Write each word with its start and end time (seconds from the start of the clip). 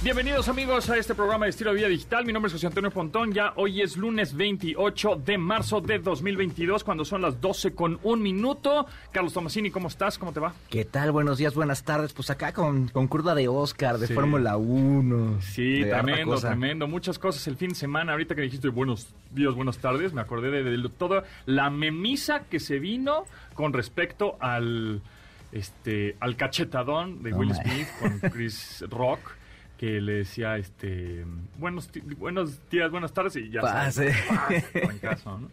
Bienvenidos 0.00 0.46
amigos 0.48 0.88
a 0.90 0.96
este 0.96 1.12
programa 1.12 1.46
de 1.46 1.50
estilo 1.50 1.72
de 1.72 1.78
vida 1.78 1.88
digital. 1.88 2.24
Mi 2.24 2.32
nombre 2.32 2.46
es 2.46 2.52
José 2.52 2.68
Antonio 2.68 2.92
Pontón. 2.92 3.32
Ya 3.32 3.52
hoy 3.56 3.82
es 3.82 3.96
lunes 3.96 4.32
28 4.36 5.16
de 5.26 5.38
marzo 5.38 5.80
de 5.80 5.98
2022, 5.98 6.84
cuando 6.84 7.04
son 7.04 7.20
las 7.20 7.40
12 7.40 7.74
con 7.74 7.98
un 8.04 8.22
minuto. 8.22 8.86
Carlos 9.10 9.32
Tomasini, 9.32 9.72
¿cómo 9.72 9.88
estás? 9.88 10.16
¿Cómo 10.16 10.32
te 10.32 10.38
va? 10.38 10.54
¿Qué 10.70 10.84
tal? 10.84 11.10
Buenos 11.10 11.38
días, 11.38 11.52
buenas 11.56 11.82
tardes. 11.82 12.12
Pues 12.12 12.30
acá 12.30 12.52
con, 12.52 12.86
con 12.88 13.08
curva 13.08 13.34
de 13.34 13.48
Oscar, 13.48 13.98
de 13.98 14.06
Sí. 14.06 14.14
Fórmula 14.14 14.56
1. 14.56 15.40
Sí, 15.42 15.80
tremendo, 15.80 16.36
tremendo. 16.38 16.86
Muchas 16.86 17.18
cosas 17.18 17.44
el 17.48 17.56
fin 17.56 17.70
de 17.70 17.74
semana. 17.74 18.12
Ahorita 18.12 18.36
que 18.36 18.42
dijiste 18.42 18.68
buenos 18.68 19.08
días, 19.32 19.52
buenas 19.54 19.78
tardes, 19.78 20.12
me 20.12 20.20
acordé 20.20 20.52
de, 20.52 20.62
de 20.62 20.88
toda 20.90 21.24
la 21.44 21.70
memisa 21.70 22.44
que 22.44 22.60
se 22.60 22.78
vino 22.78 23.24
con 23.54 23.72
respecto 23.72 24.36
al, 24.38 25.02
este, 25.50 26.16
al 26.20 26.36
cachetadón 26.36 27.20
de 27.24 27.32
Will. 27.32 27.52
Smith 27.52 27.88
con 28.00 28.20
Chris 28.30 28.84
Rock. 28.88 29.18
Que 29.78 30.00
le 30.00 30.14
decía, 30.14 30.56
este, 30.58 31.24
buenos, 31.56 31.88
buenos 32.18 32.68
días, 32.68 32.90
buenas 32.90 33.12
tardes 33.14 33.36
y 33.36 33.48
ya 33.48 33.60
Pase. 33.60 34.12
trancazo, 34.72 35.38
¿no? 35.40 35.50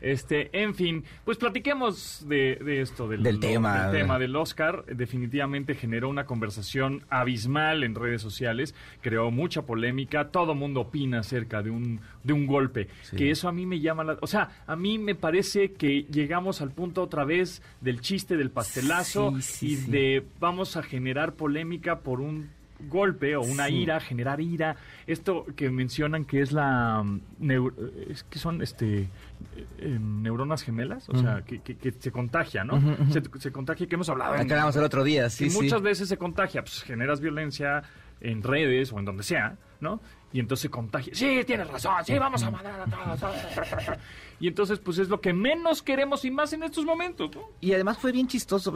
Este, 0.00 0.48
en 0.62 0.74
fin, 0.74 1.04
pues 1.24 1.38
platiquemos 1.38 2.24
de, 2.28 2.56
de 2.64 2.80
esto, 2.80 3.08
del, 3.08 3.22
Del 3.22 3.40
tema. 3.40 3.88
del 3.88 4.00
tema 4.00 4.18
del 4.18 4.36
Oscar. 4.36 4.84
Definitivamente 4.86 5.74
generó 5.74 6.08
una 6.08 6.24
conversación 6.24 7.04
abismal 7.10 7.84
en 7.84 7.94
redes 7.94 8.22
sociales, 8.22 8.74
creó 9.00 9.30
mucha 9.30 9.62
polémica, 9.62 10.28
todo 10.30 10.54
mundo 10.54 10.80
opina 10.82 11.20
acerca 11.20 11.62
de 11.62 11.70
un, 11.70 12.00
de 12.22 12.32
un 12.32 12.46
golpe. 12.46 12.88
Sí. 13.02 13.16
Que 13.16 13.30
eso 13.30 13.48
a 13.48 13.52
mí 13.52 13.66
me 13.66 13.80
llama 13.80 14.04
la... 14.04 14.18
O 14.20 14.26
sea, 14.26 14.62
a 14.66 14.76
mí 14.76 14.98
me 14.98 15.14
parece 15.14 15.72
que 15.72 16.04
llegamos 16.04 16.60
al 16.62 16.70
punto 16.70 17.02
otra 17.02 17.24
vez 17.24 17.60
del 17.80 18.00
chiste 18.00 18.36
del 18.36 18.50
pastelazo 18.50 19.34
Sí, 19.40 19.42
sí, 19.42 19.66
y 19.72 19.90
de 19.90 20.24
vamos 20.38 20.76
a 20.76 20.82
generar 20.82 21.34
polémica 21.34 22.00
por 22.00 22.20
un 22.20 22.50
golpe 22.88 23.34
o 23.36 23.42
una 23.42 23.66
Sí. 23.66 23.74
ira, 23.76 24.00
generar 24.00 24.40
ira. 24.40 24.76
Esto 25.06 25.44
que 25.56 25.70
mencionan 25.70 26.24
que 26.24 26.40
es 26.40 26.52
la 26.52 27.02
mm, 27.02 27.20
neu- 27.40 27.72
es 28.08 28.22
que 28.24 28.38
son 28.38 28.62
este 28.62 29.00
eh, 29.02 29.08
eh, 29.78 29.98
neuronas 30.00 30.62
gemelas, 30.62 31.08
o 31.08 31.16
sea, 31.18 31.42
que, 31.46 31.60
que- 31.60 31.76
que 31.76 31.92
se 31.92 32.10
contagia, 32.12 32.64
¿no? 32.64 32.80
Se, 33.10 33.22
se 33.38 33.50
contagia 33.52 33.86
que 33.86 33.94
hemos 33.94 34.08
hablado. 34.08 34.34
en- 34.34 34.42
Acá 34.42 34.54
hablamos 34.54 34.76
el 34.76 34.84
otro 34.84 35.02
día, 35.04 35.28
sí, 35.30 35.44
que 35.44 35.50
sí. 35.50 35.56
muchas 35.62 35.82
veces 35.82 36.08
se 36.08 36.16
contagia, 36.16 36.62
pues 36.62 36.82
generas 36.82 37.20
violencia 37.20 37.82
en 38.20 38.42
redes 38.42 38.92
o 38.92 38.98
en 38.98 39.04
donde 39.04 39.22
sea, 39.22 39.56
¿no? 39.80 40.00
Y 40.32 40.40
entonces 40.40 40.70
contagia. 40.70 41.14
Sí, 41.14 41.40
tienes 41.46 41.68
razón, 41.68 41.94
sí, 42.04 42.18
vamos 42.18 42.42
a 42.42 42.50
mandar 42.50 42.80
a 42.80 42.84
todos. 43.16 43.98
Y 44.40 44.46
entonces, 44.46 44.78
pues 44.78 44.98
es 44.98 45.08
lo 45.08 45.20
que 45.20 45.32
menos 45.32 45.82
queremos 45.82 46.24
y 46.24 46.30
más 46.30 46.52
en 46.52 46.62
estos 46.62 46.84
momentos, 46.84 47.30
¿no? 47.34 47.42
Y 47.60 47.72
además 47.72 47.98
fue 47.98 48.12
bien 48.12 48.28
chistoso, 48.28 48.72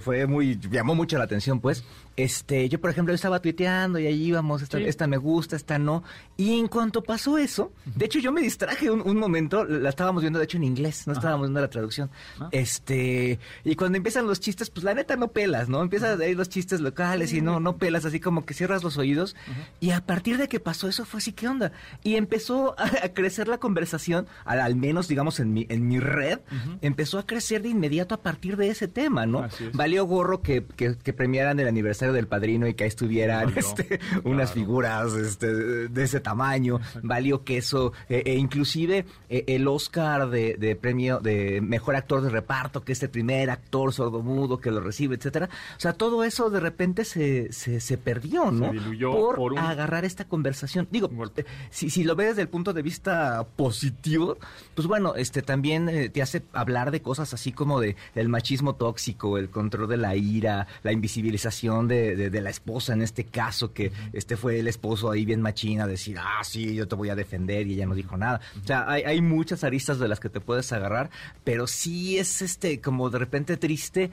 fue 0.00 0.24
muy, 0.26 0.56
llamó 0.70 0.94
mucho 0.94 1.18
la 1.18 1.24
atención, 1.24 1.58
pues. 1.58 1.82
Este, 2.16 2.68
yo 2.68 2.80
por 2.80 2.90
ejemplo 2.90 3.12
estaba 3.12 3.40
tuiteando 3.42 3.98
y 3.98 4.06
ahí 4.06 4.22
íbamos, 4.26 4.62
esta, 4.62 4.78
Sí. 4.78 4.84
esta 4.84 5.08
me 5.08 5.16
gusta, 5.16 5.56
esta 5.56 5.78
no. 5.80 6.04
Y 6.36 6.60
en 6.60 6.68
cuanto 6.68 7.02
pasó 7.02 7.38
eso, 7.38 7.72
de 7.86 8.04
hecho 8.04 8.20
yo 8.20 8.30
me 8.30 8.40
distraje 8.40 8.88
un, 8.90 9.00
un 9.00 9.16
momento, 9.16 9.64
la 9.64 9.88
estábamos 9.88 10.22
viendo 10.22 10.38
de 10.38 10.44
hecho 10.44 10.58
en 10.58 10.64
inglés, 10.64 11.06
no 11.08 11.12
estábamos 11.14 11.48
viendo 11.48 11.60
la 11.60 11.70
traducción. 11.70 12.08
Ah. 12.38 12.48
Este, 12.52 13.40
y 13.64 13.74
cuando 13.74 13.96
empiezan 13.96 14.28
los 14.28 14.38
chistes, 14.38 14.70
pues 14.70 14.84
la 14.84 14.94
neta 14.94 15.16
no 15.16 15.28
pelas, 15.32 15.68
¿no? 15.68 15.82
Empiezan 15.82 16.20
ahí 16.20 16.34
los 16.36 16.48
chistes 16.50 16.80
locales 16.80 17.32
y 17.32 17.40
no, 17.40 17.58
no 17.58 17.78
pelas, 17.78 18.04
así 18.04 18.20
como 18.20 18.44
que 18.46 18.54
cierras 18.54 18.84
los 18.84 18.96
oídos. 18.96 19.34
Y 19.80 19.90
a 19.90 20.06
partir 20.06 20.36
de 20.38 20.46
que 20.48 20.60
pasó 20.60 20.86
eso 20.90 21.04
fue 21.04 21.18
así, 21.18 21.32
¿qué 21.32 21.48
onda? 21.48 21.72
Y 22.04 22.16
empezó 22.16 22.78
a, 22.78 22.84
a 23.04 23.08
crecer 23.14 23.48
la 23.48 23.58
conversación, 23.58 24.26
al, 24.44 24.60
al 24.60 24.76
menos 24.76 25.08
digamos 25.08 25.40
en 25.40 25.52
mi, 25.52 25.66
en 25.68 25.88
mi 25.88 25.98
red, 26.00 26.40
empezó 26.82 27.18
a 27.18 27.26
crecer 27.26 27.62
de 27.62 27.68
inmediato 27.70 28.14
a 28.14 28.20
partir 28.22 28.56
de 28.56 28.68
ese 28.68 28.88
tema, 28.88 29.26
¿no? 29.26 29.44
Es. 29.46 29.72
Valió 29.72 30.04
gorro 30.04 30.42
que, 30.42 30.64
que, 30.76 30.96
que 30.96 31.12
premiaran 31.12 31.58
el 31.60 31.68
aniversario 31.68 32.12
del 32.12 32.26
padrino 32.26 32.66
y 32.66 32.74
que 32.74 32.84
ahí 32.84 32.88
estuvieran 32.88 33.46
Valió, 33.46 33.58
este, 33.60 34.00
unas 34.24 34.52
figuras 34.52 35.12
este, 35.14 35.54
de, 35.88 36.02
ese 36.04 36.20
tamaño. 36.20 36.80
Valió 37.02 37.44
queso. 37.44 37.92
eh, 38.08 38.22
e 38.26 38.34
inclusive 38.36 39.04
eh, 39.28 39.44
el 39.48 39.66
Oscar 39.68 40.28
de, 40.30 40.56
de 40.58 40.76
premio 40.76 41.20
de 41.20 41.60
mejor 41.60 41.96
actor 41.96 42.20
de 42.22 42.30
reparto, 42.30 42.82
que 42.84 42.92
es 42.92 43.02
el 43.02 43.10
primer 43.10 43.50
actor 43.50 43.92
sordomudo 43.92 44.58
que 44.58 44.70
lo 44.70 44.80
recibe, 44.80 45.16
etcétera. 45.16 45.48
O 45.76 45.80
sea, 45.80 45.92
todo 45.92 46.24
eso 46.24 46.50
de 46.50 46.60
repente 46.60 47.04
se, 47.04 47.52
se, 47.52 47.80
se 47.80 47.98
perdió, 47.98 48.50
¿no? 48.50 48.72
diluyó 48.72 49.12
por, 49.12 49.36
por 49.36 49.52
un- 49.52 49.58
agarrar 49.58 50.04
esta 50.04 50.24
conversación. 50.24 50.79
Digo, 50.90 51.10
eh, 51.36 51.44
si, 51.70 51.90
si 51.90 52.04
lo 52.04 52.16
ves 52.16 52.28
desde 52.30 52.42
el 52.42 52.48
punto 52.48 52.72
de 52.72 52.82
vista 52.82 53.46
positivo, 53.56 54.36
pues 54.74 54.86
bueno, 54.86 55.14
este 55.14 55.42
también 55.42 55.88
eh, 55.88 56.08
te 56.08 56.22
hace 56.22 56.42
hablar 56.52 56.90
de 56.90 57.02
cosas 57.02 57.32
así 57.34 57.52
como 57.52 57.80
de 57.80 57.96
el 58.14 58.28
machismo 58.28 58.74
tóxico, 58.74 59.38
el 59.38 59.50
control 59.50 59.88
de 59.88 59.96
la 59.96 60.16
ira, 60.16 60.66
la 60.82 60.92
invisibilización 60.92 61.88
de, 61.88 62.16
de- 62.16 62.30
de 62.30 62.40
la 62.40 62.50
esposa 62.50 62.92
en 62.92 63.02
este 63.02 63.24
caso, 63.24 63.72
que 63.72 63.92
este 64.12 64.36
fue 64.36 64.58
el 64.60 64.68
esposo 64.68 65.10
ahí 65.10 65.24
bien 65.24 65.40
machina, 65.42 65.86
decir, 65.86 66.16
ah, 66.18 66.42
sí, 66.44 66.74
yo 66.74 66.86
te 66.88 66.94
voy 66.94 67.08
a 67.10 67.14
defender 67.14 67.66
y 67.66 67.74
ella 67.74 67.86
no 67.86 67.94
dijo 67.94 68.16
nada. 68.16 68.40
O 68.62 68.66
sea, 68.66 68.90
hay, 68.90 69.02
hay 69.02 69.20
muchas 69.20 69.64
aristas 69.64 69.98
de 69.98 70.08
las 70.08 70.20
que 70.20 70.28
te 70.28 70.40
puedes 70.40 70.72
agarrar, 70.72 71.10
pero 71.44 71.66
sí 71.66 72.18
es 72.18 72.42
este 72.42 72.80
como 72.80 73.10
de 73.10 73.18
repente 73.18 73.56
triste 73.56 74.10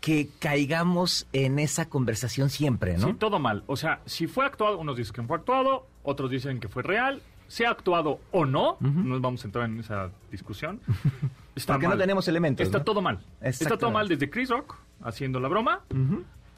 que 0.00 0.28
caigamos 0.38 1.26
en 1.32 1.58
esa 1.58 1.88
conversación 1.88 2.50
siempre, 2.50 2.96
¿no? 2.98 3.08
Sí, 3.08 3.14
todo 3.14 3.38
mal. 3.38 3.64
O 3.66 3.76
sea, 3.76 4.00
si 4.06 4.26
fue 4.26 4.44
actuado, 4.46 4.78
unos 4.78 4.96
dicen 4.96 5.14
que 5.14 5.22
fue 5.22 5.36
actuado, 5.36 5.86
otros 6.02 6.30
dicen 6.30 6.60
que 6.60 6.68
fue 6.68 6.82
real. 6.82 7.20
Sea 7.48 7.70
actuado 7.70 8.20
o 8.30 8.44
no, 8.44 8.76
no 8.80 8.90
nos 9.04 9.20
vamos 9.22 9.42
a 9.42 9.48
entrar 9.48 9.64
en 9.64 9.80
esa 9.80 10.10
discusión. 10.30 10.80
Está 11.56 11.72
Porque 11.74 11.88
no 11.88 11.96
tenemos 11.96 12.28
elementos, 12.28 12.64
Está 12.66 12.78
¿no? 12.78 12.84
todo 12.84 13.00
mal. 13.00 13.20
Está 13.40 13.78
todo 13.78 13.90
mal 13.90 14.06
desde 14.06 14.28
Chris 14.28 14.50
Rock 14.50 14.76
haciendo 15.02 15.40
la 15.40 15.48
broma 15.48 15.80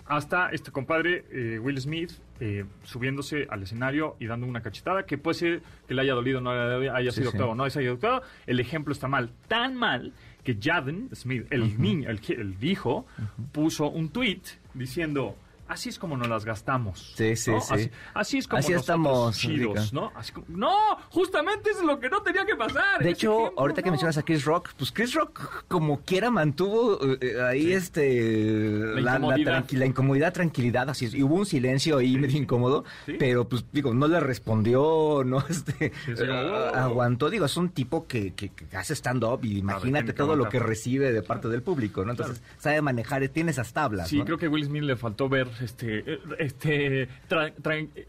hasta 0.07 0.49
este 0.51 0.73
compadre 0.73 1.25
eh, 1.31 1.61
Will 1.61 1.81
Smith 1.81 2.11
eh, 2.41 2.65
subiéndose 2.83 3.47
al 3.49 3.63
escenario 3.63 4.17
y 4.19 4.27
dando 4.27 4.45
una 4.47 4.61
cachetada 4.61 5.07
que 5.07 5.17
puede 5.19 5.35
ser 5.39 5.63
que 5.87 5.95
le 5.95 6.03
haya 6.03 6.15
dolido, 6.15 6.41
no 6.41 6.51
haya 6.51 7.13
Sí, 7.13 7.19
sido 7.21 7.31
sí. 7.31 7.37
actuado 7.37 7.53
o 7.53 7.55
no 7.55 7.63
haya 7.63 7.81
sido 7.81 7.93
actuado. 7.95 8.23
El 8.47 8.59
ejemplo 8.59 8.93
está 8.93 9.07
mal. 9.07 9.31
Tan 9.47 9.77
mal 9.77 10.13
que 10.45 10.57
Jaden 10.61 11.09
Smith, 11.15 11.47
el 11.51 11.81
niño, 11.81 12.09
el, 12.11 12.21
que- 12.21 12.35
el 12.35 12.57
hijo, 12.63 13.07
puso 13.53 13.89
un 13.91 14.09
tweet 14.11 14.41
diciendo... 14.75 15.37
Así 15.71 15.89
es 15.89 15.99
como 16.01 16.17
nos 16.17 16.29
las 16.29 16.45
gastamos. 16.45 17.13
Sí, 17.17 17.37
sí, 17.37 17.53
¿no? 17.53 17.61
sí. 17.61 17.73
Así, 17.75 17.91
así 18.15 18.39
es 18.39 18.49
como 18.49 18.59
Así 18.59 18.73
estamos, 18.73 19.37
chidos. 19.39 19.93
¿no? 19.93 20.11
Así 20.17 20.33
como- 20.33 20.47
no, 20.49 20.73
justamente 21.11 21.71
es 21.71 21.81
lo 21.83 22.01
que 22.01 22.09
no 22.11 22.23
tenía 22.23 22.45
que 22.45 22.57
pasar. 22.57 23.01
De 23.03 23.11
hecho, 23.11 23.53
ahorita 23.57 23.81
que 23.83 23.91
mencionas 23.91 24.19
a 24.19 24.23
Chris 24.23 24.45
Rock, 24.45 24.71
pues 24.77 24.91
Chris 24.91 25.15
Rock 25.15 25.65
como 25.69 26.01
quiera 26.01 26.31
mantuvo 26.31 26.99
eh, 27.05 27.19
eh, 27.21 27.43
ahí 27.43 27.63
Sí. 27.67 27.73
este 27.75 29.01
La 29.01 29.17
incomodidad. 29.17 29.65
tranqui- 29.65 29.77
la 29.79 29.87
incomodidad, 29.87 30.33
tranquilidad, 30.33 30.91
así 30.91 31.05
es. 31.07 31.15
Y 31.15 31.23
hubo 31.23 31.37
un 31.37 31.47
silencio 31.47 31.99
ahí 31.99 32.19
medio 32.19 32.37
incómodo, 32.39 32.85
Sí. 33.07 33.15
pero 33.19 33.49
pues 33.49 33.65
digo, 33.73 33.95
no 33.95 34.09
le 34.09 34.19
respondió, 34.21 35.23
no 35.25 35.39
este 35.49 35.93
Sí, 36.05 36.17
sí, 36.17 36.23
eh, 36.25 36.31
oh. 36.31 36.75
aguantó, 36.75 37.31
digo, 37.31 37.47
es 37.47 37.57
un 37.57 37.69
tipo 37.71 38.07
que, 38.07 38.35
que- 38.35 38.51
que 38.51 38.77
hace 38.77 38.95
stand 38.95 39.23
up 39.25 39.41
y 39.45 39.59
imagínate 39.59 40.13
todo 40.13 40.35
lo 40.37 40.49
que 40.49 40.59
recibe 40.59 41.13
de 41.13 41.23
parte 41.23 41.49
del 41.49 41.63
público, 41.63 42.05
¿no? 42.05 42.11
Entonces, 42.11 42.43
sabe 42.59 42.83
manejar, 42.83 43.27
tiene 43.29 43.51
esas 43.53 43.73
tablas, 43.73 44.09
Sí, 44.09 44.19
¿no? 44.19 44.25
creo 44.25 44.39
que 44.39 44.49
Will 44.49 44.65
Smith 44.65 44.83
le 44.83 44.97
faltó 44.97 45.29
ver 45.29 45.49
este 45.61 45.99
eh, 46.07 46.19
este 46.39 47.09
tra- 47.29 47.55
tra- 47.63 47.89
eh, 47.95 48.07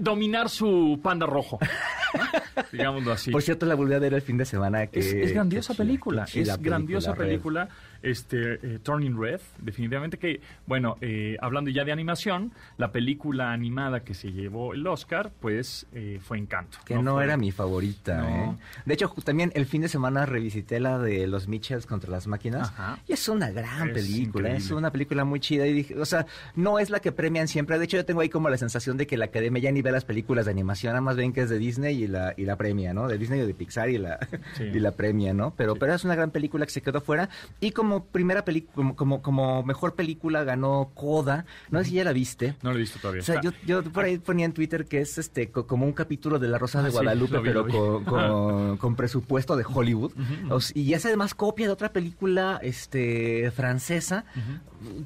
dominar 0.00 0.48
su 0.48 1.00
panda 1.02 1.26
rojo. 1.26 1.58
¿no? 1.60 2.62
Digámoslo 2.72 3.12
así. 3.12 3.30
Por 3.30 3.42
cierto, 3.42 3.66
la 3.66 3.74
volví 3.74 3.94
a 3.94 3.98
ver 3.98 4.14
el 4.14 4.22
fin 4.22 4.36
de 4.38 4.44
semana 4.44 4.86
que 4.86 5.00
es, 5.00 5.12
es 5.12 5.32
grandiosa 5.32 5.74
que 5.74 5.78
película, 5.78 6.24
que 6.30 6.40
es 6.42 6.58
grandiosa 6.62 7.14
Red. 7.14 7.26
película, 7.26 7.68
este 8.02 8.54
eh, 8.54 8.78
Turning 8.82 9.18
Red, 9.20 9.40
definitivamente 9.58 10.18
que, 10.18 10.40
bueno, 10.66 10.96
eh, 11.00 11.36
hablando 11.40 11.70
ya 11.70 11.84
de 11.84 11.92
animación, 11.92 12.52
la 12.78 12.92
película 12.92 13.52
animada 13.52 14.00
que 14.04 14.14
se 14.14 14.32
llevó 14.32 14.74
el 14.74 14.86
Oscar, 14.86 15.32
pues 15.40 15.86
eh, 15.92 16.18
fue 16.22 16.38
Encanto. 16.38 16.78
Que 16.84 16.94
no, 16.96 17.14
fue- 17.14 17.24
era 17.24 17.36
mi 17.36 17.50
favorita, 17.52 18.18
No. 18.18 18.28
¿eh? 18.28 18.56
De 18.84 18.94
hecho, 18.94 19.08
también 19.24 19.52
el 19.54 19.66
fin 19.66 19.82
de 19.82 19.88
semana 19.88 20.24
revisité 20.26 20.80
la 20.80 20.98
de 20.98 21.26
los 21.26 21.48
Mitchells 21.48 21.86
contra 21.86 22.10
las 22.10 22.26
máquinas. 22.26 22.68
Ajá. 22.70 22.98
Y 23.06 23.12
es 23.12 23.28
una 23.28 23.50
gran 23.50 23.88
Es 23.88 23.94
película, 23.94 24.50
es 24.50 24.70
una 24.70 24.90
película 24.90 25.24
muy 25.24 25.40
chida. 25.40 25.66
Y 25.66 25.72
dije, 25.72 25.98
o 25.98 26.04
sea, 26.04 26.26
no 26.54 26.78
es 26.78 26.90
la 26.90 27.00
que 27.00 27.12
premian 27.12 27.48
siempre. 27.48 27.78
De 27.78 27.84
hecho, 27.84 27.96
yo 27.96 28.04
tengo 28.04 28.20
ahí 28.20 28.28
como 28.28 28.48
la 28.48 28.56
sensación 28.58 28.96
de 28.96 29.06
que 29.06 29.16
la 29.16 29.26
academia 29.26 29.62
ya 29.62 29.72
ni 29.72 29.82
ve 29.86 29.92
las 29.92 30.04
películas 30.04 30.44
de 30.44 30.50
animación, 30.50 30.92
nada 30.92 31.00
más 31.00 31.16
ven 31.16 31.32
que 31.32 31.40
es 31.42 31.48
de 31.48 31.58
Disney 31.58 32.02
y 32.02 32.06
la, 32.06 32.34
y 32.36 32.44
la 32.44 32.56
premia, 32.56 32.92
¿no? 32.92 33.08
De 33.08 33.16
Disney 33.18 33.40
o 33.40 33.46
de 33.46 33.54
Pixar 33.54 33.88
y 33.90 33.98
la, 33.98 34.18
Sí. 34.56 34.64
y 34.74 34.78
la 34.80 34.92
premia, 34.92 35.32
¿no? 35.32 35.54
Pero, 35.56 35.72
Sí. 35.74 35.78
pero 35.80 35.94
es 35.94 36.04
una 36.04 36.14
gran 36.14 36.30
película 36.30 36.64
que 36.66 36.72
se 36.72 36.82
quedó 36.82 37.00
fuera. 37.00 37.28
Y 37.60 37.70
como 37.70 38.04
primera 38.04 38.44
película, 38.44 38.74
como, 38.74 38.96
como, 38.96 39.22
como 39.22 39.62
mejor 39.62 39.94
película 39.94 40.44
ganó 40.44 40.90
Coda. 40.94 41.46
No 41.70 41.78
sé 41.80 41.86
si 41.86 41.94
ya 41.96 42.04
la 42.04 42.12
viste. 42.12 42.54
No 42.62 42.70
lo 42.70 42.76
he 42.76 42.80
visto 42.80 42.98
todavía. 43.00 43.22
O 43.22 43.24
sea, 43.24 43.40
yo, 43.40 43.50
yo 43.66 43.82
por 43.84 44.04
ahí 44.04 44.18
ponía 44.18 44.44
en 44.46 44.52
Twitter 44.52 44.86
que 44.86 45.00
es 45.00 45.18
este 45.18 45.50
co- 45.50 45.66
como 45.66 45.86
un 45.86 45.92
capítulo 45.92 46.38
de 46.38 46.48
La 46.48 46.58
Rosa 46.58 46.80
de 46.82 46.88
Ah, 46.88 46.90
sí, 46.90 46.96
Guadalupe, 46.96 47.38
vi, 47.38 47.44
pero 47.44 47.66
con, 47.68 48.04
con- 48.04 48.76
con 48.76 48.96
presupuesto 48.96 49.56
de 49.56 49.64
Hollywood. 49.66 50.12
O 50.50 50.58
s- 50.58 50.72
y 50.78 50.92
es 50.94 51.04
además 51.06 51.34
copia 51.34 51.66
de 51.66 51.72
otra 51.72 51.92
película 51.92 52.58
este 52.62 53.50
francesa. 53.52 54.24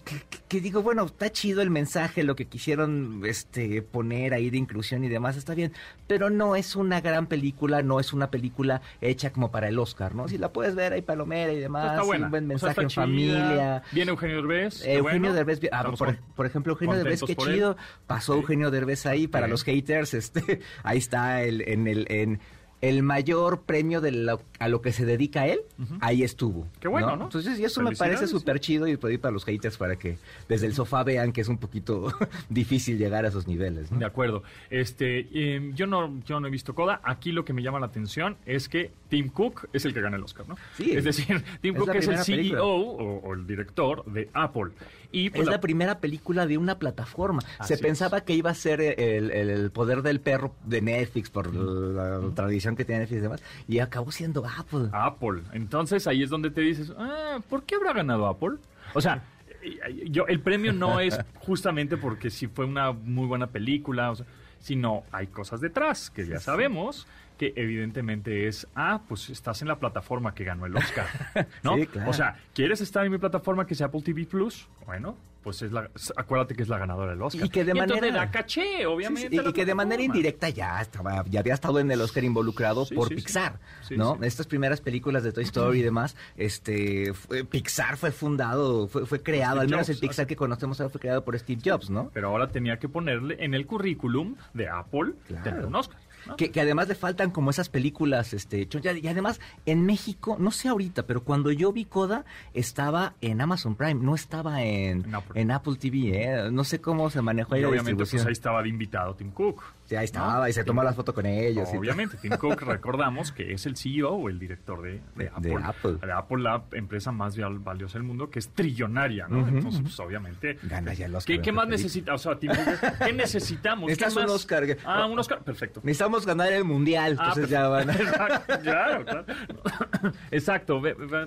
Que, 0.05 0.17
que 0.49 0.61
digo, 0.61 0.83
bueno, 0.83 1.05
está 1.07 1.31
chido 1.31 1.63
el 1.63 1.71
mensaje, 1.71 2.23
lo 2.23 2.37
que 2.37 2.47
quisieron 2.47 3.23
este 3.25 3.83
poner 3.83 4.35
ahí 4.35 4.51
de 4.51 4.57
inclusión 4.59 5.05
y 5.05 5.09
demás, 5.09 5.37
está 5.37 5.55
bien, 5.55 5.73
pero 6.07 6.31
no 6.31 6.57
es 6.57 6.77
una 6.77 7.01
gran 7.01 7.27
película, 7.27 7.83
no 7.83 8.01
es 8.01 8.13
una 8.13 8.31
película 8.31 8.83
hecha 9.01 9.33
como 9.33 9.51
para 9.51 9.69
el 9.69 9.79
Oscar, 9.79 10.15
¿no? 10.15 10.29
Si 10.29 10.39
la 10.39 10.53
puedes 10.53 10.75
ver 10.75 10.93
ahí 10.93 11.03
palomera 11.03 11.53
y 11.53 11.59
demás, 11.59 11.93
Está 11.93 12.03
buena. 12.05 12.25
un 12.27 12.31
buen 12.31 12.45
O 12.51 12.59
sea, 12.59 12.69
mensaje 12.69 12.83
en 12.83 12.89
chida. 12.89 13.03
familia. 13.03 13.83
Viene 13.93 14.11
Eugenio 14.11 14.37
Derbez. 14.37 14.85
Eugenio 14.85 15.03
bueno. 15.31 15.33
Derbez, 15.35 15.61
ah, 15.73 15.91
por, 16.37 16.47
ejemplo, 16.47 16.73
Eugenio 16.73 16.97
Derbez, 16.97 17.23
qué 17.23 17.33
él. 17.33 17.39
chido. 17.39 17.77
Pasó. 18.07 18.35
Eugenio 18.35 18.71
Derbez 18.71 19.07
ahí 19.07 19.27
para 19.29 19.47
Sí. 19.47 19.51
los 19.51 19.65
haters. 19.65 20.15
Este, 20.15 20.61
ahí 20.83 20.99
está 20.99 21.43
el, 21.43 21.63
en 21.69 21.87
el 21.87 22.07
en 22.11 22.41
el 22.81 23.03
mayor 23.03 23.63
premio 23.63 24.01
de 24.01 24.11
lo- 24.13 24.41
a 24.59 24.69
lo 24.69 24.81
que 24.81 24.93
se 24.93 25.05
dedica 25.05 25.47
él. 25.47 25.61
Ahí 26.01 26.23
estuvo. 26.23 26.67
Qué 26.81 26.89
bueno, 26.89 27.15
¿no? 27.17 27.25
Entonces, 27.25 27.59
y 27.59 27.65
eso 27.65 27.83
me 27.83 27.95
parece 27.95 28.27
súper 28.27 28.59
chido 28.61 28.87
y 28.89 28.97
para 28.97 29.33
los 29.33 29.45
haters 29.45 29.77
para 29.77 29.97
que 29.97 30.17
desde 30.49 30.67
el 30.67 30.75
sofá 30.75 31.03
vean 31.03 31.33
que 31.33 31.41
es 31.43 31.49
un 31.49 31.59
poquito 31.59 32.13
difícil 32.49 32.97
llegar 32.99 33.25
a 33.25 33.29
esos 33.29 33.47
niveles. 33.47 33.91
¿no? 33.93 33.99
De 33.99 34.05
acuerdo. 34.07 34.43
Este, 34.71 35.27
em, 35.57 35.75
yo 35.75 35.87
no, 35.87 36.21
yo 36.27 36.41
no 36.41 36.47
he 36.49 36.51
visto 36.51 36.75
Coda. 36.75 37.01
Aquí 37.05 37.33
lo 37.33 37.45
que 37.45 37.53
me 37.53 37.63
llama 37.63 37.81
la 37.81 37.87
atención 37.87 38.37
es 38.47 38.69
que 38.69 38.91
Tim 39.09 39.29
Cook 39.29 39.69
es 39.73 39.85
el 39.85 39.93
que 39.95 40.01
gana 40.01 40.17
el 40.17 40.23
Oscar, 40.23 40.49
¿no? 40.49 40.57
Sí. 40.77 40.93
Es 40.93 41.05
decir, 41.05 41.43
Tim 41.61 41.75
Es 41.75 41.81
Cook 41.81 41.89
la 41.89 41.99
es 41.99 42.09
el 42.09 42.19
CEO 42.19 42.67
o 42.67 43.35
el 43.35 43.47
director 43.47 44.05
de 44.07 44.29
Apple. 44.33 44.71
Y 45.13 45.31
pues, 45.31 45.41
es 45.43 45.47
la- 45.47 45.53
la 45.53 45.61
primera 45.61 45.99
película 45.99 46.47
de 46.47 46.57
una 46.59 46.79
plataforma. 46.79 47.43
Así 47.59 47.69
Se 47.69 47.75
es. 47.75 47.81
pensaba 47.81 48.21
que 48.23 48.35
iba 48.35 48.51
a 48.51 48.55
ser 48.55 48.81
el, 48.81 49.31
el- 49.33 49.51
el 49.51 49.71
poder 49.71 50.03
del 50.03 50.21
perro 50.21 50.55
de 50.65 50.81
Netflix 50.83 51.31
por 51.31 51.55
la 51.55 52.21
tradición 52.35 52.77
que 52.77 52.85
tiene 52.85 53.01
Netflix 53.01 53.19
y 53.19 53.23
demás. 53.23 53.43
Y 53.69 53.79
acabó 53.81 54.13
siendo 54.13 54.45
Apple. 54.47 54.89
Apple. 54.93 55.43
Entonces 55.53 56.07
ahí 56.07 56.23
es 56.23 56.31
donde 56.31 56.51
te 56.51 56.61
dices, 56.61 56.93
ah, 56.99 57.39
¿por 57.49 57.65
qué 57.65 57.75
habrá 57.75 57.93
ganado 57.93 58.27
Apple? 58.27 58.59
O 58.95 59.01
sea, 59.01 59.23
eh, 59.63 60.07
yo, 60.11 60.27
el 60.27 60.41
premio 60.41 60.73
no 60.73 61.01
es 61.01 61.19
justamente 61.41 61.97
porque 61.97 62.31
si 62.31 62.47
fue 62.47 62.65
una 62.67 62.93
muy 62.93 63.27
buena 63.27 63.49
película, 63.49 64.11
o 64.11 64.17
sea, 64.17 64.27
sino 64.61 65.05
hay 65.11 65.27
cosas 65.27 65.61
detrás 65.61 66.11
que 66.11 66.27
ya 66.27 66.39
sabemos 66.39 67.07
que 67.39 67.55
evidentemente 67.57 68.47
es, 68.47 68.67
ah, 68.75 69.01
pues 69.09 69.31
estás 69.31 69.63
en 69.63 69.69
la 69.69 69.79
plataforma 69.79 70.35
que 70.35 70.45
ganó 70.45 70.67
el 70.67 70.77
Oscar, 70.77 71.07
¿no? 71.63 71.77
Sí, 71.77 71.87
claro. 71.87 72.11
O 72.11 72.13
sea, 72.13 72.37
¿quieres 72.55 72.83
estar 72.83 73.05
en 73.05 73.13
mi 73.13 73.19
plataforma 73.19 73.67
que 73.67 73.75
sea 73.75 73.87
Apple 73.87 74.03
TV 74.03 74.27
Plus? 74.27 74.69
Bueno, 74.85 75.17
pues 75.43 75.63
es 75.63 75.73
la, 75.73 75.91
acuérdate 76.17 76.55
que 76.55 76.63
es 76.63 76.69
la 76.69 76.79
ganadora 76.79 77.11
del 77.13 77.23
Oscar. 77.23 77.47
Y 77.47 77.49
que 77.49 77.65
de 77.65 77.71
entonces 77.73 77.97
manera- 77.97 78.07
le 78.21 78.27
da 78.27 78.31
caché, 78.31 78.87
obviamente. 78.87 79.29
Sí, 79.31 79.35
y, 79.37 79.43
la 79.43 79.49
y 79.51 79.53
que 79.53 79.65
de 79.65 79.75
manera 79.75 80.03
indirecta 80.03 80.49
ya 80.51 80.81
estaba, 80.81 81.25
ya 81.29 81.41
había 81.41 81.55
estado 81.55 81.79
en 81.81 81.91
el 81.91 82.01
Oscar 82.01 82.25
involucrado 82.25 82.85
Sí, 82.85 82.95
por. 82.95 83.09
Pixar, 83.09 83.59
Sí, 83.83 83.97
¿no? 83.97 84.17
sí. 84.21 84.27
Estas 84.27 84.47
primeras 84.47 84.81
películas 84.81 85.23
de 85.23 85.33
Toy 85.33 85.45
Story 85.45 85.81
y 85.81 85.83
demás, 85.91 86.17
este, 86.37 87.13
fue- 87.15 87.45
Pixar 87.45 87.97
ffue 87.97 88.11
fundado, 88.13 88.87
fue, 88.89 89.07
fue 89.07 89.23
creado, 89.23 89.57
Steve 89.57 89.63
al 89.63 89.69
menos 89.71 89.87
Jobs, 89.87 89.97
el 89.97 90.01
Pixar 90.09 90.27
que 90.27 90.37
conocemos 90.37 90.81
ahora 90.81 90.91
fue 90.91 91.01
creado 91.01 91.25
por 91.25 91.39
Steve 91.39 91.61
Jobs, 91.65 91.91
¿no? 91.91 92.11
Pero 92.13 92.29
ahora 92.29 92.49
tenía 92.49 92.79
que 92.79 92.89
ponerle 92.89 93.37
en 93.45 93.55
el 93.55 93.67
currículum 93.67 94.37
de 94.55 94.69
Apple 94.69 95.13
Claro. 95.29 95.45
tener 95.45 95.65
un 95.67 95.75
Oscar. 95.75 95.99
¿No? 96.27 96.37
Que, 96.37 96.51
que 96.51 96.61
además 96.61 96.89
le 96.89 96.95
faltan 96.95 97.31
como 97.31 97.51
esas 97.51 97.69
películas, 97.69 98.33
este, 98.35 98.69
y 99.03 99.09
además 99.09 99.41
en 99.67 99.85
México, 99.87 100.37
no 100.39 100.51
sé 100.51 100.69
ahorita, 100.69 101.07
pero 101.07 101.23
cuando 101.25 101.51
yo 101.51 101.73
vi 101.73 101.85
Coda 101.85 102.25
estaba 102.55 103.15
en 103.21 103.41
Amazon 103.41 103.75
Prime, 103.77 103.95
no 103.95 104.15
estaba 104.15 104.63
en, 104.63 105.05
En 105.05 105.15
Apple. 105.15 105.41
en 105.41 105.51
Apple 105.51 105.75
TV, 105.77 106.23
¿eh? 106.25 106.51
No 106.51 106.65
sé 106.65 106.81
cómo 106.81 107.11
se 107.11 107.23
manejó 107.23 107.55
ahí 107.55 107.61
Y 107.61 107.63
la 107.63 107.69
obviamente 107.71 108.05
pues 108.05 108.27
ahí 108.27 108.33
estaba 108.33 108.63
de 108.63 108.69
invitado 108.69 109.15
Tim 109.15 109.31
Cook. 109.31 109.63
Sí, 109.85 109.97
ahí 109.97 110.05
estaba, 110.05 110.49
y 110.49 110.53
se 110.53 110.63
tomó 110.65 110.83
la 110.85 110.93
foto 110.93 111.13
con 111.13 111.27
ellos. 111.27 111.69
Obviamente, 111.75 112.17
Tim 112.17 112.37
Cook 112.37 112.61
recordamos 112.63 113.33
que 113.33 113.53
es 113.53 113.67
el 113.67 113.77
CEO 113.77 114.11
o 114.13 114.29
el 114.29 114.39
director 114.39 114.81
de, 114.83 115.01
de 115.17 115.29
Apple. 115.29 115.51
de 115.51 115.65
Apple. 115.65 115.93
De 116.07 116.13
Apple, 116.13 116.43
la 116.43 116.63
empresa 116.73 117.11
más 117.13 117.37
val- 117.37 117.59
valiosa 117.59 117.95
del 117.99 118.05
mundo, 118.05 118.31
que 118.31 118.39
es 118.39 118.51
trillonaria, 118.51 119.27
¿no? 119.29 119.47
Entonces, 119.49 119.81
pues 119.83 119.99
obviamente. 120.01 120.59
Gana 120.63 120.95
ya 120.95 121.07
el 121.07 121.15
Oscar, 121.15 121.37
¿Qué, 121.37 121.43
qué 121.43 121.53
más 121.53 121.67
necesita? 121.69 122.15
O 122.15 122.19
sea, 122.19 122.39
Tim 122.39 122.51
Cook, 122.53 122.99
¿qué 123.05 123.13
necesitamos? 123.13 123.87
¿Qué 123.89 123.93
Necesitas 123.97 124.17
un 124.17 124.23
más? 124.23 124.33
Oscar. 124.33 124.77
Ah, 124.85 125.07
un 125.07 125.19
Oscar, 125.19 125.43
perfecto. 125.43 125.81
Necesitamos 125.83 126.10
ganar 126.27 126.53
el 126.53 126.65
mundial, 126.65 127.17
Ah, 127.19 127.29
entonces 127.29 127.49
ya 127.51 127.69
van 127.69 127.91
a... 127.91 127.93
Exacto, 128.01 128.59
claro, 128.63 129.05
claro. 129.05 129.25
Exacto, 130.31 130.83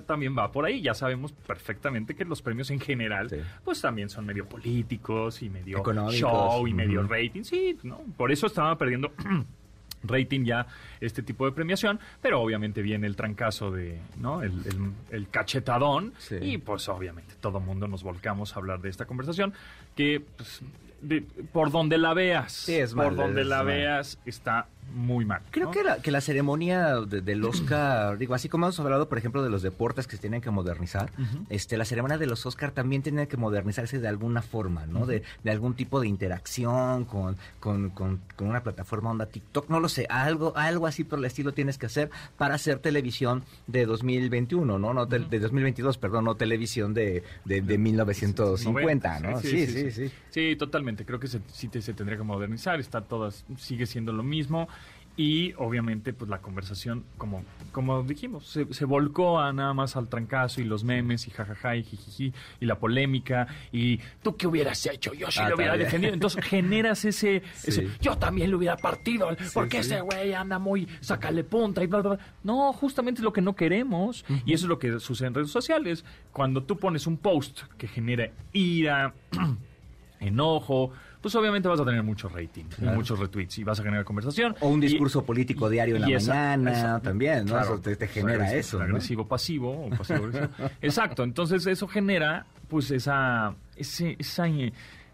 también 0.06 0.36
va 0.36 0.50
por 0.52 0.64
ahí. 0.64 0.80
Ya 0.82 0.94
sabemos 0.94 1.32
perfectamente 1.32 2.14
que 2.14 2.24
los 2.24 2.42
premios 2.42 2.70
en 2.70 2.80
general, 2.80 3.30
Sí. 3.30 3.36
pues 3.64 3.80
también 3.80 4.08
son 4.08 4.26
medio 4.26 4.46
políticos 4.46 5.42
y 5.42 5.48
medio 5.50 5.78
Económicos. 5.78 6.16
show 6.16 6.66
y 6.66 6.74
medio 6.74 7.02
rating. 7.02 7.42
Sí, 7.44 7.78
¿no? 7.82 8.00
Por 8.16 8.30
eso 8.32 8.46
estaba 8.46 8.76
perdiendo 8.78 9.12
rating 10.06 10.44
ya 10.44 10.66
este 11.00 11.22
tipo 11.22 11.46
de 11.46 11.52
premiación, 11.52 11.98
pero 12.20 12.40
obviamente 12.40 12.82
viene 12.82 13.06
el 13.06 13.16
trancazo 13.16 13.70
de, 13.70 13.98
¿no? 14.18 14.42
El, 14.42 14.52
el- 14.66 14.92
el 15.10 15.28
cachetadón 15.30 16.12
Sí. 16.18 16.36
y 16.42 16.58
pues 16.58 16.88
obviamente 16.88 17.34
todo 17.40 17.58
mundo 17.60 17.88
nos 17.88 18.02
volcamos 18.02 18.54
a 18.54 18.58
hablar 18.60 18.80
de 18.80 18.90
esta 18.90 19.06
conversación 19.06 19.54
que 19.96 20.22
pues, 20.36 20.60
de- 21.00 21.22
por 21.52 21.70
donde 21.70 21.96
la 21.96 22.12
veas, 22.12 22.52
Sí, 22.52 22.74
es 22.74 22.92
por 22.94 23.06
mal, 23.06 23.16
donde 23.16 23.42
es 23.42 23.46
la 23.46 23.58
mal. 23.58 23.66
veas 23.66 24.18
está 24.26 24.66
muy 24.92 25.24
mal. 25.24 25.40
Creo 25.50 25.66
¿no? 25.66 25.70
que 25.72 25.82
la, 25.82 25.96
que 25.98 26.10
la 26.10 26.20
ceremonia 26.20 27.00
de- 27.00 27.20
del 27.20 27.44
Oscar, 27.44 28.16
digo, 28.18 28.34
así 28.34 28.48
como 28.48 28.66
hemos 28.66 28.78
hablado, 28.80 29.08
por 29.08 29.18
ejemplo, 29.18 29.42
de 29.42 29.50
los 29.50 29.62
deportes 29.62 30.06
que 30.06 30.16
se 30.16 30.20
tienen 30.22 30.40
que 30.40 30.50
modernizar, 30.50 31.10
este, 31.48 31.76
la 31.76 31.84
ceremonia 31.84 32.18
de 32.18 32.26
los 32.26 32.44
Oscar 32.46 32.70
también 32.70 33.02
tiene 33.02 33.26
que 33.28 33.36
modernizarse 33.36 33.98
de 33.98 34.08
alguna 34.08 34.42
forma, 34.42 34.86
¿no? 34.86 35.06
de, 35.06 35.22
de 35.42 35.50
algún 35.50 35.74
tipo 35.74 36.00
de 36.00 36.08
interacción 36.08 37.04
con, 37.06 37.36
con, 37.60 37.90
con- 37.90 38.20
con 38.36 38.48
una 38.48 38.62
plataforma 38.62 39.10
onda 39.10 39.26
TikTok, 39.26 39.68
no 39.68 39.80
lo 39.80 39.88
sé, 39.88 40.06
algo, 40.08 40.56
algo 40.56 40.86
así 40.86 41.04
por 41.04 41.18
el 41.18 41.24
estilo 41.24 41.52
tienes 41.52 41.78
que 41.78 41.86
hacer 41.86 42.10
para 42.36 42.54
hacer 42.54 42.78
televisión 42.78 43.42
de 43.66 43.86
2021, 43.86 44.78
¿no? 44.78 44.94
no 44.94 45.08
tel- 45.08 45.28
de 45.28 45.38
2022, 45.40 45.98
perdón, 45.98 46.24
no 46.24 46.34
televisión 46.36 46.94
de, 46.94 47.22
de, 47.44 47.60
de 47.62 47.78
1950, 47.78 49.20
¿no? 49.20 49.40
Sí 49.40 49.66
sí, 49.66 49.90
sí, 49.90 50.10
Sí, 50.30 50.56
totalmente. 50.56 51.04
Creo 51.04 51.20
que 51.20 51.28
se, 51.28 51.40
sí 51.52 51.68
te- 51.68 51.80
se 51.80 51.94
tendría 51.94 52.18
que 52.18 52.24
modernizar. 52.24 52.80
Está 52.80 53.00
todas, 53.02 53.44
sigue 53.56 53.86
siendo 53.86 54.12
lo 54.12 54.22
mismo. 54.24 54.68
Y 55.16 55.52
obviamente, 55.58 56.12
pues 56.12 56.28
la 56.28 56.38
conversación, 56.38 57.04
como, 57.18 57.44
como 57.70 58.02
dijimos, 58.02 58.48
se, 58.48 58.72
se 58.74 58.84
volcó 58.84 59.38
a 59.38 59.52
nada 59.52 59.72
más 59.72 59.94
al 59.94 60.08
trancazo 60.08 60.60
y 60.60 60.64
los 60.64 60.82
memes 60.82 61.28
y 61.28 61.30
jajaja 61.30 61.76
y 61.76 61.84
jijiji 61.84 62.32
y 62.58 62.66
la 62.66 62.80
polémica 62.80 63.46
y 63.70 64.00
tú 64.24 64.36
qué 64.36 64.48
hubieras 64.48 64.84
hecho, 64.86 65.14
yo 65.14 65.30
sí 65.30 65.38
Ah, 65.40 65.50
lo 65.50 65.54
hubiera 65.54 65.72
también. 65.74 65.86
defendido. 65.86 66.14
Entonces 66.14 66.44
generas 66.48 67.04
ese, 67.04 67.42
Sí. 67.54 67.68
ese, 67.70 67.88
yo 68.00 68.18
también 68.18 68.50
lo 68.50 68.58
hubiera 68.58 68.76
partido, 68.76 69.28
porque 69.54 69.84
sí. 69.84 69.92
ese 69.92 70.00
güey 70.00 70.34
anda 70.34 70.58
muy, 70.58 70.88
sácale 71.00 71.44
punta 71.44 71.84
y 71.84 71.86
bla, 71.86 72.00
bla, 72.00 72.10
bla. 72.16 72.26
No, 72.42 72.72
justamente 72.72 73.20
es 73.20 73.24
lo 73.24 73.32
que 73.32 73.40
no 73.40 73.54
queremos 73.54 74.24
y 74.44 74.52
eso 74.52 74.64
es 74.64 74.68
lo 74.68 74.80
que 74.80 74.98
sucede 74.98 75.28
en 75.28 75.34
redes 75.34 75.50
sociales. 75.52 76.04
Cuando 76.32 76.64
tú 76.64 76.76
pones 76.76 77.06
un 77.06 77.18
post 77.18 77.60
que 77.78 77.86
genera 77.86 78.30
ira, 78.52 79.14
enojo, 80.20 80.90
pues 81.24 81.34
obviamente 81.36 81.66
vas 81.68 81.80
a 81.80 81.84
tener 81.86 82.02
mucho 82.02 82.28
rating, 82.28 82.64
Claro. 82.64 82.96
muchos 82.98 83.18
retweets 83.18 83.56
y 83.58 83.64
vas 83.64 83.80
a 83.80 83.82
generar 83.82 84.04
conversación. 84.04 84.54
O 84.60 84.68
un 84.68 84.82
Y- 84.82 84.88
discurso 84.88 85.24
político 85.24 85.70
diario 85.70 85.96
en 85.96 86.02
la 86.02 86.10
esa- 86.10 86.34
mañana 86.34 86.72
esa- 86.72 87.00
también, 87.00 87.46
¿no? 87.46 87.52
claro, 87.52 87.64
eso 87.76 87.80
te, 87.80 87.96
te 87.96 88.08
genera 88.08 88.44
agresivo- 88.44 88.58
eso, 88.58 88.78
¿no? 88.78 88.84
Agresivo 88.84 89.26
pasivo 89.26 89.86
o 89.86 89.88
pasivo 89.88 90.24
agresivo. 90.26 90.48
Exacto, 90.82 91.22
entonces 91.24 91.66
eso 91.66 91.88
genera 91.88 92.44
pues 92.68 92.90
esa 92.90 93.54
ese, 93.74 94.16
esa, 94.18 94.46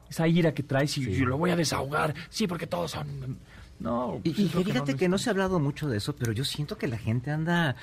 esa 0.08 0.26
ira 0.26 0.52
que 0.52 0.64
traes 0.64 0.98
y 0.98 1.04
Sí. 1.04 1.12
yo 1.12 1.26
lo 1.26 1.38
voy 1.38 1.50
a 1.50 1.56
desahogar, 1.56 2.12
sí, 2.28 2.48
porque 2.48 2.66
todos 2.66 2.90
son 2.90 3.38
no, 3.78 4.20
pues 4.22 4.38
y 4.38 4.48
fíjate 4.48 4.94
que 4.96 5.08
no 5.08 5.16
se 5.16 5.30
ha 5.30 5.32
hablado 5.32 5.58
mucho 5.60 5.88
de 5.88 5.96
eso, 5.98 6.14
pero 6.14 6.32
yo 6.32 6.44
siento 6.44 6.76
que 6.76 6.86
la 6.88 6.98
gente 6.98 7.30
anda 7.30 7.76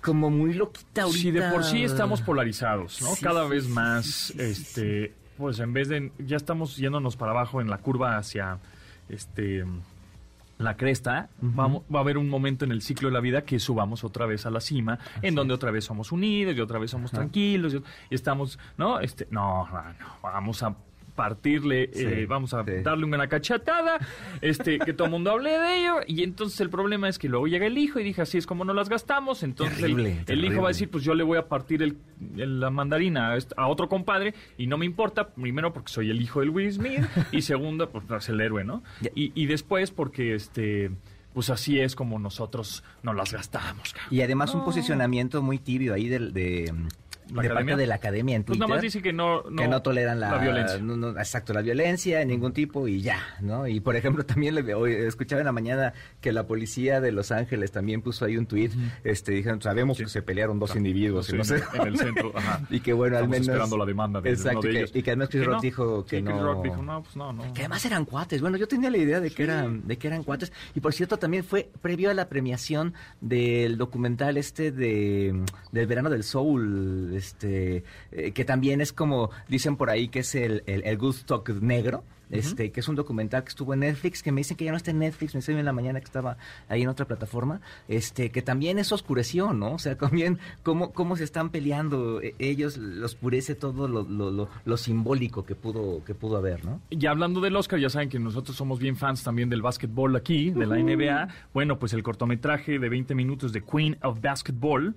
como 0.00 0.30
muy 0.30 0.52
loquita 0.54 1.02
ahorita. 1.02 1.20
Si 1.20 1.30
de 1.32 1.42
por 1.50 1.64
sí 1.64 1.82
estamos 1.82 2.20
polarizados, 2.22 3.00
¿no? 3.02 3.08
Sí, 3.14 3.24
Cada 3.24 3.44
sí, 3.44 3.50
vez 3.50 3.64
sí, 3.64 3.70
más, 3.70 4.04
sí, 4.06 4.32
sí, 4.34 4.38
sí, 4.38 4.42
este, 4.44 5.14
pues 5.36 5.58
en 5.60 5.72
vez 5.72 5.88
de, 5.88 6.12
ya 6.18 6.36
estamos 6.36 6.76
yéndonos 6.76 7.16
para 7.16 7.32
abajo 7.32 7.60
en 7.60 7.68
la 7.68 7.78
curva 7.78 8.16
hacia, 8.16 8.58
este, 9.08 9.64
la 10.58 10.76
cresta, 10.76 11.28
vamos, 11.40 11.82
va 11.94 11.98
a 11.98 12.02
haber 12.02 12.16
un 12.16 12.28
momento 12.28 12.64
en 12.64 12.72
el 12.72 12.80
ciclo 12.80 13.08
de 13.08 13.14
la 13.14 13.20
vida 13.20 13.42
que 13.42 13.58
subamos 13.58 14.04
otra 14.04 14.26
vez 14.26 14.46
a 14.46 14.50
la 14.50 14.60
cima, 14.60 14.98
en 15.20 15.34
donde 15.34 15.52
otra 15.52 15.70
vez 15.70 15.84
somos 15.84 16.12
unidos 16.12 16.56
y 16.56 16.60
otra 16.60 16.78
vez 16.78 16.90
somos 16.90 17.10
tranquilos 17.10 17.74
y, 17.74 17.76
y 17.76 18.14
estamos, 18.14 18.58
¿no? 18.78 19.00
Este, 19.00 19.26
no, 19.30 19.66
no, 19.68 19.82
no, 19.82 20.06
vamos 20.22 20.62
a 20.62 20.74
partirle, 21.16 21.90
Sí, 21.92 22.04
eh, 22.04 22.26
vamos 22.26 22.54
a 22.54 22.62
sí. 22.64 22.70
darle 22.84 23.04
una 23.06 23.26
cachetada, 23.26 23.98
este, 24.40 24.78
que 24.78 24.92
todo 24.92 25.06
el 25.06 25.10
mundo 25.10 25.32
hable 25.32 25.58
de 25.58 25.78
ello, 25.80 25.94
y 26.06 26.22
entonces 26.22 26.60
el 26.60 26.70
problema 26.70 27.08
es 27.08 27.18
que 27.18 27.28
luego 27.28 27.46
llega 27.48 27.66
el 27.66 27.76
hijo 27.78 27.98
y 27.98 28.04
dije, 28.04 28.22
así 28.22 28.38
es 28.38 28.46
como 28.46 28.64
no 28.64 28.72
las 28.74 28.88
gastamos, 28.88 29.42
entonces 29.42 29.76
el- 29.78 29.82
Terrible, 29.82 30.18
el, 30.20 30.24
terrible. 30.24 30.46
hijo 30.48 30.62
va 30.62 30.68
a 30.68 30.72
decir, 30.72 30.88
pues 30.90 31.02
yo 31.02 31.14
le 31.14 31.24
voy 31.24 31.38
a 31.38 31.48
partir 31.48 31.82
el, 31.82 31.96
el- 32.36 32.60
la 32.60 32.70
mandarina 32.70 33.32
a, 33.32 33.38
a 33.56 33.66
otro 33.66 33.88
compadre, 33.88 34.34
y 34.58 34.66
no 34.68 34.78
me 34.78 34.86
importa, 34.86 35.28
primero 35.30 35.72
porque 35.72 35.90
soy 35.92 36.10
el 36.10 36.20
hijo 36.20 36.40
del 36.40 36.50
Will 36.50 36.72
Smith, 36.72 37.00
y 37.32 37.42
segundo, 37.42 37.90
pues 37.90 38.04
es 38.10 38.28
el 38.28 38.40
héroe, 38.40 38.62
¿no? 38.62 38.82
Y, 39.14 39.32
y 39.34 39.46
después 39.46 39.90
porque, 39.90 40.34
este, 40.34 40.90
pues 41.32 41.50
así 41.50 41.80
es 41.80 41.94
como 41.96 42.18
nosotros 42.18 42.82
nos 43.02 43.14
las 43.16 43.32
gastamos, 43.32 43.92
cabrón. 43.92 44.14
Y 44.14 44.20
además 44.22 44.52
un 44.54 44.60
No. 44.60 44.64
posicionamiento 44.66 45.42
muy 45.42 45.58
tibio 45.58 45.94
ahí 45.94 46.08
del- 46.08 46.32
de, 46.32 46.72
la 47.34 47.42
de 47.42 47.48
academia. 47.48 47.54
parte 47.72 47.80
de 47.80 47.86
la 47.86 47.94
academia 47.96 48.36
en 48.36 48.44
Pues 48.44 48.58
nada 48.58 48.68
más 48.68 48.82
dice 48.82 49.02
que 49.02 49.12
no, 49.12 49.42
no, 49.50 49.56
que 49.62 49.68
no 49.68 49.82
toleran 49.82 50.20
la, 50.20 50.38
violencia. 50.38 50.78
no- 50.78 50.96
no, 50.96 51.10
exacto, 51.18 51.52
la 51.52 51.62
violencia 51.62 52.18
de 52.20 52.26
ningún 52.26 52.52
tipo 52.52 52.86
y 52.88 53.00
ya, 53.02 53.20
¿no? 53.40 53.66
Y 53.66 53.80
por 53.80 53.96
ejemplo, 53.96 54.24
también 54.26 54.54
le, 54.54 54.74
hoy 54.74 54.92
escuchaba 54.92 55.40
en 55.40 55.46
la 55.46 55.52
mañana 55.52 55.92
que 56.20 56.32
la 56.32 56.46
policía 56.46 57.00
de 57.00 57.12
Los 57.12 57.32
Ángeles 57.32 57.72
también 57.72 58.02
puso 58.02 58.24
ahí 58.24 58.36
un 58.36 58.46
tuit, 58.46 58.72
este, 59.04 59.32
dijeron, 59.32 59.60
sabemos 59.62 59.96
Sí. 59.96 60.04
que 60.04 60.10
se 60.10 60.22
pelearon 60.22 60.58
dos 60.58 60.76
individuos, 60.76 61.28
y 61.28 61.32
Sí, 61.32 61.36
no 61.38 61.44
sé 61.44 61.56
en, 61.74 61.80
en 61.80 61.86
el 61.88 61.98
centro. 61.98 62.32
Ajá. 62.36 62.60
Y 62.70 62.80
que 62.80 62.92
bueno, 62.92 63.16
al 63.16 63.24
Estamos 63.24 63.32
menos... 63.40 63.48
esperando 63.48 63.76
la 63.78 63.84
demanda 63.86 64.20
de 64.20 64.30
Exacto, 64.30 64.60
de 64.62 64.84
que- 64.86 64.98
y 64.98 65.02
que 65.02 65.10
además 65.10 65.28
Chris 65.30 65.44
Rock 65.46 65.60
dijo 65.62 66.04
que 66.04 66.16
Sí, 66.18 66.22
no... 66.22 66.30
Chris 66.32 66.42
Rock 66.42 66.64
dijo, 66.64 66.82
no, 66.82 67.02
pues 67.02 67.16
no, 67.16 67.32
no. 67.32 67.52
Que 67.54 67.60
además 67.62 67.84
eran 67.84 68.04
cuates. 68.04 68.40
Bueno, 68.40 68.56
yo 68.56 68.68
tenía 68.68 68.90
la 68.90 68.98
idea 68.98 69.20
de 69.20 69.30
que 69.30 69.42
eran, 69.42 69.86
de 69.86 69.96
que 69.98 70.06
eran 70.06 70.22
cuates. 70.22 70.52
Y 70.74 70.80
por 70.80 70.92
cierto, 70.92 71.18
también 71.18 71.44
fue 71.44 71.70
previo 71.82 72.10
a 72.10 72.14
la 72.14 72.28
premiación 72.28 72.94
del 73.20 73.76
documental 73.78 74.36
este 74.36 74.70
de 74.72 75.42
del 75.72 75.86
verano 75.86 76.10
del 76.10 76.22
soul, 76.24 77.15
este, 77.16 77.84
eh, 78.12 78.32
que 78.32 78.44
también 78.44 78.80
es 78.80 78.92
como 78.92 79.30
dicen 79.48 79.76
por 79.76 79.90
ahí 79.90 80.08
que 80.08 80.20
es 80.20 80.34
el, 80.34 80.62
el, 80.66 80.82
el 80.84 80.98
Woodstock 80.98 81.48
negro. 81.60 82.04
Este, 82.30 82.72
que 82.72 82.80
es 82.80 82.88
un 82.88 82.96
documental 82.96 83.44
que 83.44 83.50
estuvo 83.50 83.72
en 83.72 83.80
Netflix, 83.80 84.22
que 84.22 84.32
me 84.32 84.40
dicen 84.40 84.56
que 84.56 84.64
ya 84.64 84.72
no 84.72 84.76
está 84.76 84.90
en 84.90 84.98
Netflix, 84.98 85.34
me 85.34 85.42
salió 85.42 85.60
en 85.60 85.64
la 85.64 85.72
mañana 85.72 86.00
que 86.00 86.06
estaba 86.06 86.36
ahí 86.68 86.82
en 86.82 86.88
otra 86.88 87.06
plataforma, 87.06 87.60
este, 87.86 88.30
que 88.30 88.42
también 88.42 88.78
eso 88.80 88.96
oscureció, 88.96 89.52
¿no? 89.52 89.74
O 89.74 89.78
sea, 89.78 89.96
también 89.98 90.38
cómo, 90.62 90.92
cómo 90.92 91.16
se 91.16 91.24
están 91.24 91.50
peleando, 91.50 92.20
eh, 92.20 92.34
ellos 92.38 92.76
los 92.78 93.12
oscurece 93.12 93.54
todo 93.54 93.86
lo, 93.86 94.02
lo, 94.02 94.30
lo, 94.30 94.48
lo 94.64 94.76
simbólico 94.76 95.44
que 95.44 95.54
pudo, 95.54 96.04
que 96.04 96.14
pudo 96.14 96.36
haber, 96.36 96.64
¿no? 96.64 96.80
Y 96.90 97.06
hablando 97.06 97.40
del 97.40 97.54
Oscar, 97.54 97.78
ya 97.78 97.90
saben 97.90 98.08
que 98.08 98.18
nosotros 98.18 98.56
somos 98.56 98.80
bien 98.80 98.96
fans 98.96 99.22
también 99.22 99.48
del 99.48 99.62
básquetbol 99.62 100.16
aquí, 100.16 100.50
de 100.50 100.66
la 100.66 100.76
NBA. 100.76 101.28
Bueno, 101.54 101.78
pues 101.78 101.92
el 101.92 102.02
cortometraje 102.02 102.78
de 102.78 102.88
20 102.88 103.14
minutos 103.14 103.52
de 103.52 103.62
Queen 103.62 103.96
of 104.02 104.20
Basketball 104.20 104.96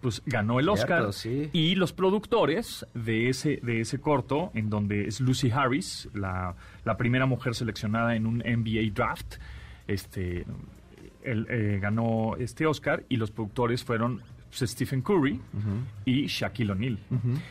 pues 0.00 0.22
ganó 0.24 0.60
el 0.60 0.68
Oscar 0.68 1.12
Cierto, 1.12 1.12
sí. 1.12 1.50
y 1.52 1.74
los 1.74 1.92
productores 1.92 2.86
de 2.94 3.28
ese 3.28 3.60
de 3.62 3.82
ese 3.82 4.00
corto 4.00 4.50
en 4.54 4.70
donde 4.70 5.06
es 5.06 5.20
Lucy 5.20 5.50
Harris 5.50 6.08
la, 6.14 6.54
la 6.84 6.96
primera 6.96 7.26
mujer 7.26 7.54
seleccionada 7.54 8.16
en 8.16 8.26
un 8.26 8.38
NBA 8.38 8.92
draft 8.94 9.36
este 9.86 10.46
él, 11.22 11.46
eh, 11.50 11.78
ganó 11.80 12.36
este 12.38 12.66
Oscar 12.66 13.04
y 13.08 13.16
los 13.16 13.30
productores 13.30 13.84
fueron 13.84 14.22
pues, 14.56 14.70
Stephen 14.70 15.02
Curry 15.02 15.40
y 16.04 16.26
Shaquille 16.26 16.72
O'Neal 16.72 16.98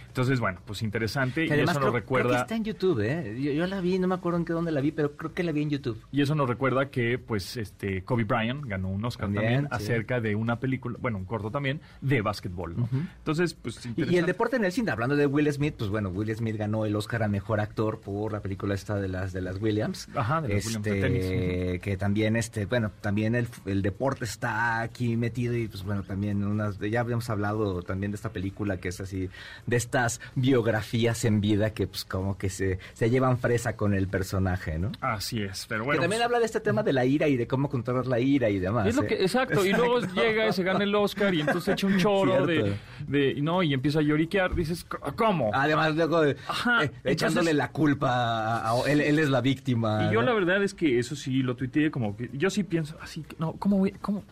entonces 0.07 0.39
bueno 0.39 0.59
pues 0.65 0.81
interesante 0.81 1.47
Que 1.47 1.57
y 1.57 1.59
eso 1.61 1.63
creo, 1.63 1.65
nos 1.65 1.77
creo 1.77 1.91
que 1.93 1.99
recuerda 1.99 2.41
está 2.41 2.55
en 2.55 2.63
YouTube, 2.63 2.99
¿eh? 3.01 3.39
Yo, 3.41 3.51
yo 3.51 3.67
la 3.67 3.81
vi, 3.81 3.99
no 3.99 4.07
me 4.07 4.15
acuerdo 4.15 4.39
en 4.39 4.45
qué 4.45 4.53
dónde 4.53 4.71
la 4.71 4.81
vi, 4.81 4.91
pero 4.91 5.15
creo 5.15 5.33
que 5.33 5.43
la 5.43 5.51
vi 5.51 5.61
en 5.61 5.69
YouTube. 5.69 6.01
Y 6.11 6.21
eso 6.21 6.35
nos 6.35 6.47
recuerda 6.49 6.89
que, 6.89 7.17
pues, 7.17 7.57
este 7.57 8.03
Kobe 8.03 8.23
Bryant 8.23 8.65
ganó 8.65 8.89
un 8.89 9.03
Oscar 9.05 9.27
También, 9.27 9.43
también, 9.43 9.67
sí. 9.69 9.69
acerca 9.71 10.19
de 10.21 10.35
una 10.35 10.59
película, 10.59 10.97
bueno, 11.01 11.17
un 11.17 11.25
corto 11.25 11.51
también, 11.51 11.81
de 12.01 12.21
básquetbol, 12.21 12.75
¿no? 12.77 12.89
Entonces, 13.19 13.53
pues, 13.53 13.87
Y, 13.95 14.13
y 14.13 14.17
el 14.17 14.25
deporte 14.25 14.55
en 14.55 14.65
el 14.65 14.71
cine, 14.71 14.91
hablando 14.91 15.15
de 15.15 15.25
Will 15.25 15.51
Smith, 15.51 15.75
pues 15.77 15.89
bueno, 15.89 16.09
Will 16.09 16.33
Smith 16.35 16.55
ganó 16.57 16.85
el 16.85 16.95
Oscar 16.95 17.23
a 17.23 17.27
Mejor 17.27 17.59
Actor 17.59 17.99
por 17.99 18.31
la 18.31 18.41
película 18.41 18.73
esta 18.75 18.95
de 18.95 19.07
las 19.07 19.33
de 19.33 19.41
las 19.41 19.59
Williams. 19.61 20.07
Ajá, 20.15 20.41
de 20.41 20.55
las 20.55 20.65
Williams 20.65 20.85
de 20.85 20.91
Este, 20.91 21.01
tenis. 21.01 21.81
Que 21.81 21.97
también, 21.97 22.35
este, 22.35 22.65
bueno, 22.65 22.91
también 23.01 23.35
el, 23.35 23.47
el 23.65 23.81
deporte 23.81 24.25
está 24.25 24.81
aquí 24.81 25.15
metido 25.17 25.55
y 25.55 25.67
pues 25.67 25.83
bueno, 25.83 26.03
también 26.03 26.43
unas, 26.43 26.79
ya 26.89 27.01
habíamos 27.01 27.29
hablado 27.29 27.81
también 27.83 28.11
de 28.11 28.15
esta 28.15 28.29
película 28.31 28.77
que 28.77 28.89
es 28.89 28.99
así, 29.01 29.29
de 29.65 29.77
estas 29.77 30.19
biografías 30.35 31.25
en 31.25 31.41
vida 31.41 31.73
que 31.73 31.87
pues 31.87 32.05
como 32.05 32.37
que 32.37 32.49
se, 32.49 32.79
se 32.93 33.09
llevan 33.09 33.37
fresa 33.37 33.75
con 33.75 33.93
el 33.93 34.07
personaje, 34.07 34.77
¿no? 34.79 34.91
Así 35.01 35.41
es, 35.41 35.65
pero 35.67 35.81
que 35.81 35.85
bueno. 35.85 36.01
también 36.01 36.19
pues, 36.19 36.25
habla 36.25 36.39
de 36.39 36.45
este 36.45 36.59
tema 36.59 36.83
de 36.83 36.93
la 36.93 37.05
ira 37.05 37.27
y 37.27 37.37
de 37.37 37.47
cómo 37.47 37.69
controlar 37.69 38.07
la 38.07 38.19
ira 38.19 38.49
y 38.49 38.59
demás. 38.59 38.87
es 38.87 38.95
lo 38.95 39.03
¿eh? 39.03 39.07
que, 39.07 39.13
exacto, 39.21 39.65
y 39.65 39.71
luego 39.73 39.99
llega 40.15 40.47
y 40.47 40.53
se 40.53 40.63
gana 40.63 40.83
el 40.83 40.93
Oscar 40.95 41.33
y 41.33 41.41
entonces 41.41 41.73
echa 41.73 41.87
un 41.87 41.97
choro 41.97 42.45
de, 42.45 42.75
de, 43.07 43.35
no, 43.41 43.63
y 43.63 43.73
empieza 43.73 43.99
a 43.99 44.01
lloriquear, 44.01 44.55
dices, 44.55 44.85
¿cómo? 45.15 45.51
Además, 45.53 45.95
luego 45.95 46.21
de- 46.21 46.35
Ajá, 46.47 46.83
eh, 46.83 46.91
echándole 47.03 47.51
entonces- 47.51 47.55
la 47.55 47.71
culpa 47.71 48.09
a, 48.09 48.71
a- 48.71 48.89
él, 48.91 49.01
él 49.01 49.19
es 49.19 49.29
la 49.29 49.41
víctima. 49.41 50.07
Y 50.09 50.13
yo 50.13 50.21
la 50.21 50.33
verdad 50.33 50.63
es 50.63 50.73
que 50.73 50.99
eso 50.99 51.15
sí 51.15 51.41
lo 51.43 51.55
tuiteé 51.55 51.91
como 51.91 52.15
que 52.17 52.29
yo 52.33 52.49
sí 52.49 52.63
pienso 52.63 52.97
así, 53.01 53.21
que, 53.21 53.35
no, 53.39 53.53
¿cómo 53.53 53.77
voy? 53.77 53.91
¿Cómo? 54.01 54.23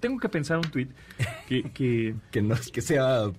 Tengo 0.00 0.18
que 0.18 0.28
pensar 0.28 0.58
un 0.58 0.70
tuit 0.70 0.90
que, 1.48 1.62
que 1.62 2.14
que 2.30 2.42
no 2.42 2.54
que 2.72 2.80
sea 2.80 3.30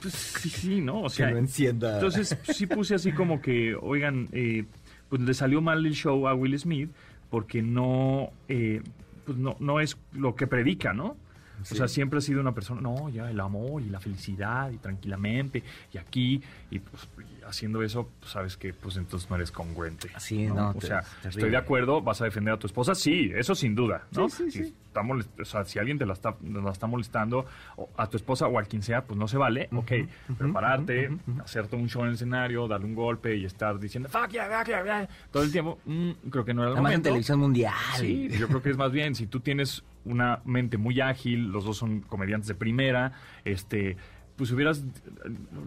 pues 0.00 0.14
sí, 0.14 0.48
sí, 0.48 0.80
¿no? 0.80 1.00
O 1.00 1.04
que 1.04 1.10
sea, 1.10 1.30
no 1.30 1.38
encienda. 1.38 1.94
Entonces 1.94 2.36
sí 2.44 2.66
puse 2.66 2.94
así 2.94 3.12
como 3.12 3.40
que, 3.40 3.74
oigan, 3.80 4.28
eh, 4.32 4.64
pues 5.08 5.22
le 5.22 5.34
salió 5.34 5.60
mal 5.60 5.84
el 5.84 5.94
show 5.94 6.26
a 6.26 6.34
Will 6.34 6.58
Smith 6.58 6.90
porque 7.30 7.62
no, 7.62 8.30
eh, 8.48 8.82
pues 9.24 9.38
no, 9.38 9.56
no 9.60 9.80
es 9.80 9.96
lo 10.12 10.34
que 10.34 10.46
predica, 10.46 10.92
¿no? 10.92 11.16
Sí. 11.64 11.74
O 11.74 11.76
sea, 11.76 11.88
siempre 11.88 12.18
ha 12.18 12.22
sido 12.22 12.40
una 12.40 12.52
persona, 12.52 12.80
no, 12.80 13.08
ya 13.08 13.30
el 13.30 13.38
amor 13.40 13.82
y 13.82 13.88
la 13.88 14.00
felicidad 14.00 14.70
y 14.70 14.78
tranquilamente 14.78 15.62
y 15.92 15.98
aquí 15.98 16.42
y 16.70 16.78
pues 16.78 17.08
y 17.18 17.44
haciendo 17.44 17.82
eso, 17.82 18.08
pues, 18.20 18.32
sabes 18.32 18.56
que 18.56 18.72
pues 18.72 18.96
entonces 18.96 19.28
no 19.28 19.36
eres 19.36 19.50
congruente. 19.50 20.10
Sí, 20.18 20.46
no, 20.46 20.70
O 20.70 20.74
te- 20.74 20.86
sea, 20.86 21.02
estoy 21.24 21.50
de 21.50 21.56
acuerdo, 21.56 22.00
vas 22.02 22.20
a 22.20 22.24
defender 22.24 22.54
a 22.54 22.58
tu 22.58 22.66
esposa, 22.66 22.94
sí, 22.94 23.30
eso 23.34 23.54
sin 23.54 23.74
duda, 23.74 24.06
¿no? 24.16 24.28
Sí, 24.28 24.50
sí, 24.50 24.64
Si 24.64 24.74
está 24.86 25.02
molest- 25.02 25.40
o 25.40 25.44
sea, 25.44 25.64
si 25.64 25.78
alguien 25.78 25.98
te 25.98 26.04
la 26.06 26.12
está, 26.12 26.36
la 26.42 26.70
está 26.70 26.86
molestando, 26.86 27.46
o 27.76 27.88
a 27.96 28.06
tu 28.08 28.16
esposa 28.16 28.46
o 28.46 28.58
a 28.58 28.62
quien 28.64 28.82
sea, 28.82 29.04
pues 29.04 29.18
no 29.18 29.26
se 29.26 29.38
vale, 29.38 29.68
ok, 29.72 29.92
pero 30.38 30.52
pararte, 30.52 31.10
hacerte 31.42 31.76
un 31.76 31.88
show 31.88 32.02
en 32.02 32.08
el 32.08 32.14
escenario, 32.14 32.68
darle 32.68 32.86
un 32.86 32.94
golpe 32.94 33.36
y 33.36 33.44
estar 33.44 33.78
diciendo, 33.78 34.08
fuck 34.08 34.28
yeah, 34.30 34.46
fuck 34.58 34.66
yeah, 34.68 34.84
yeah", 34.84 35.08
todo 35.30 35.42
el 35.42 35.50
tiempo, 35.52 35.78
mm, 35.86 36.10
creo 36.30 36.44
que 36.44 36.54
no 36.54 36.62
era 36.62 36.70
el 36.70 36.76
Además 36.76 36.90
en 36.92 36.94
momento. 36.96 37.08
televisión 37.08 37.38
mundial. 37.40 37.74
Sí, 37.96 38.28
yo 38.38 38.48
creo 38.48 38.62
que 38.62 38.70
es 38.70 38.76
más 38.76 38.92
bien, 38.92 39.14
si 39.14 39.26
tú 39.26 39.40
tienes 39.40 39.82
una 40.04 40.40
mente 40.44 40.78
muy 40.78 41.00
ágil, 41.00 41.48
los 41.48 41.64
dos 41.64 41.76
son 41.76 42.00
comediantes 42.00 42.48
de 42.48 42.54
primera, 42.54 43.12
este 43.44 43.96
pues 44.36 44.50
hubieras 44.52 44.82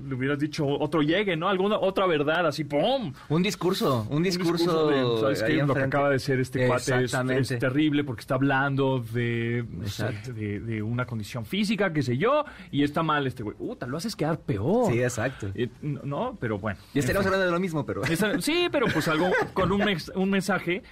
le 0.08 0.16
hubieras 0.16 0.40
dicho 0.40 0.66
otro 0.68 1.02
llegue, 1.02 1.36
¿no? 1.38 1.48
Alguna 1.50 1.78
otra 1.78 2.06
verdad 2.08 2.48
así, 2.48 2.64
¡pum! 2.64 3.14
Un 3.30 3.44
discurso, 3.44 4.06
un 4.10 4.18
Un 4.18 4.24
discurso. 4.24 4.88
de, 4.88 5.22
¿sabes 5.22 5.44
qué? 5.44 5.54
Lo 5.64 5.74
que 5.74 5.82
acaba 5.82 6.10
de 6.10 6.20
ser 6.20 6.40
este 6.40 6.68
cuate 6.68 7.04
es, 7.06 7.48
terrible 7.60 8.04
porque 8.04 8.22
está 8.22 8.36
hablando 8.36 9.00
de, 9.14 9.66
no 9.70 9.88
sé, 9.88 10.04
Exacto. 10.06 10.34
de, 10.34 10.60
de 10.60 10.82
una 10.84 11.06
condición 11.06 11.46
física, 11.46 11.94
qué 11.94 12.02
sé 12.02 12.18
yo, 12.18 12.44
y 12.72 12.84
está 12.84 13.04
mal 13.04 13.26
este 13.28 13.44
güey. 13.44 13.56
Puta, 13.56 13.88
lo 13.88 13.98
haces 13.98 14.16
quedar 14.16 14.40
peor. 14.40 14.92
Sí, 14.92 15.02
exacto. 15.02 15.48
Eh, 15.56 15.70
no, 15.82 16.38
pero 16.40 16.58
bueno. 16.60 16.80
Y 16.94 17.00
estaríamos 17.00 17.26
hablando 17.26 17.46
de 17.46 17.52
lo 17.52 17.60
mismo, 17.60 17.86
pero. 17.86 18.04
Esa- 18.04 18.42
sí, 18.42 18.68
pero 18.72 18.88
pues 18.88 19.08
algo 19.08 19.30
con 19.54 19.72
un, 19.72 19.84
un 20.16 20.30
mensaje 20.30 20.84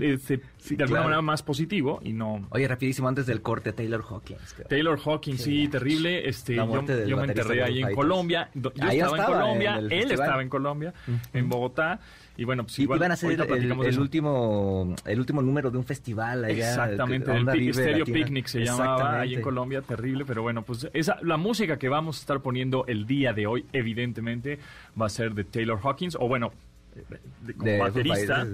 este, 0.00 0.36
de 0.38 0.42
alguna 0.70 0.86
claro. 0.86 1.04
manera 1.04 1.22
más 1.22 1.42
positivo 1.42 2.00
y 2.02 2.12
no... 2.12 2.46
Oye, 2.50 2.66
rapidísimo, 2.68 3.08
antes 3.08 3.26
del 3.26 3.40
corte, 3.42 3.72
Taylor 3.72 4.02
Hawkins. 4.08 4.54
creo. 4.54 4.68
Taylor 4.68 4.98
Hawkins, 5.04 5.42
sí, 5.42 5.68
terrible. 5.68 6.28
Este, 6.28 6.56
La 6.56 6.64
yo 6.64 6.68
muerte 6.68 6.96
del 6.96 7.08
yo 7.08 7.16
me 7.20 7.26
baterista 7.28 7.42
enterré 7.52 7.56
de 7.56 7.62
ahí 7.64 7.82
en. 7.82 7.94
Colombia. 7.94 8.48
Yo 8.54 8.70
Ahí 8.80 8.98
estaba, 9.00 9.16
en 9.18 9.24
Colombia, 9.24 9.70
en 9.78 9.84
él 9.84 9.90
festival. 9.90 10.12
estaba 10.12 10.42
en 10.42 10.48
Colombia, 10.48 10.94
en 11.32 11.48
Bogotá. 11.48 12.00
Y 12.36 12.44
bueno, 12.44 12.62
pues 12.64 12.78
igual, 12.78 12.98
iban 12.98 13.10
a 13.10 13.14
hacer 13.14 13.38
ahorita 13.38 13.54
el, 13.54 13.98
último 14.00 14.94
el 15.04 15.18
último 15.20 15.42
número 15.42 15.70
de 15.70 15.76
un 15.76 15.84
festival 15.84 16.44
allá. 16.44 16.68
Exactamente, 16.70 17.30
el 17.36 17.74
Stereo. 17.74 18.04
Picnic 18.06 18.46
se 18.46 18.60
llamaba 18.64 19.20
ahí 19.20 19.34
en. 19.34 19.42
Colombia, 19.42 19.82
terrible, 19.82 20.24
pero 20.24 20.40
bueno, 20.42 20.62
pues 20.62 20.88
esa, 20.94 21.18
la 21.22 21.36
música 21.36 21.78
que 21.78 21.88
vamos 21.90 22.16
a 22.16 22.20
estar 22.20 22.40
poniendo 22.40 22.84
el 22.86 23.06
día 23.06 23.32
de 23.34 23.46
hoy, 23.46 23.66
evidentemente, 23.74 24.58
va 25.00 25.06
a 25.06 25.10
ser 25.10 25.34
de 25.34 25.44
Taylor 25.44 25.78
Hawkins, 25.82 26.16
o 26.18 26.28
bueno, 26.28 26.50
de, 26.94 27.18
de- 27.46 27.54
como 27.54 27.70
De 27.70 27.78
baterista, 27.78 28.44
sí. 28.46 28.50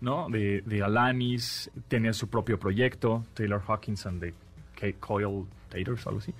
¿no? 0.00 0.28
De, 0.30 0.62
de 0.64 0.82
Alanis, 0.82 1.70
tenía 1.88 2.12
su 2.14 2.28
propio 2.28 2.58
proyecto, 2.58 3.24
Taylor 3.34 3.60
Hawkins 3.66 4.06
and 4.06 4.20
the 4.20 4.34
K- 4.80 4.98
Coil 4.98 5.44
Taters, 5.68 6.06
algo 6.06 6.20
así, 6.20 6.32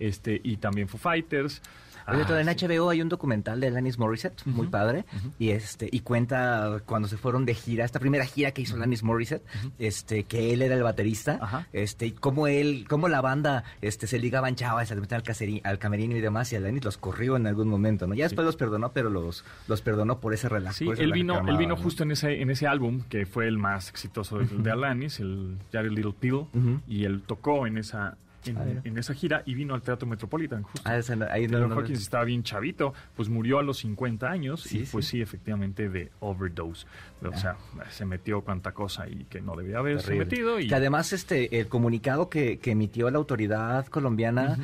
este, 0.00 0.40
y 0.42 0.56
también 0.56 0.88
Foo 0.88 0.98
Fighters. 0.98 1.62
Ah, 2.06 2.14
en 2.40 2.58
sí. 2.58 2.66
HBO 2.66 2.90
hay 2.90 3.02
un 3.02 3.08
documental 3.08 3.60
de 3.60 3.68
Alanis 3.68 3.96
Morissette, 3.98 4.44
muy 4.46 4.66
padre, 4.66 5.04
y 5.38 5.50
este 5.50 5.88
y 5.92 6.00
cuenta 6.00 6.80
cuando 6.84 7.06
se 7.06 7.16
fueron 7.16 7.44
de 7.44 7.54
gira, 7.54 7.84
esta 7.84 8.00
primera 8.00 8.24
gira 8.24 8.50
que 8.50 8.62
hizo 8.62 8.74
Alanis 8.74 9.04
Morissette, 9.04 9.44
este 9.78 10.24
que 10.24 10.52
él 10.52 10.62
era 10.62 10.74
el 10.74 10.82
baterista, 10.82 11.66
este 11.72 12.06
y 12.06 12.12
cómo 12.12 12.48
él, 12.48 12.86
cómo 12.88 13.06
la 13.08 13.20
banda 13.20 13.62
este 13.80 14.08
se 14.08 14.18
ligaban 14.18 14.56
chavas, 14.56 14.88
se 14.88 14.96
metían 14.96 15.20
al, 15.20 15.24
caseri- 15.26 15.60
al 15.62 15.78
camerino 15.78 16.16
y 16.16 16.20
demás, 16.20 16.52
y 16.52 16.56
Alanis 16.56 16.84
los 16.84 16.96
corrió 16.96 17.36
en 17.36 17.46
algún 17.46 17.68
momento, 17.68 18.08
¿no? 18.08 18.14
Ya 18.14 18.24
después 18.24 18.44
los 18.44 18.56
perdonó, 18.56 18.90
pero 18.92 19.08
los 19.10 19.44
los 19.68 19.80
perdonó 19.82 20.18
por 20.18 20.34
ese 20.34 20.48
relajo. 20.48 20.74
Sí, 20.78 20.88
él 20.98 21.12
vino, 21.12 21.46
él 21.46 21.58
vino 21.58 21.76
¿no? 21.76 21.82
justo 21.82 22.02
en 22.02 22.10
ese, 22.12 22.40
en 22.40 22.50
ese 22.50 22.66
álbum, 22.66 23.02
que 23.08 23.24
fue 23.26 23.46
el 23.46 23.58
más 23.58 23.88
exitoso 23.90 24.38
de, 24.38 24.46
de 24.46 24.70
Alanis, 24.70 25.20
el 25.20 25.58
Jared 25.70 25.92
Little 25.92 26.14
Pill, 26.18 26.46
y 26.88 27.04
él 27.04 27.22
tocó 27.24 27.66
en 27.68 27.78
esa, 27.78 28.16
en, 28.46 28.56
Ah, 28.58 28.64
en 28.84 28.98
esa 28.98 29.14
gira 29.14 29.42
y 29.46 29.54
vino 29.54 29.74
al 29.74 29.82
Teatro 29.82 30.08
Metropolitan, 30.08 30.62
justo. 30.62 30.82
Ah, 30.88 30.98
ahí 31.30 31.46
no- 31.46 31.66
no- 31.68 31.74
Hawkins 31.74 32.00
estaba 32.00 32.24
bien 32.24 32.42
chavito, 32.42 32.94
pues 33.16 33.28
murió 33.28 33.58
a 33.58 33.62
los 33.62 33.78
50 33.78 34.30
años 34.30 34.62
Sí, 34.62 34.80
y 34.80 34.84
pues 34.86 35.06
sí. 35.06 35.18
sí, 35.18 35.22
efectivamente 35.22 35.88
de 35.88 36.10
overdose. 36.20 36.86
O 37.22 37.36
sea, 37.36 37.56
se 37.90 38.06
metió 38.06 38.40
cuanta 38.40 38.72
cosa 38.72 39.06
y 39.06 39.24
que 39.24 39.40
no 39.42 39.54
debía 39.54 39.78
haberse 39.78 40.06
Terrible. 40.06 40.24
metido. 40.24 40.60
Y 40.60 40.68
Que 40.68 40.74
además 40.74 41.12
este 41.12 41.60
el 41.60 41.68
comunicado 41.68 42.30
que, 42.30 42.58
que 42.58 42.70
emitió 42.70 43.10
la 43.10 43.18
autoridad 43.18 43.86
colombiana 43.88 44.56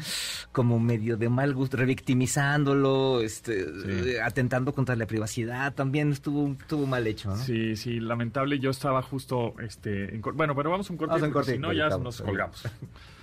como 0.52 0.78
medio 0.80 1.16
de 1.18 1.28
mal 1.28 1.52
gusto, 1.54 1.76
revictimizándolo, 1.76 3.21
este, 3.21 3.64
Sí. 3.64 4.11
eh, 4.11 4.21
atentando 4.23 4.73
contra 4.73 4.97
la 4.97 5.06
privacidad, 5.06 5.75
también 5.75 6.12
estuvo, 6.12 6.49
estuvo 6.59 6.87
mal 6.87 7.06
hecho, 7.06 7.28
¿no? 7.30 7.37
Sí, 7.37 7.76
sí, 7.76 8.00
lamentable. 8.00 8.59
Yo 8.59 8.71
estaba 8.71 9.02
justo, 9.02 9.54
este, 9.61 10.14
en 10.14 10.23
bueno, 10.23 10.54
pero 10.54 10.71
vamos 10.71 10.88
a 10.88 10.92
un 10.92 10.97
corte, 10.99 11.11
Vamos 11.11 11.23
a 11.23 11.26
un 11.26 11.33
porque 11.33 11.47
corte 11.47 11.52
si 11.52 11.59
no 11.59 11.73
ya 11.73 11.88
nos 11.99 12.21
colgamos. 12.23 12.62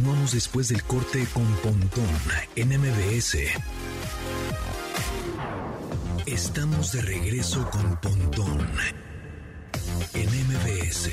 Continuamos 0.00 0.32
después 0.32 0.68
del 0.70 0.82
corte 0.84 1.26
con 1.34 1.44
Pontón 1.56 2.06
en 2.56 2.68
MBS. 2.68 3.36
Estamos 6.24 6.92
de 6.92 7.02
regreso 7.02 7.68
con 7.70 8.00
Pontón 8.00 8.66
en 10.14 10.28
MBS. 10.46 11.10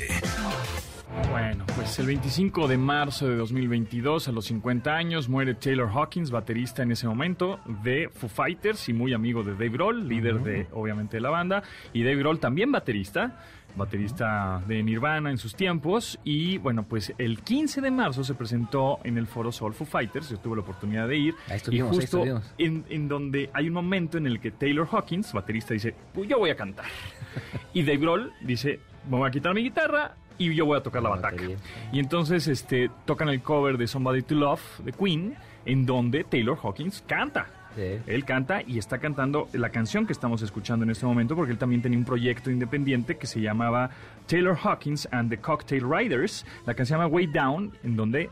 Bueno, 1.30 1.66
pues 1.76 1.98
el 1.98 2.06
25 2.06 2.66
de 2.66 2.78
marzo 2.78 3.28
de 3.28 3.36
2022, 3.36 4.28
a 4.28 4.32
los 4.32 4.46
50 4.46 4.94
años, 4.94 5.28
muere 5.28 5.54
Taylor 5.54 5.90
Hawkins, 5.92 6.30
baterista 6.30 6.82
en 6.82 6.92
ese 6.92 7.06
momento 7.06 7.60
de 7.82 8.08
Foo 8.08 8.30
Fighters 8.30 8.88
y 8.88 8.94
muy 8.94 9.12
amigo 9.12 9.42
de 9.42 9.52
Dave 9.52 9.68
Grohl, 9.68 10.08
líder 10.08 10.42
de, 10.42 10.66
obviamente, 10.72 11.18
de 11.18 11.20
la 11.20 11.28
banda. 11.28 11.62
Y 11.92 12.04
Dave 12.04 12.16
Grohl 12.16 12.40
también 12.40 12.72
baterista, 12.72 13.38
baterista 13.78 14.62
de 14.66 14.82
Nirvana 14.82 15.30
en 15.30 15.38
sus 15.38 15.54
tiempos. 15.54 16.18
Y 16.24 16.58
bueno, 16.58 16.82
pues 16.82 17.14
el 17.18 17.40
15 17.40 17.80
de 17.80 17.90
marzo 17.90 18.24
se 18.24 18.34
presentó 18.34 18.98
en 19.04 19.16
el 19.16 19.26
Foro 19.26 19.52
Sol 19.52 19.72
Foo 19.74 19.86
Fighters, 19.86 20.28
yo 20.30 20.38
tuve 20.38 20.56
la 20.56 20.62
oportunidad 20.62 21.08
de 21.08 21.16
ir. 21.16 21.34
Ahí 21.48 21.60
y 21.70 21.74
ahí 21.76 21.80
justo 21.80 22.00
estuvimos. 22.02 22.54
en, 22.58 22.84
en 22.90 23.08
donde 23.08 23.50
hay 23.54 23.68
un 23.68 23.74
momento 23.74 24.18
en 24.18 24.26
el 24.26 24.40
que 24.40 24.50
Taylor 24.50 24.86
Hawkins, 24.90 25.32
baterista, 25.32 25.72
dice, 25.74 25.94
pues 26.12 26.28
yo 26.28 26.38
voy 26.38 26.50
a 26.50 26.56
cantar. 26.56 26.86
y 27.72 27.82
Dave 27.82 27.98
Grohl 27.98 28.32
dice, 28.42 28.80
me 29.08 29.16
voy 29.16 29.28
a 29.28 29.30
quitar 29.30 29.54
mi 29.54 29.62
guitarra 29.62 30.16
y 30.36 30.54
yo 30.54 30.66
voy 30.66 30.78
a 30.78 30.82
tocar 30.82 31.02
la 31.02 31.10
La 31.10 31.16
bataca. 31.16 31.36
batería. 31.36 31.56
Y 31.92 31.98
entonces 31.98 32.46
este, 32.48 32.90
tocan 33.06 33.28
el 33.28 33.40
cover 33.42 33.78
de 33.78 33.86
Somebody 33.86 34.22
to 34.22 34.34
Love 34.34 34.80
de 34.84 34.92
Queen, 34.92 35.34
en 35.64 35.84
donde 35.86 36.24
Taylor 36.24 36.58
Hawkins 36.62 37.02
canta. 37.06 37.46
Sí. 37.78 38.00
Él 38.08 38.24
canta 38.24 38.60
y 38.66 38.76
está 38.76 38.98
cantando 38.98 39.48
la 39.52 39.70
canción 39.70 40.04
que 40.04 40.12
estamos 40.12 40.42
escuchando 40.42 40.84
en 40.84 40.90
este 40.90 41.06
momento, 41.06 41.36
porque 41.36 41.52
él 41.52 41.58
también 41.58 41.80
tenía 41.80 41.96
un 41.96 42.04
proyecto 42.04 42.50
independiente 42.50 43.16
que 43.18 43.28
se 43.28 43.40
llamaba 43.40 43.90
Taylor 44.26 44.58
Hawkins 44.60 45.06
and 45.12 45.30
the 45.30 45.38
Cocktail 45.38 45.88
Riders. 45.88 46.44
La 46.66 46.74
canción 46.74 46.98
se 46.98 47.02
llama 47.02 47.06
Way 47.06 47.28
Down, 47.28 47.78
en 47.84 47.94
donde 47.94 48.30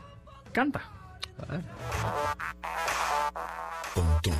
canta. 0.51 0.81
Pontón 3.95 4.33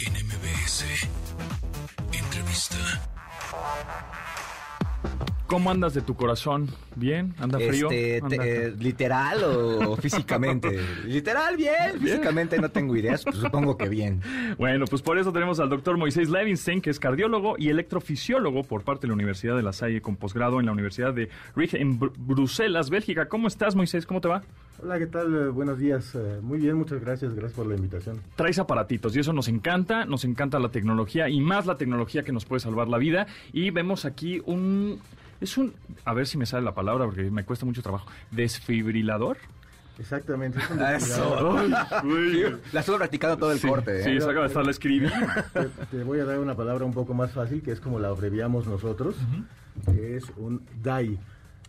en 0.00 0.26
MBS. 0.26 1.08
Entrevista. 2.12 2.76
¿Cómo 5.50 5.68
andas 5.72 5.94
de 5.94 6.00
tu 6.00 6.14
corazón? 6.14 6.68
¿Bien? 6.94 7.34
¿Anda 7.40 7.58
frío? 7.58 7.90
Este, 7.90 8.20
¿Anda- 8.22 8.28
te- 8.28 8.66
eh, 8.68 8.74
¿Literal 8.78 9.42
o 9.42 9.96
físicamente? 10.00 10.78
Literal, 11.06 11.56
bien. 11.56 12.00
Físicamente 12.00 12.56
no 12.60 12.68
tengo 12.70 12.94
ideas, 12.94 13.24
pues 13.24 13.34
supongo 13.38 13.76
que 13.76 13.88
bien. 13.88 14.20
Bueno, 14.58 14.84
pues 14.86 15.02
por 15.02 15.18
eso 15.18 15.32
tenemos 15.32 15.58
al 15.58 15.68
doctor 15.68 15.96
Moisés 15.98 16.30
Levinstein, 16.30 16.80
que 16.80 16.90
es 16.90 17.00
cardiólogo 17.00 17.56
y 17.58 17.68
electrofisiólogo 17.68 18.62
por 18.62 18.84
parte 18.84 19.02
de 19.02 19.08
la 19.08 19.14
Universidad 19.14 19.56
de 19.56 19.62
La 19.64 19.72
Salle, 19.72 20.00
con 20.00 20.14
posgrado 20.14 20.60
en 20.60 20.66
la 20.66 20.72
Universidad 20.72 21.12
de 21.12 21.28
Rig 21.56 21.74
en 21.74 21.98
Br- 21.98 22.12
Bruselas, 22.16 22.88
Bélgica. 22.88 23.26
¿Cómo 23.28 23.48
estás, 23.48 23.74
Moisés? 23.74 24.06
¿Cómo 24.06 24.20
te 24.20 24.28
va? 24.28 24.42
Hola, 24.82 25.00
¿qué 25.00 25.06
tal? 25.08 25.34
Eh, 25.34 25.48
buenos 25.48 25.80
días. 25.80 26.14
Eh, 26.14 26.38
muy 26.42 26.58
bien, 26.60 26.76
muchas 26.76 27.00
gracias. 27.00 27.34
Gracias 27.34 27.54
por 27.56 27.66
la 27.66 27.74
invitación. 27.74 28.20
Traes 28.36 28.60
aparatitos 28.60 29.16
y 29.16 29.18
eso 29.20 29.32
nos 29.32 29.48
encanta, 29.48 30.04
nos 30.06 30.24
encanta 30.24 30.60
la 30.60 30.68
tecnología 30.70 31.28
y 31.28 31.40
más 31.40 31.66
la 31.66 31.76
tecnología 31.76 32.22
que 32.22 32.30
nos 32.32 32.44
puede 32.44 32.60
salvar 32.60 32.86
la 32.86 32.98
vida. 32.98 33.26
Y 33.52 33.70
vemos 33.70 34.04
aquí 34.04 34.40
un... 34.46 35.00
Es 35.40 35.56
un... 35.58 35.74
A 36.04 36.12
ver 36.14 36.26
si 36.26 36.36
me 36.38 36.46
sale 36.46 36.62
la 36.64 36.74
palabra 36.74 37.04
porque 37.06 37.30
me 37.30 37.44
cuesta 37.44 37.64
mucho 37.66 37.82
trabajo. 37.82 38.06
¿Desfibrilador? 38.30 39.38
Exactamente. 39.98 40.58
es 40.58 40.70
un 40.70 40.80
Eso. 40.94 41.56
La 42.72 42.80
estuve 42.80 42.96
practicando 42.98 43.36
todo 43.36 43.52
el 43.52 43.58
Sí, 43.58 43.68
corte. 43.68 44.00
¿eh? 44.00 44.04
Sí, 44.04 44.20
se 44.20 44.24
acaba 44.24 44.42
de 44.42 44.46
estar 44.48 44.64
la 44.64 44.70
escribí. 44.70 45.08
Te, 45.52 45.64
te 45.90 46.04
voy 46.04 46.20
a 46.20 46.24
dar 46.24 46.38
una 46.38 46.54
palabra 46.54 46.84
un 46.84 46.94
poco 46.94 47.12
más 47.14 47.32
fácil, 47.32 47.62
que 47.62 47.72
es 47.72 47.80
como 47.80 47.98
la 47.98 48.08
abreviamos 48.08 48.66
nosotros, 48.66 49.16
que 49.86 50.16
es 50.16 50.24
un 50.36 50.62
DAI. 50.82 51.18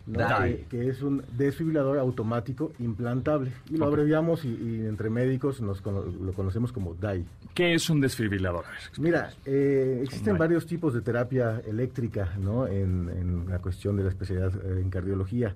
¿No? 0.06 0.18
Que, 0.42 0.64
que 0.68 0.88
es 0.88 1.02
un 1.02 1.22
desfibrilador 1.36 1.98
automático 1.98 2.72
implantable. 2.78 3.52
Y 3.70 3.76
lo 3.76 3.86
abreviamos 3.86 4.44
y, 4.44 4.48
y 4.48 4.86
entre 4.86 5.10
médicos 5.10 5.60
nos 5.60 5.80
cono- 5.80 6.04
lo 6.04 6.32
conocemos 6.32 6.72
como 6.72 6.94
DAI. 6.94 7.24
¿Qué 7.54 7.74
es 7.74 7.88
un 7.90 8.00
desfibrilador? 8.00 8.64
Mira, 8.98 9.30
eh, 9.44 10.00
existen 10.02 10.36
varios 10.38 10.66
tipos 10.66 10.94
de 10.94 11.02
terapia 11.02 11.60
eléctrica 11.66 12.32
¿no? 12.40 12.66
en, 12.66 13.08
en 13.10 13.48
la 13.48 13.58
cuestión 13.60 13.96
de 13.96 14.02
la 14.04 14.08
especialidad 14.08 14.52
eh, 14.64 14.80
en 14.80 14.90
cardiología. 14.90 15.54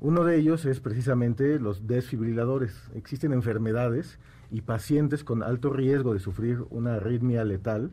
Uno 0.00 0.24
de 0.24 0.36
ellos 0.36 0.64
es 0.64 0.80
precisamente 0.80 1.58
los 1.58 1.86
desfibriladores. 1.86 2.74
Existen 2.94 3.32
enfermedades 3.32 4.18
y 4.50 4.62
pacientes 4.62 5.24
con 5.24 5.42
alto 5.42 5.72
riesgo 5.72 6.14
de 6.14 6.20
sufrir 6.20 6.58
una 6.70 6.94
arritmia 6.94 7.44
letal, 7.44 7.90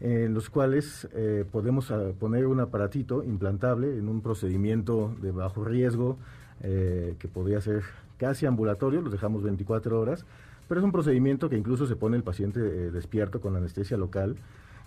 en 0.00 0.34
los 0.34 0.50
cuales 0.50 1.08
eh, 1.14 1.44
podemos 1.50 1.90
ah, 1.90 2.12
poner 2.18 2.46
un 2.46 2.60
aparatito 2.60 3.24
implantable 3.24 3.96
en 3.96 4.08
un 4.08 4.20
procedimiento 4.20 5.14
de 5.22 5.30
bajo 5.30 5.64
riesgo 5.64 6.18
eh, 6.62 7.16
que 7.18 7.28
podría 7.28 7.60
ser 7.60 7.82
casi 8.18 8.46
ambulatorio, 8.46 9.00
los 9.00 9.12
dejamos 9.12 9.42
24 9.42 9.98
horas, 10.00 10.26
pero 10.68 10.80
es 10.80 10.84
un 10.84 10.92
procedimiento 10.92 11.48
que 11.48 11.56
incluso 11.56 11.86
se 11.86 11.96
pone 11.96 12.16
el 12.16 12.22
paciente 12.22 12.60
eh, 12.60 12.90
despierto 12.90 13.40
con 13.40 13.56
anestesia 13.56 13.96
local. 13.96 14.36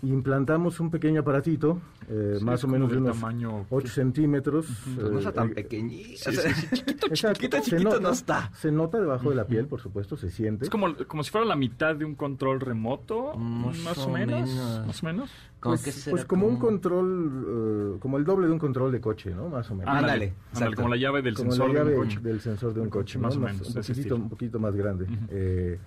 Implantamos 0.02 0.80
un 0.80 0.90
pequeño 0.90 1.20
aparatito, 1.20 1.78
eh, 2.08 2.36
Sí, 2.38 2.44
más 2.44 2.64
o 2.64 2.68
menos 2.68 2.90
de 2.90 2.96
unos 2.96 3.18
tamaño- 3.20 3.66
8 3.68 3.88
centímetros. 3.88 4.66
Pues 4.96 5.10
no 5.10 5.18
está 5.18 5.32
tan 5.32 5.50
eh, 5.50 5.54
pequeñito. 5.54 6.16
Sí, 6.16 6.36
sí, 6.36 6.52
sí, 6.54 6.66
chiquito, 6.76 7.08
chiquito, 7.14 7.56
Se 7.58 7.62
chiquito 7.64 7.82
nota- 7.90 8.00
no 8.00 8.10
está. 8.10 8.50
Se 8.54 8.72
nota 8.72 8.98
debajo 8.98 9.28
de 9.28 9.36
la 9.36 9.46
piel, 9.46 9.66
por 9.66 9.78
supuesto, 9.80 10.16
se 10.16 10.30
siente. 10.30 10.64
Es 10.64 10.70
como, 10.70 10.94
como 11.06 11.22
si 11.22 11.30
fuera 11.30 11.46
la 11.46 11.54
mitad 11.56 11.94
de 11.94 12.06
un 12.06 12.14
control 12.14 12.60
remoto, 12.60 13.34
Más 13.36 13.78
más, 13.84 13.98
o 13.98 14.06
o 14.06 14.10
menos. 14.12 14.48
menos. 14.48 14.86
Más 14.86 15.02
o 15.02 15.06
menos. 15.06 15.30
Pues, 15.60 16.06
pues 16.10 16.24
como 16.24 16.46
un 16.46 16.56
control, 16.56 17.94
eh, 17.96 17.98
como 18.00 18.16
el 18.16 18.24
doble 18.24 18.46
de 18.46 18.52
un 18.54 18.58
control 18.58 18.90
de 18.92 19.00
coche, 19.02 19.34
¿no? 19.34 19.50
Más 19.50 19.70
o 19.70 19.74
menos. 19.74 19.90
Ándale, 19.94 20.12
Ándale, 20.12 20.34
exacto. 20.52 20.76
como 20.76 20.88
la 20.88 20.96
llave 20.96 21.20
del 21.20 21.34
como 21.34 21.50
sensor 21.50 21.68
la 21.68 21.74
llave 21.80 21.90
de 21.90 21.98
un 21.98 22.04
coche. 22.06 22.20
del 22.20 22.40
sensor 22.40 22.72
de 22.72 22.80
un 22.80 22.88
coche, 22.88 23.18
más 23.18 23.36
o 23.36 23.40
menos, 23.40 23.68
un 23.68 23.74
poquitito, 23.74 24.16
un 24.16 24.28
poquito 24.30 24.58
más 24.58 24.74
grande. 24.74 25.06
Eh, 25.28 25.78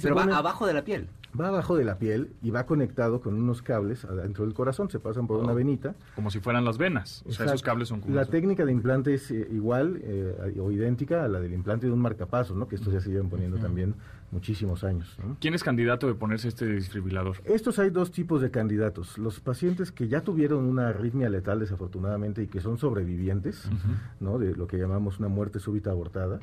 Pero 0.00 0.14
va 0.14 0.22
pone- 0.22 0.34
abajo 0.34 0.66
de 0.66 0.74
la 0.74 0.82
piel. 0.84 1.08
va 1.38 1.48
abajo 1.48 1.76
de 1.76 1.84
la 1.84 1.96
piel 1.98 2.30
y 2.42 2.50
va 2.50 2.66
conectado 2.66 3.20
con 3.22 3.34
unos 3.34 3.62
cables 3.62 4.04
adentro 4.04 4.44
del 4.44 4.52
corazón, 4.54 4.90
se 4.90 4.98
pasan 5.00 5.26
por 5.26 5.38
una 5.38 5.52
Oh. 5.52 5.54
venita. 5.54 5.94
Como 6.14 6.30
si 6.30 6.40
fueran 6.40 6.64
las 6.64 6.76
venas. 6.78 7.22
O 7.26 7.32
sea, 7.32 7.46
esos 7.46 7.62
cables 7.62 7.88
son 7.88 8.00
como... 8.02 8.14
La 8.14 8.26
técnica 8.26 8.64
de 8.66 8.72
implante 8.72 9.14
es 9.14 9.30
eh, 9.30 9.48
igual 9.50 9.98
eh, 10.02 10.58
o 10.60 10.70
idéntica 10.70 11.24
a 11.24 11.28
la 11.28 11.40
del 11.40 11.54
implante 11.54 11.86
de 11.86 11.92
un 11.92 12.00
marcapaso, 12.00 12.54
¿no? 12.54 12.68
Que 12.68 12.74
estos 12.76 12.92
ya 12.92 13.00
se 13.00 13.08
llevan 13.10 13.30
poniendo 13.30 13.56
también 13.58 13.94
muchísimos 14.30 14.84
años, 14.84 15.16
¿no? 15.26 15.36
¿Quién 15.40 15.54
es 15.54 15.62
candidato 15.64 16.06
de 16.06 16.14
ponerse 16.14 16.48
este 16.48 16.66
desfibrilador? 16.66 17.36
Estos 17.44 17.78
hay 17.78 17.88
dos 17.90 18.10
tipos 18.12 18.40
de 18.42 18.50
candidatos. 18.50 19.16
Los 19.18 19.40
pacientes 19.40 19.90
que 19.92 20.08
ya 20.08 20.20
tuvieron 20.22 20.64
una 20.64 20.88
arritmia 20.88 21.28
letal 21.30 21.60
desafortunadamente 21.60 22.42
y 22.42 22.46
que 22.46 22.60
son 22.60 22.76
sobrevivientes, 22.78 23.70
¿no? 24.20 24.38
De 24.38 24.54
lo 24.54 24.66
que 24.66 24.76
llamamos 24.78 25.18
una 25.18 25.28
muerte 25.28 25.60
súbita 25.60 25.90
abortada. 25.90 26.40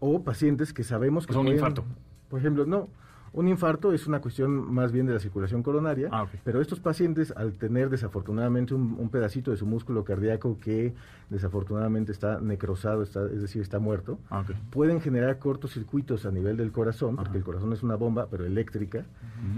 O 0.00 0.22
pacientes 0.24 0.72
que 0.72 0.82
sabemos 0.82 1.26
que... 1.26 1.32
Sea, 1.32 1.42
un 1.42 1.48
infarto. 1.48 1.84
Por 2.30 2.38
ejemplo, 2.40 2.64
no. 2.64 2.88
Un 3.32 3.46
infarto 3.46 3.92
es 3.92 4.08
una 4.08 4.20
cuestión 4.20 4.74
más 4.74 4.90
bien 4.90 5.06
de 5.06 5.12
la 5.12 5.20
circulación 5.20 5.62
coronaria, 5.62 6.08
Ah, 6.10 6.26
pero 6.42 6.60
estos 6.60 6.80
pacientes 6.80 7.32
al 7.36 7.52
tener 7.52 7.88
desafortunadamente 7.88 8.74
un, 8.74 8.96
un 8.98 9.08
pedacito 9.08 9.52
de 9.52 9.56
su 9.56 9.66
músculo 9.66 10.02
cardíaco 10.02 10.58
que 10.60 10.94
desafortunadamente 11.28 12.10
está 12.10 12.40
necrosado, 12.40 13.04
está, 13.04 13.24
es 13.26 13.40
decir, 13.40 13.62
está 13.62 13.78
muerto, 13.78 14.18
Ah, 14.30 14.42
pueden 14.70 15.00
generar 15.00 15.38
cortocircuitos 15.38 16.26
a 16.26 16.32
nivel 16.32 16.56
del 16.56 16.72
corazón, 16.72 17.14
porque 17.14 17.38
el 17.38 17.44
corazón 17.44 17.72
es 17.72 17.84
una 17.84 17.94
bomba, 17.94 18.26
pero 18.28 18.44
eléctrica, 18.44 19.04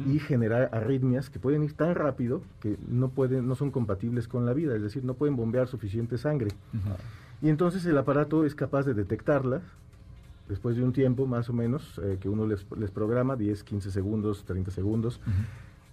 y 0.06 0.18
generar 0.18 0.68
arritmias 0.72 1.30
que 1.30 1.38
pueden 1.38 1.62
ir 1.62 1.72
tan 1.72 1.94
rápido 1.94 2.42
que 2.60 2.76
no 2.88 3.08
pueden, 3.08 3.48
no 3.48 3.54
son 3.54 3.70
compatibles 3.70 4.28
con 4.28 4.44
la 4.44 4.52
vida, 4.52 4.76
es 4.76 4.82
decir, 4.82 5.02
no 5.02 5.14
pueden 5.14 5.34
bombear 5.34 5.66
suficiente 5.66 6.18
sangre. 6.18 6.50
Y 7.40 7.48
entonces 7.48 7.86
el 7.86 7.96
aparato 7.96 8.44
es 8.44 8.54
capaz 8.54 8.84
de 8.84 8.92
detectarlas 8.92 9.62
después 10.52 10.76
de 10.76 10.82
un 10.84 10.92
tiempo 10.92 11.26
más 11.26 11.48
o 11.48 11.52
menos 11.52 11.98
eh, 12.02 12.18
que 12.20 12.28
uno 12.28 12.46
les, 12.46 12.64
les 12.78 12.90
programa, 12.90 13.34
10, 13.36 13.64
15 13.64 13.90
segundos, 13.90 14.44
30 14.44 14.70
segundos, 14.70 15.20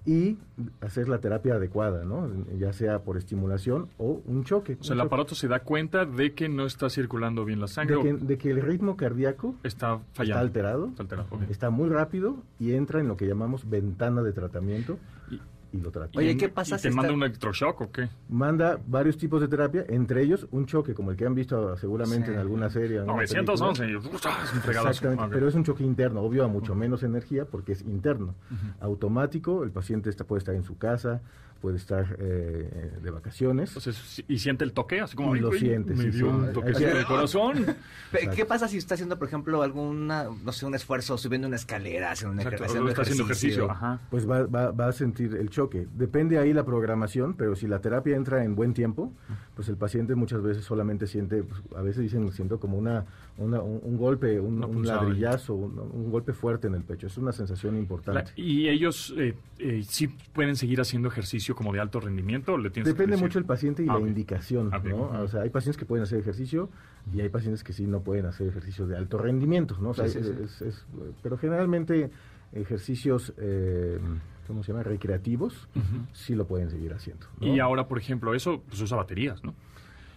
y 0.05 0.37
hacer 0.81 1.09
la 1.09 1.19
terapia 1.19 1.55
adecuada, 1.55 2.03
¿no? 2.05 2.29
ya 2.57 2.71
sea 2.73 2.99
por 2.99 3.17
estimulación 3.17 3.89
o 3.97 4.21
un 4.25 4.43
choque. 4.43 4.77
O 4.79 4.83
sea, 4.83 4.93
el 4.93 4.99
choque. 5.01 5.07
aparato 5.07 5.35
se 5.35 5.47
da 5.47 5.59
cuenta 5.59 6.05
de 6.05 6.33
que 6.33 6.47
no 6.49 6.65
está 6.65 6.89
circulando 6.89 7.43
bien 7.45 7.59
la 7.59 7.67
sangre. 7.67 7.97
de, 7.97 8.01
que, 8.03 8.13
o 8.13 8.17
de 8.17 8.37
que 8.37 8.51
el 8.51 8.61
ritmo 8.61 8.95
cardíaco 8.95 9.55
está 9.63 9.99
fallando. 10.13 10.21
está 10.35 10.39
alterado, 10.39 10.87
Está 10.87 11.03
alterado, 11.03 11.27
está 11.49 11.69
muy 11.69 11.89
rápido 11.89 12.37
y 12.59 12.73
entra 12.73 13.01
en 13.01 13.07
lo 13.07 13.17
que 13.17 13.27
llamamos 13.27 13.69
ventana 13.69 14.21
de 14.23 14.31
tratamiento 14.31 14.97
Y- 15.31 15.39
y 15.71 15.77
lo 15.79 15.91
trata. 15.91 16.17
Oye, 16.17 16.35
¿qué 16.37 16.49
pasa 16.49 16.75
y 16.75 16.79
si 16.79 16.81
te 16.83 16.87
está- 16.89 17.01
manda 17.01 17.13
un 17.13 17.23
electroshock 17.23 17.81
o 17.81 17.91
qué? 17.91 18.09
Manda 18.29 18.79
varios 18.87 19.17
tipos 19.17 19.39
de 19.41 19.47
terapia, 19.47 19.85
entre 19.89 20.23
ellos 20.23 20.47
un 20.51 20.65
choque, 20.65 20.93
como 20.93 21.11
el 21.11 21.17
que 21.17 21.25
han 21.25 21.35
visto 21.35 21.75
seguramente 21.77 22.27
Sí. 22.27 22.33
en 22.33 22.39
alguna 22.39 22.69
serie. 22.69 22.97
en 22.97 23.01
alguna 23.09 23.17
película. 23.19 23.41
911. 23.43 23.95
¡uf! 23.97 24.05
un 24.05 24.61
fregadazo. 24.61 24.89
Exactamente, 24.89 25.25
pero 25.33 25.47
es 25.47 25.55
un 25.55 25.63
choque 25.63 25.83
interno, 25.83 26.21
obvio 26.21 26.43
a 26.43 26.47
mucho 26.47 26.73
menos 26.75 27.03
energía 27.03 27.45
porque 27.45 27.73
es 27.73 27.81
interno. 27.83 28.35
Automático, 28.79 29.63
el 29.63 29.71
paciente 29.71 30.09
está, 30.09 30.23
puede 30.23 30.39
estar 30.39 30.55
en 30.55 30.63
su 30.63 30.77
casa, 30.77 31.21
puede 31.61 31.77
estar 31.77 32.15
eh, 32.19 32.91
de 33.01 33.11
vacaciones. 33.11 33.69
Entonces, 33.69 34.23
y 34.27 34.39
siente 34.39 34.63
el 34.63 34.71
toque, 34.73 35.01
así 35.01 35.15
como... 35.15 35.35
Y 35.35 35.39
"Ay, 35.39 35.41
lo 35.43 35.51
siente, 35.51 35.93
Me 35.93 36.03
sí, 36.05 36.09
dio 36.11 36.25
sí. 36.27 36.31
un 36.31 36.53
toquecito 36.53 36.87
Hay 36.87 36.93
que- 36.93 36.99
de 36.99 37.05
corazón. 37.05 37.65
¿Qué 38.35 38.45
pasa 38.45 38.67
si 38.67 38.77
está 38.77 38.95
haciendo, 38.95 39.17
por 39.19 39.27
ejemplo, 39.27 39.61
alguna, 39.61 40.27
no 40.43 40.51
sé, 40.51 40.65
un 40.65 40.75
esfuerzo 40.75 41.17
subiendo 41.17 41.47
una 41.47 41.57
escalera, 41.57 42.11
haciendo, 42.11 42.33
un 42.33 42.39
ejer- 42.39 42.53
Exacto, 42.53 42.65
haciendo 42.65 42.89
está 42.89 43.01
haciendo 43.01 43.23
ejercicio. 43.25 43.69
Ajá. 43.71 43.99
pues 44.09 44.27
va, 44.29 44.43
va- 44.45 44.71
va 44.71 44.87
a 44.87 44.91
sentir 44.91 45.35
el 45.35 45.49
choque. 45.49 45.87
Depende 45.95 46.37
ahí 46.39 46.53
la 46.53 46.65
programación, 46.65 47.33
pero 47.35 47.55
si 47.55 47.67
la 47.67 47.79
terapia 47.81 48.15
entra 48.15 48.43
en 48.43 48.55
buen 48.55 48.73
tiempo, 48.73 49.13
pues 49.55 49.67
el 49.69 49.77
paciente 49.77 50.15
muchas 50.15 50.41
veces 50.41 50.63
solamente 50.63 51.07
siente, 51.07 51.43
pues, 51.43 51.61
a 51.75 51.81
veces 51.81 52.01
dicen, 52.03 52.31
siento 52.31 52.59
como 52.59 52.77
una, 52.77 53.05
una- 53.37 53.61
un, 53.61 53.79
un 53.83 53.97
golpe, 53.97 54.39
un, 54.39 54.63
Una 54.63 54.95
ladrillazo, 54.95 55.53
un, 55.55 55.77
un 55.79 56.09
golpe 56.11 56.33
fuerte 56.33 56.67
en 56.67 56.75
el 56.75 56.83
pecho. 56.83 57.07
Es 57.07 57.17
una 57.17 57.31
sensación 57.31 57.73
La- 57.73 57.79
importante. 57.79 58.31
y 58.35 58.67
ellos 58.69 59.13
eh, 59.17 59.35
eh, 59.59 59.83
sí 59.87 60.07
pueden 60.07 60.55
seguir 60.55 60.79
haciendo 60.81 61.09
ejercicio 61.09 61.48
como 61.55 61.71
de 61.73 61.79
alto 61.79 61.99
rendimiento. 61.99 62.53
¿o 62.53 62.57
le 62.57 62.69
tienes 62.69 62.93
que 62.93 62.97
Depende 62.99 63.17
mucho 63.21 63.39
el 63.39 63.45
paciente 63.45 63.83
y 63.83 63.87
Ah, 63.89 63.93
la 63.99 64.07
indicación, 64.07 64.69
Ah. 64.73 64.79
¿no? 64.83 65.09
O 65.23 65.27
sea, 65.27 65.41
hay 65.41 65.49
pacientes 65.49 65.77
que 65.77 65.85
pueden 65.85 66.03
hacer 66.03 66.19
ejercicio 66.19 66.69
y 67.13 67.21
hay 67.21 67.29
pacientes 67.29 67.63
que 67.63 67.73
sí 67.73 67.85
no 67.87 68.01
pueden 68.01 68.25
hacer 68.25 68.47
ejercicio 68.47 68.87
de 68.87 68.97
alto 68.97 69.17
rendimiento, 69.17 69.77
¿no? 69.81 69.89
O 69.89 69.93
sea, 69.93 70.07
Sí, 70.07 70.19
sí, 70.23 70.25
sí. 70.37 70.43
es- 70.43 70.61
es- 70.61 70.85
pero 71.23 71.37
generalmente 71.37 72.11
ejercicios, 72.53 73.33
eh, 73.37 73.99
¿cómo 74.47 74.63
se 74.63 74.71
llama? 74.71 74.83
Recreativos, 74.83 75.67
sí 76.13 76.35
lo 76.35 76.45
pueden 76.47 76.69
seguir 76.69 76.93
haciendo. 76.93 77.27
¿no? 77.39 77.47
Y 77.47 77.59
ahora, 77.59 77.87
por 77.87 77.97
ejemplo, 77.97 78.33
eso 78.33 78.63
pues, 78.67 78.81
usa 78.81 78.97
baterías, 78.97 79.43
¿no? 79.43 79.51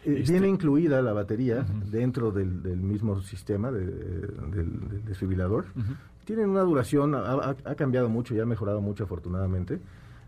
Eh, 0.04 0.16
Este- 0.20 0.32
Viene 0.32 0.48
incluida 0.48 1.00
la 1.00 1.12
batería 1.12 1.64
dentro 1.90 2.32
del, 2.32 2.62
del 2.62 2.78
mismo 2.80 3.20
sistema 3.20 3.70
de- 3.70 3.86
del, 3.86 4.88
del 4.88 5.04
desfibrilador. 5.04 5.66
Tienen 6.24 6.48
una 6.50 6.62
duración, 6.62 7.14
ha, 7.14 7.18
ha- 7.20 7.56
ha 7.64 7.74
cambiado 7.74 8.08
mucho 8.08 8.34
y 8.34 8.40
ha 8.40 8.46
mejorado 8.46 8.80
mucho 8.80 9.04
afortunadamente. 9.04 9.78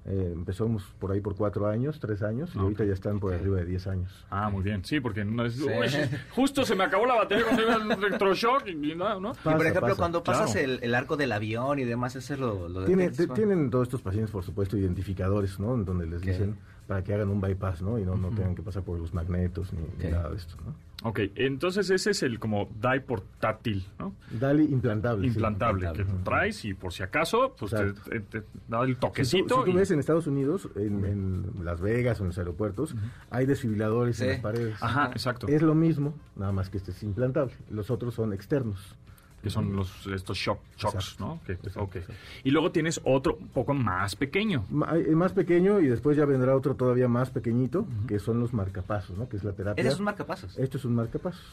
Eh, 0.06 0.32
empezamos 0.34 0.84
por 0.98 1.12
ahí 1.12 1.20
por 1.22 1.34
cuatro 1.34 1.66
años, 1.66 1.98
tres 1.98 2.22
años, 2.22 2.50
y 2.54 2.58
Ah, 2.58 2.62
ahorita 2.62 2.82
ok. 2.82 2.88
ya 2.88 2.92
están 2.92 3.20
por 3.20 3.32
arriba 3.32 3.56
de 3.56 3.64
diez 3.64 3.86
años. 3.86 4.26
Ah, 4.30 4.50
muy 4.50 4.62
bien. 4.62 4.84
Sí, 4.84 5.00
porque 5.00 5.24
no 5.24 5.46
es... 5.46 5.54
Sí. 5.54 5.64
"Uy, 5.64 5.88
justo 6.30 6.66
se 6.66 6.74
me 6.74 6.84
acabó 6.84 7.06
la 7.06 7.14
batería 7.14 7.44
cuando 7.44 7.62
iba 7.62 7.74
al 7.74 7.90
electroshock 8.04 8.66
y, 8.66 8.94
no, 8.94 9.18
¿no? 9.18 9.30
y 9.32 9.34
por 9.34 9.42
Pasa, 9.54 9.56
ejemplo, 9.62 9.80
pasa. 9.80 9.94
cuando 9.96 10.22
pasas 10.22 10.52
Claro. 10.52 10.68
el, 10.72 10.80
el 10.82 10.94
arco 10.94 11.16
del 11.16 11.32
avión 11.32 11.78
y 11.78 11.84
demás, 11.84 12.16
eso 12.16 12.36
lo, 12.36 12.68
lo 12.68 12.84
Tiene- 12.84 13.04
detectas, 13.04 13.24
te- 13.24 13.28
¿no? 13.28 13.34
tienen 13.34 13.70
todos 13.70 13.88
estos 13.88 14.02
pacientes, 14.02 14.30
por 14.30 14.44
supuesto, 14.44 14.76
identificadores, 14.76 15.58
¿no? 15.58 15.74
En 15.74 15.86
donde 15.86 16.06
les 16.06 16.18
Ok. 16.18 16.24
dicen 16.26 16.58
para 16.86 17.02
que 17.02 17.14
hagan 17.14 17.28
un 17.30 17.40
bypass, 17.40 17.82
¿no? 17.82 17.98
Y 17.98 18.04
no, 18.04 18.16
no 18.16 18.28
tengan 18.28 18.54
que 18.54 18.62
pasar 18.62 18.82
por 18.82 18.98
los 18.98 19.14
magnetos 19.14 19.72
ni, 19.72 20.10
nada 20.10 20.30
de 20.30 20.36
esto, 20.36 20.56
¿no? 20.64 20.74
Ok, 21.06 21.20
entonces 21.34 21.90
ese 21.90 22.12
es 22.12 22.22
el 22.22 22.38
como 22.38 22.70
DAI 22.80 23.00
portátil, 23.00 23.84
¿no? 23.98 24.14
Dali 24.30 24.64
implantable. 24.64 25.22
sí. 25.28 25.34
Implantable, 25.34 25.80
que 25.92 26.00
implantable. 26.00 26.24
traes 26.24 26.64
y 26.64 26.72
por 26.72 26.92
si 26.94 27.02
acaso, 27.02 27.54
pues 27.58 27.72
te, 27.72 27.76
Exacto. 27.82 28.10
te- 28.10 28.20
te 28.20 28.42
da 28.68 28.80
el 28.82 28.88
Si 28.88 28.94
tú, 28.94 29.00
toquecito. 29.00 29.58
si 29.58 29.64
tú 29.64 29.70
y- 29.70 29.74
ves 29.74 29.90
en 29.90 29.98
Estados 29.98 30.26
Unidos, 30.26 30.68
en, 30.76 31.04
en 31.04 31.64
Las 31.64 31.80
Vegas 31.82 32.20
o 32.20 32.22
en 32.22 32.28
los 32.28 32.38
aeropuertos, 32.38 32.94
hay 33.30 33.44
desfibriladores 33.44 34.18
en 34.22 34.28
las 34.28 34.40
paredes. 34.40 34.82
Ajá, 34.82 35.08
exacto. 35.12 35.46
Es 35.48 35.60
lo 35.60 35.74
mismo, 35.74 36.14
nada 36.36 36.52
más 36.52 36.70
que 36.70 36.78
este 36.78 36.92
es 36.92 37.02
implantable. 37.02 37.52
Los 37.70 37.90
otros 37.90 38.14
son 38.14 38.32
externos. 38.32 38.96
Que 39.44 39.50
son 39.50 39.76
los 39.76 40.06
estos 40.08 40.36
shock, 40.36 40.58
shocks, 40.76 40.94
Exacto. 40.94 41.24
¿no? 41.24 41.40
Que- 41.46 41.52
Exacto, 41.52 41.82
ok. 41.82 41.96
exacto. 41.96 42.20
Y 42.42 42.50
luego 42.50 42.72
tienes 42.72 43.00
otro 43.04 43.36
un 43.40 43.48
poco 43.48 43.74
más 43.74 44.16
pequeño. 44.16 44.64
Es 45.06 45.14
más 45.14 45.32
pequeño 45.32 45.78
y 45.80 45.86
después 45.86 46.16
ya 46.16 46.24
vendrá 46.24 46.56
otro 46.56 46.74
todavía 46.74 47.06
más 47.06 47.30
pequeñito, 47.30 47.86
que 48.08 48.18
son 48.18 48.40
los 48.40 48.52
marcapasos, 48.52 49.16
¿no? 49.16 49.28
Que 49.28 49.36
es 49.36 49.44
la 49.44 49.52
terapia. 49.52 49.80
Ese 49.80 49.92
es 49.92 49.98
un 50.00 50.04
marcapasos. 50.06 50.58
Esto 50.58 50.78
es 50.78 50.84
un 50.84 50.94
marcapasos. 50.96 51.44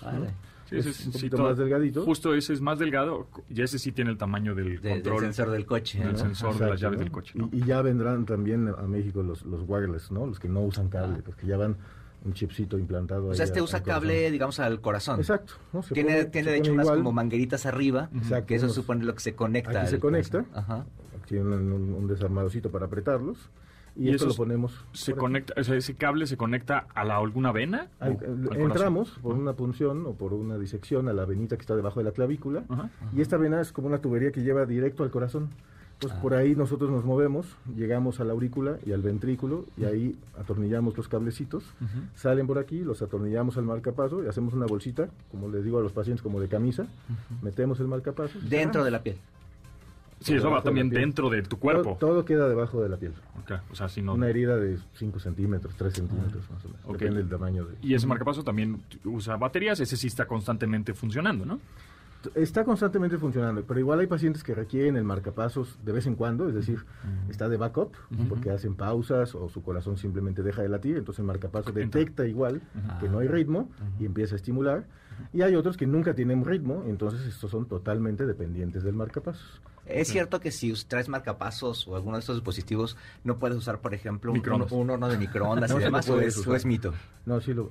ese 0.72 0.90
es- 0.90 1.06
un 1.06 1.12
sí, 1.12 1.18
poquito 1.20 1.38
todo- 1.38 1.50
más 1.50 1.58
delgadito. 1.58 2.06
Justo 2.06 2.34
ese 2.34 2.54
es 2.54 2.62
más 2.62 2.80
delgado 2.80 3.28
y 3.50 3.62
ese 3.62 3.78
sí 3.78 3.92
tiene 3.92 4.10
el 4.12 4.18
tamaño 4.18 4.56
del 4.56 4.80
De- 4.80 4.90
del 4.90 5.02
control. 5.04 5.20
sensor 5.22 5.52
del 5.52 5.66
coche. 5.66 6.00
del 6.00 6.14
¿no? 6.14 6.18
sensor 6.18 6.58
de 6.58 6.70
las 6.70 6.80
llaves 6.80 6.98
¿no? 7.00 7.04
del 7.04 7.12
coche. 7.12 7.34
¿no? 7.36 7.50
Y, 7.52 7.58
y 7.58 7.66
ya 7.66 7.82
vendrán 7.82 8.26
también 8.26 8.70
a 8.70 8.84
México 8.84 9.22
los, 9.22 9.44
los 9.44 9.64
wireless, 9.68 10.12
¿no? 10.12 10.26
Los 10.26 10.40
que 10.40 10.48
no 10.48 10.62
usan 10.62 10.88
cable, 10.88 11.18
Ah. 11.20 11.24
los 11.28 11.36
que 11.36 11.46
ya 11.46 11.58
van 11.58 11.76
un 12.24 12.34
chipcito 12.34 12.78
implantado 12.78 13.28
O 13.30 13.34
sea, 13.34 13.44
ahí 13.44 13.48
este 13.50 13.62
usa 13.62 13.82
corazón. 13.82 14.02
cable, 14.02 14.32
digamos, 14.32 14.60
al 14.60 14.80
corazón. 14.82 15.20
Exacto. 15.20 15.54
¿no? 15.74 15.82
Se 15.82 15.94
Tiene, 15.94 16.12
pone- 16.18 16.26
tiene 16.26 16.46
se 16.46 16.52
de 16.52 16.58
hecho 16.60 16.74
unas 16.74 16.86
igual, 16.86 17.00
como 17.00 17.12
mangueritas 17.14 17.66
arriba, 17.66 18.10
Exacto, 18.16 18.46
que 18.48 18.56
eso 18.56 18.66
unos- 18.66 18.76
supone 18.76 19.04
lo 19.06 19.14
que 19.14 19.20
se 19.22 19.34
conecta. 19.36 19.82
Aquí 19.82 19.90
se 19.90 20.00
conecta. 20.00 20.46
Ajá. 20.54 20.86
Tienen 21.28 21.72
un, 21.72 21.94
un 21.94 22.08
desarmadorcito 22.08 22.70
para 22.72 22.86
apretarlos. 22.88 23.50
Y, 23.96 24.06
¿Y 24.06 24.10
esto 24.12 24.26
esos 24.28 24.38
lo 24.38 24.44
ponemos. 24.46 24.86
Se 24.94 25.14
conecta, 25.14 25.54
o 25.60 25.64
sea, 25.66 25.76
ese 25.76 25.96
cable 25.96 26.26
se 26.26 26.38
conecta 26.38 26.88
a 26.96 27.04
la 27.04 27.18
alguna 27.18 27.52
vena. 27.52 27.90
al 28.00 28.18
entramos 28.56 29.18
por 29.22 29.36
una 29.36 29.54
punción 29.54 30.06
o 30.06 30.14
por 30.14 30.34
una 30.34 30.58
disección 30.58 31.10
a 31.10 31.14
la 31.14 31.26
venita 31.26 31.58
que 31.58 31.62
está 31.62 31.76
debajo 31.76 32.00
de 32.00 32.06
la 32.06 32.12
clavícula. 32.14 32.64
Ajá. 32.70 32.90
Y 33.14 33.20
esta 33.22 33.36
vena 33.36 33.60
es 33.60 33.72
como 33.74 33.88
una 33.88 34.00
tubería 34.00 34.32
que 34.32 34.44
lleva 34.44 34.66
directo 34.66 35.04
al 35.04 35.12
corazón. 35.12 35.50
Pues 36.02 36.14
por 36.14 36.34
ahí 36.34 36.56
nosotros 36.56 36.90
nos 36.90 37.06
movemos, 37.06 37.46
llegamos 37.76 38.20
a 38.20 38.24
la 38.24 38.34
aurícula 38.34 38.80
y 38.84 38.92
al 38.92 39.04
ventrículo 39.04 39.66
y 39.78 39.86
ahí 39.86 40.16
atornillamos 40.40 40.98
los 40.98 41.08
cablecitos, 41.08 41.64
salen 42.16 42.48
por 42.48 42.58
aquí, 42.58 42.80
los 42.80 43.04
atornillamos 43.04 43.56
al 43.58 43.66
marcapaso 43.66 44.24
y 44.24 44.28
hacemos 44.28 44.56
una 44.56 44.66
bolsita, 44.66 45.10
como 45.30 45.48
les 45.50 45.64
digo 45.64 45.78
a 45.78 45.82
los 45.82 45.92
pacientes, 45.92 46.24
como 46.24 46.40
de 46.40 46.48
camisa, 46.48 46.88
metemos 47.44 47.80
el 47.80 47.88
marcapaso. 47.88 48.40
Dentro 48.42 48.84
de 48.84 48.90
la 48.90 49.04
piel. 49.04 49.18
Sí, 50.22 50.36
eso 50.36 50.50
va 50.50 50.58
de 50.58 50.64
también 50.64 50.90
dentro 50.90 51.30
de 51.30 51.44
tu 51.44 51.58
cuerpo. 51.58 51.98
todo 52.00 52.26
queda 52.26 52.48
debajo 52.48 52.82
de 52.82 52.90
la 52.90 52.98
piel. 52.98 53.14
Ok, 53.44 53.54
O 53.72 53.76
sea, 53.76 53.88
si 53.88 54.02
no... 54.02 54.14
Una 54.14 54.28
herida 54.28 54.56
de 54.56 54.78
5 54.94 55.20
centímetros, 55.20 55.76
3 55.76 55.94
centímetros 55.94 56.50
más 56.50 56.66
o 56.66 56.68
menos. 56.68 56.88
Depende 56.94 57.18
del 57.18 57.30
tamaño 57.30 57.66
de... 57.66 57.76
Y 57.82 57.94
ese 57.94 58.08
marcapaso 58.08 58.44
también 58.44 58.82
usa 59.04 59.38
baterías, 59.38 59.80
ese 59.80 59.98
sí 59.98 60.08
está 60.08 60.26
constantemente 60.26 60.94
funcionando, 60.94 61.46
¿no? 61.46 61.60
Está 62.36 62.64
constantemente 62.64 63.18
funcionando, 63.18 63.64
pero 63.64 63.80
igual 63.80 64.00
hay 64.00 64.08
pacientes 64.08 64.44
que 64.44 64.54
requieren 64.54 64.96
el 64.96 65.04
marcapasos 65.04 65.78
de 65.84 65.92
vez 65.92 66.06
en 66.06 66.16
cuando, 66.16 66.48
es 66.48 66.56
decir, 66.56 66.86
está 67.30 67.50
de 67.50 67.58
backup, 67.58 67.96
porque 68.30 68.52
hacen 68.52 68.76
pausas 68.76 69.34
o 69.36 69.50
su 69.50 69.64
corazón 69.64 69.98
simplemente 69.98 70.44
deja 70.44 70.62
de 70.62 70.70
latir, 70.70 70.98
entonces 70.98 71.20
el 71.20 71.26
marcapasos 71.26 71.74
detecta 71.74 72.28
igual 72.28 72.62
que 73.00 73.10
no 73.10 73.20
hay 73.20 73.28
ritmo 73.28 73.70
y 74.00 74.06
empieza 74.06 74.36
a 74.36 74.38
estimular. 74.38 74.86
Y 75.34 75.44
hay 75.44 75.56
otros 75.56 75.78
que 75.78 75.86
nunca 75.86 76.16
tienen 76.16 76.44
ritmo, 76.44 76.84
entonces 76.88 77.22
estos 77.28 77.52
son 77.52 77.68
totalmente 77.68 78.26
dependientes 78.26 78.84
del 78.84 78.96
marcapasos. 78.96 79.62
Es 79.86 80.08
cierto 80.08 80.40
que 80.40 80.52
si 80.52 80.74
traes 80.86 81.10
marcapasos 81.10 81.88
o 81.88 81.96
alguno 81.96 82.18
de 82.18 82.22
estos 82.22 82.36
dispositivos, 82.36 82.98
no 83.24 83.38
puedes 83.40 83.58
usar, 83.58 83.82
por 83.82 83.94
ejemplo, 83.94 84.32
un, 84.32 84.68
un, 84.72 84.90
horno 84.90 85.10
de 85.10 85.18
microondas 85.18 85.72
No 85.72 85.80
y 85.80 85.84
demás, 85.84 86.10
o 86.10 86.20
es, 86.22 86.46
o 86.46 86.56
es 86.56 86.66
mito. 86.66 86.94
No, 87.26 87.42
sí 87.42 87.54
lo... 87.54 87.70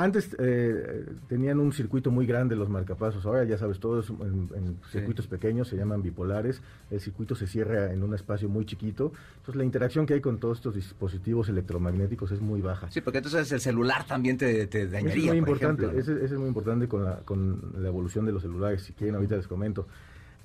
Antes 0.00 0.34
eh, 0.38 1.04
tenían 1.28 1.60
un 1.60 1.74
circuito 1.74 2.10
muy 2.10 2.24
grande 2.24 2.56
los 2.56 2.70
marcapasos, 2.70 3.26
ahora 3.26 3.44
ya 3.44 3.58
sabes, 3.58 3.80
todos 3.80 4.08
en, 4.08 4.48
en 4.56 4.78
circuitos 4.90 5.26
pequeños 5.26 5.68
se 5.68 5.76
llaman 5.76 6.02
bipolares, 6.02 6.62
el 6.90 7.00
circuito 7.00 7.34
se 7.34 7.46
cierra 7.46 7.92
en 7.92 8.02
un 8.02 8.14
espacio 8.14 8.48
muy 8.48 8.64
chiquito, 8.64 9.12
entonces 9.36 9.56
la 9.56 9.64
interacción 9.64 10.06
que 10.06 10.14
hay 10.14 10.22
con 10.22 10.38
todos 10.38 10.56
estos 10.56 10.74
dispositivos 10.74 11.50
electromagnéticos 11.50 12.32
es 12.32 12.40
muy 12.40 12.62
baja. 12.62 12.90
Sí, 12.90 13.02
porque 13.02 13.18
entonces 13.18 13.52
el 13.52 13.60
celular 13.60 14.06
también 14.06 14.38
te, 14.38 14.66
te 14.68 14.84
Eso 14.84 14.92
dañaría, 14.92 15.32
es 15.34 15.38
muy 15.38 15.40
por 15.40 15.48
importante, 15.50 15.82
ejemplo, 15.82 15.92
¿no? 15.92 16.00
ese, 16.00 16.24
ese 16.24 16.34
es 16.34 16.40
muy 16.40 16.48
importante 16.48 16.88
con 16.88 17.04
la, 17.04 17.16
con 17.18 17.60
la 17.76 17.88
evolución 17.88 18.24
de 18.24 18.32
los 18.32 18.40
celulares, 18.40 18.82
si 18.82 18.94
quieren 18.94 19.16
ahorita 19.16 19.36
les 19.36 19.46
comento. 19.46 19.86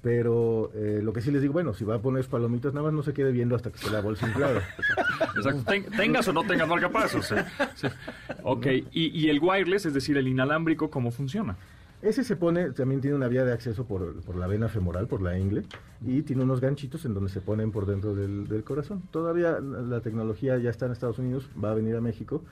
Pero 0.06 0.70
eh, 0.76 1.00
lo 1.02 1.14
que 1.14 1.22
sí 1.22 1.32
les 1.32 1.42
digo, 1.42 1.54
bueno, 1.54 1.74
si 1.74 1.84
va 1.84 1.96
a 1.96 2.00
poner 2.00 2.24
palomitas, 2.26 2.72
nada 2.76 2.84
más 2.86 2.94
no 2.94 3.02
se 3.02 3.12
quede 3.12 3.32
viendo 3.32 3.56
hasta 3.56 3.72
que 3.72 3.78
esté 3.78 3.90
la 3.90 4.02
bolsa 4.02 4.28
inflada. 4.28 4.62
Exacto. 5.36 5.64
Ten- 5.66 5.86
tengas 5.98 6.28
o 6.28 6.34
no 6.34 6.44
tengas 6.44 6.68
marcapasos. 6.70 7.26
sí. 7.26 7.34
Sí. 7.74 7.88
Ok, 8.44 8.68
y, 8.92 9.08
y 9.20 9.30
el 9.32 9.40
wireless, 9.42 9.88
es 9.88 9.96
decir, 9.96 10.16
el 10.18 10.28
inalámbrico, 10.28 10.92
¿cómo 10.92 11.10
funciona? 11.10 11.58
Ese 12.04 12.24
se 12.24 12.36
pone, 12.36 12.70
también 12.70 13.02
tiene 13.02 13.16
una 13.16 13.28
vía 13.28 13.46
de 13.46 13.54
acceso 13.54 13.86
por, 13.88 14.22
por 14.22 14.36
la 14.36 14.46
vena 14.46 14.68
femoral, 14.70 15.08
por 15.08 15.24
la 15.24 15.40
ingle, 15.40 15.64
y 16.06 16.22
tiene 16.22 16.44
unos 16.44 16.62
ganchitos 16.62 17.04
en 17.06 17.16
donde 17.16 17.32
se 17.32 17.42
ponen 17.42 17.72
por 17.72 17.88
dentro 17.88 18.14
del, 18.14 18.48
del 18.48 18.64
corazón. 18.64 19.02
Todavía 19.10 19.60
la 19.60 19.82
la 19.82 20.02
tecnología 20.02 20.60
ya 20.60 20.70
está 20.70 20.86
en 20.86 20.92
Estados 20.92 21.18
Unidos, 21.18 21.50
va 21.64 21.72
a 21.72 21.74
venir 21.74 21.96
a 21.96 22.02
México, 22.02 22.44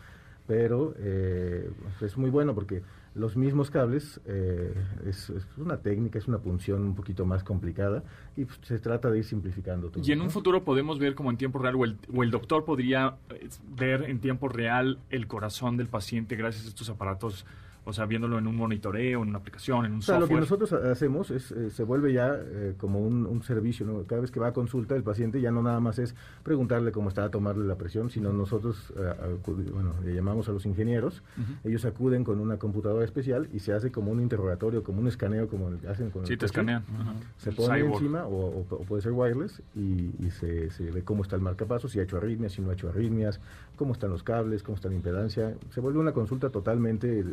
pero 0.48 0.96
eh, 0.98 1.70
es 2.02 2.18
muy 2.18 2.32
bueno 2.32 2.56
porque 2.56 2.82
los 3.16 3.38
mismos 3.38 3.70
cables 3.70 4.20
eh, 4.26 4.74
es, 5.08 5.30
es 5.30 5.46
una 5.58 5.78
técnica, 5.78 6.18
es 6.18 6.28
una 6.28 6.40
punción 6.40 6.82
un 6.82 6.96
poquito 6.96 7.26
más 7.26 7.44
complicada 7.44 8.04
y 8.36 8.46
pues, 8.46 8.60
se 8.64 8.80
trata 8.80 9.12
de 9.12 9.20
ir 9.20 9.24
simplificando 9.24 9.90
todo. 9.90 10.04
Y 10.04 10.12
en 10.12 10.20
un 10.22 10.28
¿no? 10.28 10.32
futuro 10.32 10.64
podemos 10.64 10.98
ver 11.00 11.14
como 11.16 11.30
en 11.30 11.38
tiempo 11.38 11.60
real, 11.60 11.76
o 11.76 11.86
el, 11.86 11.98
o 12.14 12.24
el 12.24 12.32
doctor 12.32 12.66
podría 12.66 13.16
eh, 13.30 13.48
ver 13.78 14.04
en 14.10 14.20
tiempo 14.20 14.48
real 14.50 15.00
el 15.10 15.28
corazón 15.28 15.78
del 15.78 15.88
paciente 15.88 16.36
gracias 16.36 16.66
a 16.66 16.70
estos 16.70 16.90
aparatos, 16.90 17.46
o 17.86 17.92
sea, 17.92 18.06
viéndolo 18.06 18.38
en 18.40 18.48
un 18.48 18.56
monitoreo, 18.56 19.24
en 19.24 19.28
una 19.28 19.40
aplicación, 19.40 19.86
en 19.86 19.92
un 19.92 19.98
O 20.00 20.02
sea, 20.02 20.16
lo 20.18 20.22
que 20.30 20.34
software. 20.36 20.40
nosotros 20.70 20.72
ha- 20.74 20.92
hacemos 20.94 21.30
es, 21.32 21.52
eh, 21.52 21.70
se 21.70 21.84
vuelve 21.84 22.14
ya 22.14 22.34
eh, 22.34 22.76
como 22.78 23.06
un, 23.06 23.26
un 23.26 23.44
servicio, 23.44 23.86
¿no? 23.86 24.04
Cada 24.06 24.22
vez 24.22 24.32
que 24.32 24.40
va 24.40 24.48
a 24.48 24.54
consulta 24.54 24.96
el 24.96 25.04
paciente 25.04 25.42
ya 25.42 25.52
no 25.52 25.62
nada 25.62 25.82
más 25.82 26.00
es 26.00 26.16
preguntarle 26.44 26.94
cómo 26.94 27.10
está, 27.10 27.30
tomarle 27.30 27.66
la 27.68 27.76
presión, 27.76 28.10
sino 28.10 28.32
nosotros, 28.32 28.94
eh, 28.96 29.36
bueno, 29.74 29.96
le 30.02 30.16
llamamos 30.16 30.48
a 30.48 30.54
los 30.54 30.66
ingenieros, 30.66 31.24
ellos 31.66 31.84
acuden 31.84 32.24
con 32.24 32.40
una 32.40 32.56
computadora 32.58 33.03
especial 33.06 33.50
y 33.54 33.60
se 33.60 33.74
hace 33.74 33.92
como 33.92 34.12
un 34.12 34.22
interrogatorio, 34.22 34.84
como 34.84 35.00
un 35.02 35.08
escaneo, 35.08 35.48
como 35.48 35.70
el 35.70 35.78
que 35.80 35.88
hacen 35.88 36.10
con 36.10 36.26
Sí, 36.26 36.34
el 36.34 36.40
te 36.40 36.46
coche. 36.46 36.60
escanean. 36.60 36.84
Ajá. 37.00 37.14
Se 37.38 37.50
El 37.50 37.56
pone 37.56 37.78
cyborg. 37.80 37.94
encima 37.96 38.26
o, 38.26 38.60
o- 38.60 38.66
o 38.70 38.78
puede 38.84 39.02
ser 39.02 39.12
wireless 39.12 39.62
y, 39.76 40.12
y 40.26 40.32
se, 40.32 40.70
se 40.72 40.92
ve 40.92 41.04
cómo 41.04 41.24
está 41.24 41.36
el 41.36 41.42
marcapaso, 41.42 41.88
si 41.88 42.00
ha 42.00 42.04
hecho 42.04 42.18
arritmias, 42.18 42.54
si 42.54 42.62
no 42.62 42.70
ha 42.70 42.74
hecho 42.74 42.90
arritmias, 42.90 43.40
cómo 43.76 43.94
están 43.94 44.10
los 44.12 44.24
cables, 44.24 44.64
cómo 44.64 44.76
está 44.76 44.88
la 44.90 44.96
impedancia. 44.96 45.56
Se 45.72 45.80
vuelve 45.82 46.00
una 46.00 46.12
consulta 46.14 46.50
totalmente 46.50 47.26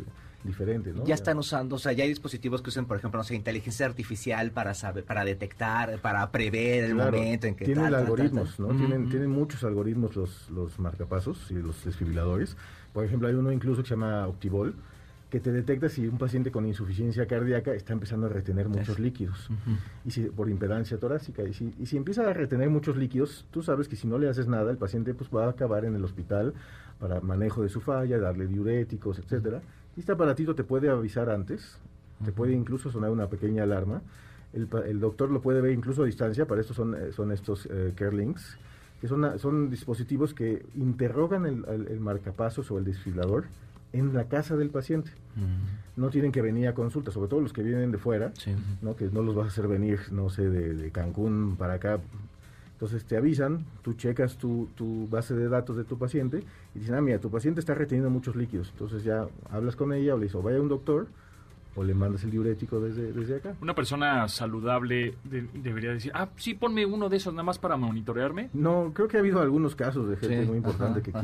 diferente, 0.43 0.91
¿no? 0.91 1.05
Ya 1.05 1.13
están 1.15 1.37
usando, 1.37 1.75
o 1.75 1.79
sea, 1.79 1.91
ya 1.91 2.03
hay 2.03 2.09
dispositivos 2.09 2.61
que 2.63 2.69
usan, 2.69 2.85
por 2.87 2.97
ejemplo, 2.97 3.19
no 3.19 3.23
sé, 3.23 3.35
inteligencia 3.35 3.85
artificial 3.85 4.49
para 4.51 4.73
saber, 4.73 5.03
para 5.05 5.23
detectar, 5.23 5.99
para 5.99 6.31
prever 6.31 6.85
el 6.85 6.95
Claro, 6.95 7.11
momento 7.17 7.45
en 7.47 7.55
que 7.55 7.65
tienen 7.65 7.83
tal, 7.83 7.91
tal, 7.93 8.01
tal, 8.01 8.11
algoritmos, 8.11 8.57
tal. 8.57 8.67
¿no? 8.67 8.75
Tienen, 8.75 9.09
tienen 9.09 9.29
muchos 9.29 9.63
algoritmos 9.63 10.15
los, 10.15 10.49
los 10.49 10.79
marcapasos 10.79 11.51
y 11.51 11.55
los 11.55 11.85
desfibriladores. 11.85 12.57
Por 12.91 13.05
ejemplo, 13.05 13.27
hay 13.27 13.35
uno 13.35 13.51
incluso 13.51 13.83
que 13.83 13.89
se 13.89 13.93
llama 13.93 14.25
Optibol, 14.27 14.73
que 15.31 15.39
te 15.39 15.51
detecta 15.51 15.87
si 15.89 16.07
un 16.07 16.17
paciente 16.19 16.51
con 16.51 16.67
insuficiencia 16.67 17.25
cardíaca 17.25 17.73
está 17.73 17.93
empezando 17.93 18.27
a 18.27 18.29
retener 18.29 18.67
muchos 18.67 18.99
líquidos. 18.99 19.49
Y 20.05 20.11
si 20.11 20.23
por 20.25 20.49
impedancia 20.49 20.97
torácica. 20.99 21.41
Y 21.43 21.53
si, 21.53 21.73
y 21.79 21.85
si 21.87 21.97
empieza 21.97 22.29
a 22.29 22.33
retener 22.33 22.69
muchos 22.69 22.97
líquidos 22.97 23.45
tú 23.49 23.63
sabes 23.63 23.87
que 23.87 23.95
si 23.95 24.07
no 24.07 24.17
le 24.19 24.27
haces 24.29 24.47
nada 24.47 24.69
el 24.69 24.77
paciente 24.77 25.13
pues 25.13 25.29
va 25.33 25.45
a 25.45 25.49
acabar 25.49 25.85
en 25.85 25.95
el 25.95 26.03
hospital 26.03 26.53
para 26.99 27.21
manejo 27.21 27.63
de 27.63 27.69
su 27.69 27.79
falla 27.81 28.19
darle 28.19 28.45
diuréticos 28.45 29.17
etcétera. 29.19 29.61
Y 29.95 30.01
este 30.01 30.11
aparatito 30.11 30.53
te 30.53 30.63
puede 30.65 30.89
avisar 30.89 31.29
antes 31.29 31.79
te 32.25 32.31
puede 32.31 32.53
incluso 32.53 32.91
sonar 32.91 33.09
una 33.09 33.27
pequeña 33.27 33.63
alarma. 33.63 34.01
El, 34.53 34.99
doctor 34.99 35.31
lo 35.31 35.41
puede 35.41 35.61
ver 35.61 35.71
incluso 35.71 36.03
a 36.03 36.05
distancia 36.05 36.45
para 36.45 36.59
esto 36.59 36.73
son 36.73 36.93
eh, 36.93 37.13
son 37.13 37.31
estos 37.31 37.67
eh, 37.71 37.93
care 37.95 38.15
links 38.15 38.57
que 38.99 39.07
son, 39.07 39.39
son 39.39 39.69
dispositivos 39.69 40.33
que 40.33 40.65
interrogan 40.75 41.45
el, 41.45 41.63
el- 41.69 41.87
el 41.87 41.99
marcapasos 42.01 42.69
o 42.69 42.77
el 42.77 42.83
desfibrilador 42.83 43.45
en 43.93 44.13
la 44.13 44.25
casa 44.25 44.55
del 44.57 44.69
paciente. 44.69 45.11
No 45.97 46.09
tienen 46.09 46.31
que 46.31 46.41
venir 46.41 46.67
a 46.67 46.73
consulta, 46.73 47.11
sobre 47.11 47.29
todo 47.29 47.41
los 47.41 47.53
que 47.53 47.63
vienen 47.63 47.91
de 47.91 47.97
fuera, 47.97 48.31
Sí. 48.35 48.51
¿no? 48.81 48.95
que 48.95 49.05
no 49.11 49.21
los 49.21 49.35
vas 49.35 49.45
a 49.45 49.47
hacer 49.49 49.67
venir, 49.67 49.99
no 50.11 50.29
sé, 50.29 50.49
de, 50.49 50.73
de 50.73 50.91
Cancún 50.91 51.55
para 51.57 51.73
acá. 51.73 51.99
Entonces 52.73 53.05
te 53.05 53.15
avisan, 53.15 53.65
tú 53.83 53.93
checas 53.93 54.37
tu, 54.37 54.67
tu 54.75 55.07
base 55.07 55.35
de 55.35 55.47
datos 55.49 55.77
de 55.77 55.83
tu 55.83 55.97
paciente 55.99 56.43
y 56.73 56.79
dicen, 56.79 56.95
ah, 56.95 57.01
mira, 57.01 57.19
tu 57.19 57.29
paciente 57.29 57.59
está 57.59 57.73
reteniendo 57.75 58.09
muchos 58.09 58.35
líquidos. 58.35 58.69
Entonces 58.71 59.03
ya 59.03 59.27
hablas 59.51 59.75
con 59.75 59.93
ella 59.93 60.15
o 60.15 60.17
le 60.17 60.23
dices, 60.23 60.35
o 60.35 60.41
vaya 60.41 60.57
a 60.57 60.61
un 60.61 60.69
doctor 60.69 61.07
o 61.75 61.83
le 61.83 61.93
mandas 61.93 62.23
el 62.23 62.31
diurético 62.31 62.79
desde, 62.81 63.13
desde 63.13 63.37
acá. 63.37 63.55
Una 63.61 63.73
persona 63.73 64.27
saludable 64.27 65.15
de- 65.23 65.47
debería 65.53 65.91
decir, 65.91 66.11
ah, 66.13 66.29
sí, 66.35 66.53
ponme 66.53 66.85
uno 66.85 67.07
de 67.09 67.17
esos 67.17 67.33
nada 67.33 67.43
más 67.43 67.57
para 67.59 67.77
monitorearme. 67.77 68.49
No, 68.53 68.91
creo 68.93 69.07
que 69.07 69.17
ha 69.17 69.19
habido 69.21 69.39
algunos 69.41 69.75
casos 69.75 70.09
de 70.09 70.17
gente 70.17 70.41
Sí, 70.41 70.47
muy 70.47 70.57
importante 70.57 70.99
ajá, 70.99 71.01
que 71.01 71.11
ajá. 71.11 71.21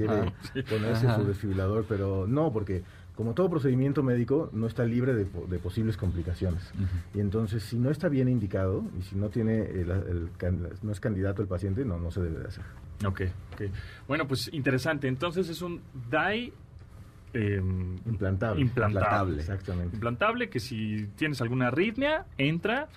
quiere 0.54 0.64
ponerse 0.70 1.08
Ajá. 1.08 1.18
su 1.18 1.26
desfibrilador, 1.28 1.86
pero 1.88 2.26
no, 2.28 2.52
porque 2.54 2.84
como 3.16 3.34
todo 3.34 3.50
procedimiento 3.50 4.04
médico 4.04 4.50
no 4.54 4.68
está 4.68 4.86
libre 4.86 5.14
de, 5.16 5.26
po- 5.26 5.48
de 5.50 5.58
posibles 5.60 5.98
complicaciones. 5.98 6.72
Y 7.16 7.20
entonces, 7.20 7.64
si 7.64 7.78
no 7.78 7.90
está 7.90 8.10
bien 8.10 8.30
indicado 8.30 8.84
y 8.98 9.02
si 9.02 9.16
no 9.16 9.30
tiene 9.30 9.62
el, 9.66 9.90
el 9.90 10.30
can- 10.38 10.70
no 10.84 10.92
es 10.92 11.00
candidato 11.00 11.42
el 11.42 11.48
paciente, 11.48 11.84
no, 11.84 12.00
no 12.00 12.12
se 12.12 12.22
debe 12.22 12.40
de 12.40 12.48
hacer. 12.48 12.64
Ok, 13.06 13.22
ok. 13.54 13.62
Bueno, 14.08 14.28
pues 14.28 14.50
interesante. 14.54 15.08
Entonces 15.08 15.50
es 15.50 15.62
un 15.64 15.82
DAI 16.12 16.54
eh, 17.38 17.62
Implantable. 18.06 18.62
Implantable. 18.62 19.38
Exactamente. 19.39 19.95
implantable 19.95 20.50
que 20.50 20.60
si 20.60 21.08
tienes 21.15 21.41
alguna 21.41 21.67
arritmia, 21.67 22.26
entra 22.38 22.88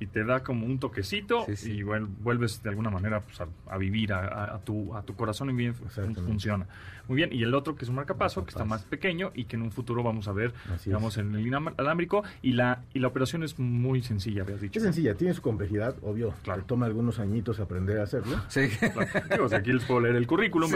y 0.00 0.06
te 0.08 0.24
da 0.24 0.42
como 0.42 0.66
un 0.66 0.80
toquecito 0.80 1.44
Sí, 1.46 1.54
sí. 1.56 1.72
y 1.72 1.82
vuel- 1.82 2.08
vuelves 2.20 2.60
de 2.64 2.68
alguna 2.68 2.90
manera 2.90 3.20
pues, 3.20 3.40
a, 3.40 3.46
a 3.72 3.78
vivir 3.78 4.12
a, 4.12 4.26
a- 4.26 4.54
a 4.56 4.58
tu, 4.58 4.94
a 4.96 5.02
tu 5.02 5.14
corazón 5.14 5.50
y 5.50 5.52
bien 5.52 5.72
funciona. 5.74 6.66
Muy 7.06 7.16
bien, 7.16 7.32
y 7.32 7.42
el 7.44 7.54
otro 7.54 7.76
que 7.76 7.84
es 7.84 7.88
un 7.90 7.94
marcapaso, 7.94 8.44
que 8.44 8.50
está 8.50 8.64
más 8.64 8.82
pequeño 8.82 9.30
y 9.34 9.44
que 9.44 9.54
en 9.56 9.62
un 9.62 9.70
futuro 9.70 10.02
vamos 10.02 10.26
a 10.26 10.32
ver, 10.32 10.52
Así 10.74 10.90
digamos, 10.90 11.16
en 11.18 11.34
el 11.36 11.46
inalámbrico 11.46 12.24
y 12.42 12.52
la, 12.52 12.82
y 12.92 12.98
la 12.98 13.06
operación 13.08 13.44
es 13.44 13.56
muy 13.58 14.02
sencilla, 14.02 14.42
habías 14.42 14.60
dicho. 14.60 14.78
Es 14.80 14.82
sencilla, 14.84 15.14
tiene 15.14 15.32
su 15.32 15.42
complejidad, 15.42 15.94
obvio. 16.02 16.34
Claro. 16.42 16.62
Te 16.62 16.66
Toma 16.68 16.86
algunos 16.86 17.20
añitos 17.20 17.60
aprender 17.60 18.00
a 18.00 18.02
hacerlo, 18.02 18.36
Sí. 18.48 18.68
Claro. 18.80 19.08
Digo, 19.30 19.44
o 19.44 19.48
sea, 19.48 19.58
aquí 19.58 19.72
les 19.72 19.84
puedo 19.84 20.00
leer 20.00 20.16
el 20.16 20.26
currículum, 20.26 20.70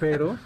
pero 0.00 0.36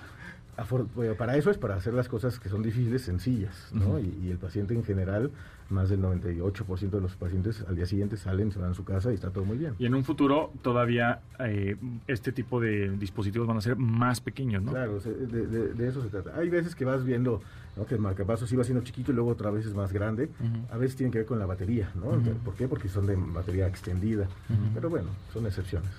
para 1.18 1.36
eso 1.36 1.50
es 1.50 1.58
para 1.58 1.74
hacer 1.76 1.92
las 1.94 2.08
cosas 2.08 2.38
que 2.40 2.48
son 2.48 2.62
difíciles 2.62 3.02
sencillas, 3.02 3.68
¿no? 3.72 3.98
y, 3.98 4.18
y 4.24 4.30
el 4.30 4.38
paciente 4.38 4.74
en 4.74 4.84
general, 4.84 5.30
más 5.68 5.88
del 5.90 6.00
98% 6.00 6.90
de 6.90 7.00
los 7.00 7.14
pacientes 7.16 7.64
al 7.68 7.76
día 7.76 7.86
siguiente 7.86 8.16
salen, 8.16 8.52
se 8.52 8.58
van 8.58 8.70
a 8.70 8.74
su 8.74 8.84
casa 8.84 9.10
y 9.10 9.14
está 9.14 9.30
todo 9.30 9.44
muy 9.44 9.58
bien. 9.58 9.74
Y 9.78 9.86
en 9.86 9.94
un 9.94 10.04
futuro 10.04 10.52
todavía 10.62 11.20
eh, 11.40 11.76
este 12.06 12.32
tipo 12.32 12.60
de 12.60 12.90
dispositivos 12.96 13.46
van 13.48 13.56
a 13.58 13.60
ser 13.60 13.76
más 13.76 14.20
pequeños, 14.20 14.62
¿no? 14.62 14.70
Claro, 14.72 14.98
de- 15.00 15.74
de 15.74 15.88
eso 15.88 16.02
se 16.02 16.08
trata. 16.08 16.36
Hay 16.36 16.48
veces 16.48 16.74
que 16.74 16.84
vas 16.84 17.04
viendo 17.04 17.42
¿no? 17.76 17.84
que 17.84 17.94
el 17.96 18.00
marcapasos 18.00 18.50
iba 18.52 18.64
siendo 18.64 18.82
chiquito 18.84 19.12
y 19.12 19.14
luego 19.14 19.30
otra 19.30 19.50
vez 19.50 19.66
es 19.66 19.74
más 19.74 19.92
grande. 19.92 20.30
A 20.70 20.76
veces 20.78 20.96
tiene 20.96 21.10
que 21.12 21.18
ver 21.18 21.26
con 21.26 21.38
la 21.38 21.46
batería, 21.46 21.90
¿no? 21.96 22.12
¿Por 22.44 22.54
qué? 22.54 22.68
Porque 22.68 22.88
son 22.88 23.06
de 23.06 23.16
batería 23.16 23.66
extendida. 23.66 24.26
Pero 24.72 24.88
bueno, 24.88 25.08
son 25.32 25.44
excepciones. 25.46 25.90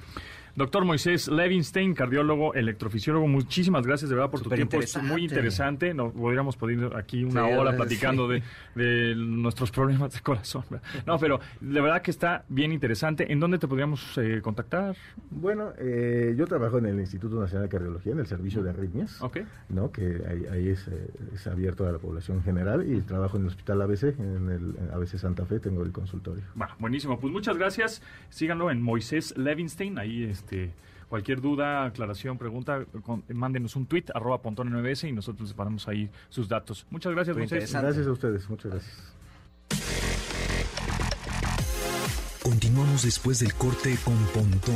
Doctor 0.58 0.84
Moisés 0.86 1.28
Levinstein, 1.28 1.94
cardiólogo, 1.94 2.56
electrofisiólogo, 2.56 3.28
muchísimas 3.28 3.86
gracias 3.86 4.10
de 4.10 4.16
verdad 4.16 4.32
por 4.32 4.42
tu 4.42 4.50
tiempo. 4.50 4.80
Es 4.80 5.02
muy 5.02 5.24
interesante. 5.24 5.94
No, 5.94 6.12
podríamos 6.12 6.58
poder 6.58 6.96
aquí 6.98 7.24
una 7.24 7.48
Sí, 7.48 7.54
hora 7.54 7.72
sí. 7.72 7.78
platicando 7.78 8.28
de, 8.28 8.42
de 8.74 9.14
nuestros 9.16 9.70
problemas 9.70 10.14
de 10.16 10.20
corazón. 10.22 10.64
No, 11.06 11.20
pero 11.20 11.40
de 11.62 11.80
verdad 11.80 12.02
que 12.02 12.10
está 12.10 12.44
bien 12.50 12.72
interesante. 12.72 13.32
¿En 13.32 13.40
dónde 13.40 13.60
te 13.60 13.68
podríamos 13.68 14.18
eh, 14.18 14.40
contactar? 14.42 14.96
Bueno, 15.30 15.74
eh, 15.78 16.34
yo 16.36 16.48
trabajo 16.48 16.80
en 16.80 16.88
el 16.88 17.00
Instituto 17.00 17.40
Nacional 17.40 17.68
de 17.68 17.70
Cardiología, 17.70 18.14
en 18.14 18.20
el 18.20 18.26
servicio 18.26 18.64
de 18.64 18.72
arritmias, 18.72 19.22
Ok. 19.22 19.38
¿no? 19.70 19.92
que 19.92 20.24
ahí, 20.28 20.46
ahí 20.52 20.70
es, 20.70 20.88
eh, 20.88 21.08
es 21.36 21.46
abierto 21.46 21.88
a 21.88 21.92
la 21.92 22.00
población 22.00 22.42
general 22.42 22.84
y 22.92 23.02
trabajo 23.02 23.38
en 23.38 23.44
el 23.44 23.50
Hospital 23.50 23.80
ABC, 23.84 24.04
en 24.20 24.50
el 24.50 24.92
ABC 24.92 25.20
Santa 25.20 25.46
Fe, 25.46 25.60
tengo 25.60 25.84
el 25.84 25.92
consultorio. 25.92 26.44
Bueno, 26.56 26.74
buenísimo. 26.80 27.20
Pues 27.20 27.32
muchas 27.32 27.58
gracias. 27.58 28.02
Síganlo 28.30 28.72
en 28.72 28.82
Moisés 28.82 29.38
Levinstein. 29.38 30.00
Ahí, 30.00 30.24
este, 30.48 30.72
cualquier 31.10 31.42
duda, 31.42 31.86
aclaración, 31.86 32.38
pregunta, 32.38 32.86
con- 33.04 33.24
mándenos 33.34 33.76
un 33.76 33.86
tweet, 33.86 34.06
arroba 34.14 34.42
pontón 34.42 34.70
NBS 34.70 35.04
y 35.06 35.12
nosotros 35.12 35.50
les 35.50 35.54
ponemos 35.56 35.88
ahí 35.88 36.10
sus 36.30 36.48
datos. 36.48 36.86
Muchas 36.90 37.14
gracias, 37.14 37.36
Moisés. 37.38 37.72
Gracias 37.74 38.08
a 38.08 38.12
ustedes, 38.12 38.50
muchas 38.50 38.72
gracias. 38.72 39.14
Continuamos 42.44 43.04
después 43.04 43.40
del 43.40 43.54
corte 43.56 43.98
con 44.06 44.16
Pontón 44.34 44.76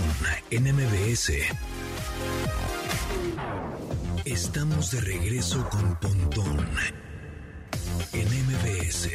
en 0.50 0.64
MBS. 0.76 1.32
Estamos 4.26 4.92
de 4.92 5.00
regreso 5.02 5.68
con 5.70 5.96
Pontón 6.00 6.58
en 8.14 8.28
MBS. 8.28 9.10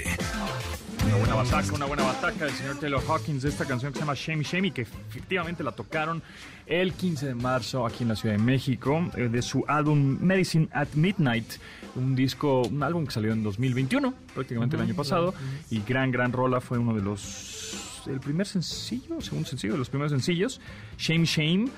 Una 1.04 1.16
buena 1.16 1.34
bataca, 1.34 1.72
una 1.74 1.86
buena 1.86 2.02
bataca 2.04 2.46
del 2.46 2.54
señor 2.54 2.78
Taylor 2.78 3.02
Hawkins 3.06 3.42
de 3.42 3.50
esta 3.50 3.64
canción 3.64 3.92
que 3.92 3.98
se 3.98 4.04
llama 4.04 4.14
Shame 4.14 4.42
Shame 4.42 4.68
y 4.68 4.70
que 4.70 4.82
efectivamente 4.82 5.62
la 5.62 5.72
tocaron 5.72 6.22
el 6.66 6.92
15 6.94 7.26
de 7.26 7.34
marzo 7.34 7.86
aquí 7.86 8.02
en 8.02 8.08
la 8.08 8.16
Ciudad 8.16 8.36
de 8.36 8.42
México 8.42 9.04
eh, 9.16 9.28
de 9.28 9.42
su 9.42 9.64
álbum 9.68 10.18
Medicine 10.20 10.68
at 10.72 10.88
Midnight, 10.94 11.46
un 11.94 12.16
disco, 12.16 12.62
un 12.62 12.82
álbum 12.82 13.04
que 13.06 13.12
salió 13.12 13.32
en 13.32 13.42
2021, 13.42 14.14
prácticamente 14.34 14.76
el 14.76 14.82
año 14.82 14.94
pasado, 14.94 15.34
y 15.70 15.80
gran, 15.82 16.10
gran 16.10 16.32
rola, 16.32 16.60
fue 16.60 16.78
uno 16.78 16.94
de 16.94 17.02
los, 17.02 18.02
el 18.06 18.20
primer 18.20 18.46
sencillo, 18.46 19.20
segundo 19.20 19.48
sencillo, 19.48 19.74
de 19.74 19.78
los 19.78 19.90
primeros 19.90 20.12
sencillos, 20.12 20.60
Shame 20.98 21.24
Shame, 21.24 21.68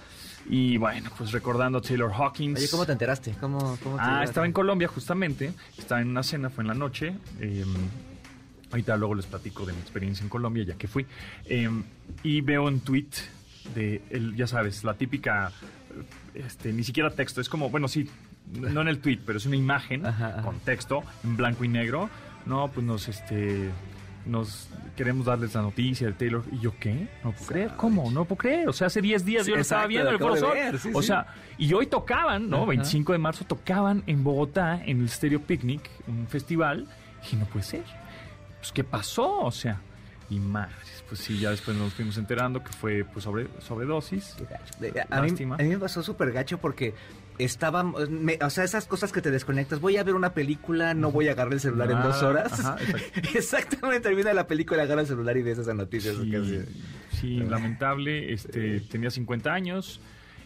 y 0.48 0.76
bueno, 0.78 1.10
pues 1.16 1.32
recordando 1.32 1.78
a 1.78 1.80
Taylor 1.82 2.10
Hawkins. 2.12 2.58
Oye, 2.58 2.68
¿cómo 2.70 2.86
te 2.86 2.92
enteraste? 2.92 3.32
¿Cómo, 3.40 3.78
cómo 3.82 3.96
te 3.96 4.02
Ah, 4.04 4.24
estaba 4.24 4.46
en 4.46 4.52
Colombia 4.52 4.88
justamente, 4.88 5.52
estaba 5.76 6.00
en 6.00 6.08
una 6.08 6.22
cena, 6.22 6.50
fue 6.50 6.62
en 6.64 6.68
la 6.68 6.74
noche. 6.74 7.14
eh, 7.40 7.64
ahorita 8.70 8.96
luego 8.98 9.14
les 9.14 9.24
platico 9.26 9.64
de 9.64 9.72
mi 9.72 9.78
experiencia 9.80 10.22
en 10.22 10.28
Colombia, 10.28 10.64
ya 10.64 10.74
que 10.74 10.88
fui. 10.88 11.06
eh, 11.46 11.68
y 12.22 12.40
veo 12.42 12.64
un 12.64 12.80
tweet 12.80 13.06
de, 13.74 14.02
el, 14.10 14.34
ya 14.36 14.46
sabes, 14.46 14.84
la 14.84 14.94
típica, 14.94 15.52
este, 16.34 16.72
ni 16.72 16.84
siquiera 16.84 17.10
texto, 17.10 17.40
es 17.40 17.48
como, 17.48 17.70
bueno, 17.70 17.88
sí, 17.88 18.08
no 18.52 18.80
en 18.82 18.88
el 18.88 18.98
tweet, 18.98 19.20
pero 19.26 19.38
es 19.38 19.46
una 19.46 19.56
imagen 19.56 20.04
Ajá, 20.06 20.28
ajá. 20.28 20.42
con 20.42 20.58
texto 20.60 21.02
en 21.24 21.36
blanco 21.36 21.64
y 21.64 21.68
negro. 21.68 22.08
No, 22.46 22.68
pues 22.68 22.86
nos, 22.86 23.08
este, 23.08 23.70
nos 24.28 24.68
queremos 24.96 25.26
darles 25.26 25.54
la 25.54 25.62
noticia 25.62 26.06
de 26.06 26.12
Taylor. 26.12 26.44
¿Y 26.52 26.60
yo 26.60 26.74
qué? 26.78 27.08
No 27.24 27.32
puedo 27.32 27.46
creer. 27.46 27.70
¿Cómo? 27.76 28.10
No 28.10 28.24
puedo 28.24 28.38
creer. 28.38 28.68
O 28.68 28.72
sea, 28.72 28.88
hace 28.88 29.00
10 29.00 29.24
días 29.24 29.44
Sí, 29.44 29.50
yo 29.50 29.56
lo 29.56 29.62
estaba 29.62 29.86
viendo 29.86 30.08
en 30.08 30.14
el 30.14 30.20
Foro 30.20 30.36
sí, 30.78 30.90
o 30.92 31.02
sea, 31.02 31.26
y 31.56 31.72
hoy 31.72 31.86
tocaban, 31.86 32.48
¿no? 32.48 32.58
Ajá. 32.58 32.66
25 32.66 33.12
de 33.12 33.18
marzo 33.18 33.44
tocaban 33.44 34.02
en 34.06 34.22
Bogotá, 34.22 34.82
en 34.84 35.00
el 35.00 35.08
Stereo 35.08 35.40
Picnic, 35.40 35.90
un 36.06 36.26
festival. 36.28 36.86
Y 37.32 37.36
no 37.36 37.46
puede 37.46 37.64
ser. 37.64 37.84
Pues, 38.58 38.72
¿qué 38.72 38.84
pasó? 38.84 39.40
O 39.40 39.50
sea, 39.50 39.80
y 40.30 40.38
madres, 40.38 41.04
pues 41.08 41.20
sí, 41.20 41.38
ya 41.38 41.50
después 41.50 41.76
nos 41.76 41.94
fuimos 41.94 42.18
enterando 42.18 42.62
que 42.62 42.72
fue 42.72 43.04
pues 43.04 43.24
sobre, 43.24 43.48
sobredosis. 43.60 44.36
A 45.10 45.20
mí, 45.22 45.28
Lástima. 45.28 45.54
a 45.54 45.58
mí 45.58 45.68
me 45.70 45.78
pasó 45.78 46.02
súper 46.02 46.32
gacho 46.32 46.58
porque 46.58 46.94
estaba, 47.38 47.82
me- 47.84 48.38
o 48.42 48.50
sea, 48.50 48.64
esas 48.64 48.86
cosas 48.86 49.12
que 49.12 49.20
te 49.22 49.30
desconectas, 49.30 49.80
voy 49.80 49.96
a 49.96 50.02
ver 50.04 50.14
una 50.14 50.34
película, 50.34 50.94
no 50.94 51.10
voy 51.12 51.28
a 51.28 51.32
agarrar 51.32 51.52
el 51.54 51.60
celular 51.60 51.90
en 51.90 51.98
Ah, 51.98 52.06
dos 52.06 52.22
horas. 52.22 52.52
ajá, 52.52 52.76
exacto. 52.86 53.38
Exactamente, 53.38 54.00
termina 54.08 54.32
la 54.34 54.46
película, 54.46 54.82
agarra 54.82 55.02
el 55.02 55.06
celular 55.06 55.36
y 55.36 55.42
ves 55.42 55.58
esa 55.58 55.74
noticia. 55.74 56.12
eso 56.12 56.22
Sí, 57.12 57.36
lamentable. 57.38 58.32
Este, 58.32 58.80
tenía 58.80 59.10
50 59.10 59.52
años 59.52 60.00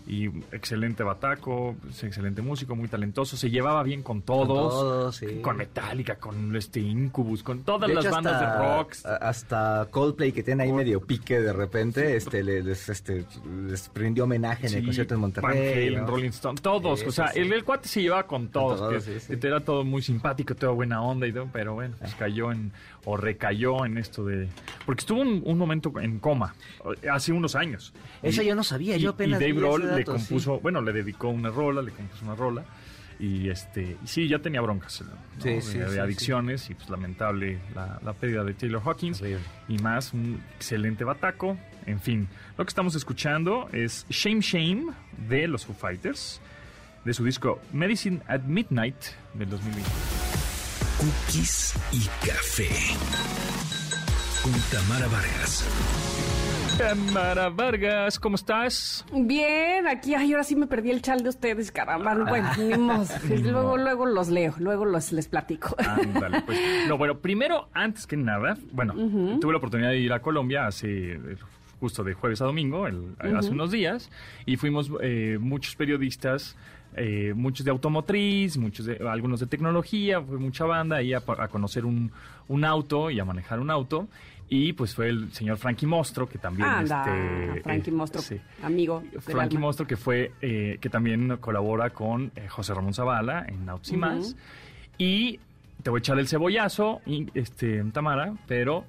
y 0.06 0.26
excelente 0.52 1.02
bataco, 1.02 1.76
pues, 1.82 2.02
excelente 2.04 2.42
músico, 2.42 2.74
muy 2.76 2.88
talentoso. 2.88 3.36
Se 3.36 3.50
llevaba 3.50 3.82
bien 3.82 4.02
con 4.02 4.22
todos. 4.22 4.46
todos, 4.48 5.16
sí. 5.16 5.26
Con 5.42 5.56
Metallica, 5.56 6.16
con 6.16 6.54
este 6.56 6.80
Incubus, 6.80 7.42
con 7.42 7.62
todas 7.62 7.88
De 7.88 7.94
las 7.94 8.04
hecho, 8.04 8.14
bandas 8.14 8.40
de 8.40 8.46
hasta- 8.46 8.76
rock. 8.76 8.94
a- 9.04 9.28
Hasta 9.28 9.88
Coldplay, 9.90 10.32
que 10.32 10.42
tiene 10.42 10.64
ahí 10.64 10.72
medio 10.72 11.00
pique 11.00 11.40
de 11.40 11.52
repente, 11.52 12.16
este, 12.16 12.42
le- 12.42 12.62
les, 12.62 12.88
este, 12.88 13.24
les 13.66 13.88
prendió 13.88 14.24
homenaje 14.24 14.66
en 14.66 14.74
el 14.74 14.84
concierto 14.84 15.14
en 15.14 15.20
Van 15.22 15.32
Monterrey. 15.32 15.88
Halen, 15.88 16.00
¿no? 16.02 16.06
Rolling 16.06 16.30
Stone, 16.30 16.58
todos. 16.60 17.02
O 17.06 17.10
sea. 17.12 17.26
El, 17.34 17.52
el 17.52 17.64
cuate 17.64 17.88
se 17.88 18.02
llevaba 18.02 18.26
con 18.26 18.48
todos. 18.48 18.78
todos, 18.78 19.04
que, 19.04 19.18
sí, 19.20 19.26
sí. 19.26 19.36
que 19.38 19.46
era 19.46 19.60
todo 19.60 19.84
muy 19.84 20.02
simpático, 20.02 20.54
toda 20.54 20.72
buena 20.72 21.02
onda 21.02 21.26
y 21.26 21.32
todo, 21.32 21.48
pero 21.52 21.74
bueno, 21.74 21.94
pues 21.98 22.14
cayó 22.14 22.50
en, 22.52 22.72
o 23.04 23.16
recayó 23.16 23.84
en 23.84 23.98
esto 23.98 24.24
de... 24.24 24.48
Porque 24.86 25.00
estuvo 25.00 25.20
un, 25.20 25.42
un 25.44 25.58
momento 25.58 25.92
en 26.00 26.18
coma, 26.18 26.54
hace 27.10 27.32
unos 27.32 27.54
años. 27.54 27.92
Eso 28.22 28.42
Y- 28.42 28.46
yo 28.46 28.54
no 28.54 28.62
sabía, 28.64 28.96
y, 28.96 29.00
yo 29.00 29.10
apenas 29.10 29.40
Y 29.40 29.44
Dave 29.44 29.60
le 29.96 30.02
sí. 30.02 30.04
compuso, 30.04 30.60
bueno, 30.60 30.80
le 30.80 30.92
dedicó 30.92 31.28
una 31.28 31.50
rola, 31.50 31.82
le 31.82 31.92
compuso 31.92 32.24
una 32.24 32.34
rola. 32.34 32.64
Y 33.18 33.50
este, 33.50 33.96
y 34.02 34.06
sí, 34.06 34.26
ya 34.26 34.40
tenía 34.40 34.60
broncas 34.60 35.02
¿no? 35.02 35.12
Sí, 35.40 35.50
de, 35.50 35.60
sí, 35.62 35.78
de 35.78 35.90
sí, 35.90 35.98
adicciones 35.98 36.70
y 36.70 36.74
pues 36.74 36.90
lamentable 36.90 37.60
la, 37.74 38.00
la 38.02 38.14
pérdida 38.14 38.42
de 38.42 38.54
Taylor 38.54 38.82
Hawkins. 38.84 39.22
Y 39.68 39.78
más, 39.78 40.12
un 40.12 40.42
excelente 40.56 41.04
bataco. 41.04 41.56
En 41.86 42.00
fin, 42.00 42.28
lo 42.58 42.64
que 42.64 42.68
estamos 42.68 42.94
escuchando 42.96 43.68
es 43.72 44.06
Shame 44.08 44.40
Shame 44.40 44.86
de 45.28 45.46
los 45.46 45.66
Foo 45.66 45.74
Fighters, 45.74 46.40
de 47.04 47.14
su 47.14 47.24
disco 47.24 47.60
Medicine 47.72 48.20
at 48.26 48.40
Midnight 48.42 48.96
del 49.34 49.50
2020. 49.50 49.88
Cookies 50.98 51.74
y 51.92 52.06
café. 52.26 52.68
Con 54.42 54.52
Tamara 54.70 55.06
Vargas. 55.08 55.64
Tamara 56.86 57.48
Vargas, 57.48 58.18
¿cómo 58.18 58.34
estás? 58.34 59.06
Bien, 59.12 59.86
aquí, 59.86 60.16
ay, 60.16 60.32
ahora 60.32 60.42
sí 60.42 60.56
me 60.56 60.66
perdí 60.66 60.90
el 60.90 61.00
chal 61.00 61.22
de 61.22 61.28
ustedes, 61.28 61.70
caramba. 61.70 62.12
Bueno, 62.28 62.50
ni 62.58 62.76
modo. 62.76 63.06
Luego, 63.40 63.76
luego 63.76 64.04
los 64.06 64.28
leo, 64.28 64.54
luego 64.58 64.84
los 64.84 65.12
les 65.12 65.28
platico. 65.28 65.76
Ándale, 65.78 66.40
pues. 66.42 66.58
No, 66.88 66.98
bueno, 66.98 67.18
primero, 67.18 67.68
antes 67.72 68.04
que 68.08 68.16
nada, 68.16 68.56
bueno, 68.72 68.94
tuve 69.40 69.52
la 69.52 69.58
oportunidad 69.58 69.90
de 69.90 69.98
ir 70.00 70.12
a 70.12 70.20
Colombia 70.20 70.66
hace 70.66 71.12
eh, 71.12 71.36
justo 71.78 72.02
de 72.02 72.14
jueves 72.14 72.42
a 72.42 72.46
domingo, 72.46 72.88
el- 72.88 73.14
hace 73.36 73.50
unos 73.50 73.70
días, 73.70 74.10
y 74.44 74.56
fuimos 74.56 74.90
eh, 75.02 75.38
muchos 75.40 75.76
periodistas, 75.76 76.56
eh, 76.96 77.32
muchos 77.36 77.64
de 77.64 77.70
automotriz, 77.70 78.58
muchos 78.58 78.86
de, 78.86 78.98
algunos 79.08 79.38
de 79.38 79.46
tecnología, 79.46 80.20
fue 80.20 80.38
mucha 80.38 80.64
banda 80.64 80.96
ahí 80.96 81.14
a, 81.14 81.18
a 81.38 81.48
conocer 81.48 81.84
un, 81.84 82.10
un 82.48 82.64
auto 82.64 83.08
y 83.10 83.20
a 83.20 83.24
manejar 83.24 83.60
un 83.60 83.70
auto. 83.70 84.08
Y 84.54 84.74
pues 84.74 84.94
fue 84.94 85.08
el 85.08 85.32
señor 85.32 85.56
Frankie 85.56 85.86
Mostro, 85.86 86.28
que 86.28 86.36
también... 86.36 86.68
Anda, 86.68 87.06
este, 87.06 87.62
Frankie 87.62 87.88
eh, 87.88 87.94
Mostro, 87.94 88.20
sí. 88.20 88.38
amigo. 88.62 89.02
Frankie. 89.20 89.56
Mostro, 89.56 89.86
que 89.86 89.96
fue 89.96 90.32
eh, 90.42 90.76
que 90.78 90.90
también 90.90 91.38
colabora 91.38 91.88
con 91.88 92.30
eh, 92.36 92.48
José 92.48 92.74
Ramón 92.74 92.92
Zavala 92.92 93.46
en 93.48 93.66
Autos 93.66 93.90
y 93.90 93.96
más. 93.96 94.36
Y 94.98 95.40
te 95.82 95.88
voy 95.88 95.96
a 95.96 96.00
echar 96.00 96.18
el 96.18 96.28
cebollazo, 96.28 97.00
y, 97.06 97.28
este, 97.32 97.82
Tamara, 97.92 98.34
pero 98.46 98.84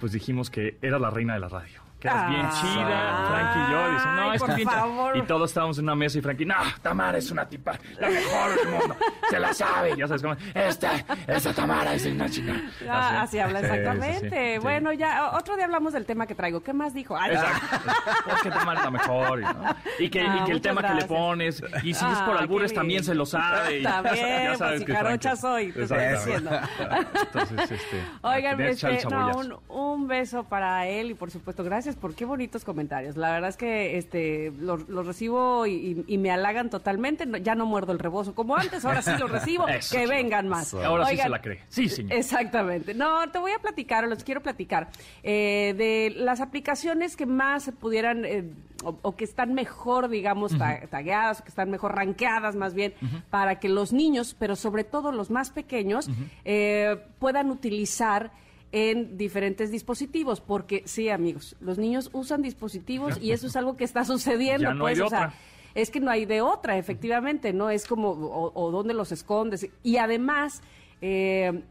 pues 0.00 0.12
dijimos 0.12 0.48
que 0.48 0.78
era 0.80 0.98
la 0.98 1.10
reina 1.10 1.34
de 1.34 1.40
la 1.40 1.48
radio. 1.50 1.81
Que 2.02 2.08
eras 2.08 2.28
bien 2.30 2.40
Ay, 2.44 2.60
chida, 2.60 3.26
Frankie 3.28 3.58
y 3.58 3.72
yo. 3.72 3.92
Dicen, 3.92 4.16
no, 4.16 4.32
es 4.32 4.38
por 4.40 4.46
que 4.48 4.52
es 4.52 4.56
bien 4.56 4.68
chida". 4.68 4.78
favor. 4.80 5.16
Y 5.16 5.22
todos 5.22 5.50
estábamos 5.50 5.78
en 5.78 5.84
una 5.84 5.94
mesa 5.94 6.18
y 6.18 6.20
Frankie, 6.20 6.44
no, 6.44 6.54
Tamara 6.82 7.18
es 7.18 7.30
una 7.30 7.48
tipa, 7.48 7.78
la 7.98 8.08
mejor 8.10 8.56
del 8.56 8.68
mundo, 8.68 8.96
se 9.30 9.38
la 9.38 9.54
sabe. 9.54 9.96
Ya 9.96 10.08
sabes 10.08 10.20
cómo, 10.22 10.34
esta, 10.54 10.90
esta 11.28 11.52
Tamara 11.54 11.94
es 11.94 12.04
una 12.06 12.28
chica. 12.28 12.54
Ah, 12.90 13.22
así 13.22 13.38
habla 13.38 13.60
Sí, 13.60 13.66
sí, 13.66 13.70
sí, 13.72 13.78
exactamente. 13.78 14.58
Bueno, 14.58 14.92
ya 14.92 15.30
otro 15.34 15.54
día 15.54 15.64
hablamos 15.66 15.92
del 15.92 16.04
tema 16.04 16.26
que 16.26 16.34
traigo. 16.34 16.60
¿Qué 16.62 16.72
más 16.72 16.92
dijo? 16.92 17.16
Ay, 17.16 17.32
Exacto. 17.34 17.90
Es 18.34 18.42
que 18.42 18.50
Tamara 18.50 18.78
es 18.80 18.84
la 18.84 18.90
mejor. 18.90 19.40
Y, 19.40 19.44
¿no? 19.44 19.64
y 20.00 20.10
que, 20.10 20.20
Ah, 20.22 20.38
y 20.40 20.44
que 20.46 20.52
el 20.52 20.60
tema 20.60 20.82
que 20.82 20.94
le 20.94 21.04
pones, 21.04 21.62
y 21.84 21.94
si 21.94 22.04
es 22.04 22.18
por 22.22 22.36
Ah, 22.36 22.40
albures 22.40 22.74
también 22.74 23.04
se 23.04 23.14
lo 23.14 23.24
sabe. 23.26 23.74
y 23.78 23.84
Está 23.84 24.02
bien, 24.02 24.14
ya 24.44 24.56
sabes 24.56 24.82
pues, 24.82 24.86
que 24.98 25.04
Frankie- 25.04 25.36
soy, 25.36 25.72
te 25.72 25.82
estoy 25.82 25.98
Exactamente. 25.98 26.58
diciendo. 26.80 27.10
Entonces, 27.22 27.70
este. 27.70 28.02
Oigan, 28.22 28.60
este, 28.60 29.04
no, 29.08 29.36
un, 29.36 29.56
un 29.68 30.08
beso 30.08 30.44
para 30.44 30.86
él 30.86 31.10
y 31.10 31.14
por 31.14 31.30
supuesto 31.30 31.62
gracias 31.64 31.91
por 31.96 32.14
qué 32.14 32.24
bonitos 32.24 32.64
comentarios. 32.64 33.16
La 33.16 33.30
verdad 33.32 33.50
es 33.50 33.56
que 33.56 33.96
este 33.98 34.52
los 34.58 34.88
los 34.88 35.06
recibo 35.06 35.66
y, 35.66 36.04
me 36.18 36.30
halagan 36.30 36.70
totalmente. 36.70 37.26
No- 37.26 37.38
ya 37.38 37.54
no 37.54 37.66
muerdo 37.66 37.92
el 37.92 37.98
rebozo 37.98 38.34
como 38.34 38.56
antes, 38.56 38.84
ahora 38.84 39.02
sí 39.02 39.10
lo 39.18 39.26
recibo. 39.26 39.66
Eso, 39.68 39.96
que 39.96 40.06
vengan 40.06 40.48
más. 40.48 40.72
Ahora 40.74 41.06
sí 41.06 41.16
se 41.16 41.28
la 41.28 41.40
cree. 41.40 41.60
Sí, 41.68 41.88
señor. 41.88 42.12
Exactamente. 42.12 42.94
No, 42.94 43.30
te 43.30 43.38
voy 43.38 43.52
a 43.52 43.58
platicar, 43.58 44.04
o 44.04 44.06
les 44.08 44.24
quiero 44.24 44.40
platicar, 44.42 44.88
eh, 45.22 45.74
de 45.76 46.12
las 46.16 46.40
aplicaciones 46.40 47.16
que 47.16 47.26
más 47.26 47.64
se 47.64 47.72
pudieran, 47.72 48.24
eh, 48.24 48.44
o, 48.84 48.98
o 49.02 49.16
que 49.16 49.24
están 49.24 49.54
mejor, 49.54 50.08
digamos, 50.08 50.56
ta- 50.58 50.80
tagueadas, 50.90 51.40
o 51.40 51.44
que 51.44 51.48
están 51.50 51.70
mejor 51.70 51.94
rankeadas 51.94 52.56
más 52.56 52.74
bien, 52.74 52.94
para 53.30 53.60
que 53.60 53.68
los 53.68 53.92
niños, 53.92 54.34
pero 54.38 54.56
sobre 54.56 54.84
todo 54.84 55.12
los 55.12 55.30
más 55.30 55.50
pequeños, 55.50 56.08
eh, 56.44 56.96
puedan 57.18 57.50
utilizar 57.50 58.30
en 58.72 59.18
diferentes 59.18 59.70
dispositivos, 59.70 60.40
porque 60.40 60.82
sí, 60.86 61.10
amigos, 61.10 61.56
los 61.60 61.78
niños 61.78 62.10
usan 62.12 62.40
dispositivos 62.42 63.18
y 63.20 63.32
eso 63.32 63.46
es 63.46 63.56
algo 63.56 63.76
que 63.76 63.84
está 63.84 64.04
sucediendo, 64.06 64.70
Ya 64.70 64.74
no 64.74 64.86
hay 64.86 64.96
pues, 64.96 64.98
de 64.98 65.04
o 65.04 65.08
sea, 65.08 65.34
es 65.74 65.90
que 65.90 66.00
no 66.00 66.10
hay 66.10 66.24
de 66.24 66.40
otra, 66.40 66.76
efectivamente, 66.78 67.52
¿no? 67.52 67.70
Es 67.70 67.86
como, 67.86 68.10
o, 68.10 68.52
o 68.54 68.70
dónde 68.70 68.94
los 68.94 69.12
escondes. 69.12 69.68
Y 69.82 69.96
además, 69.98 70.62
eh, 71.00 71.62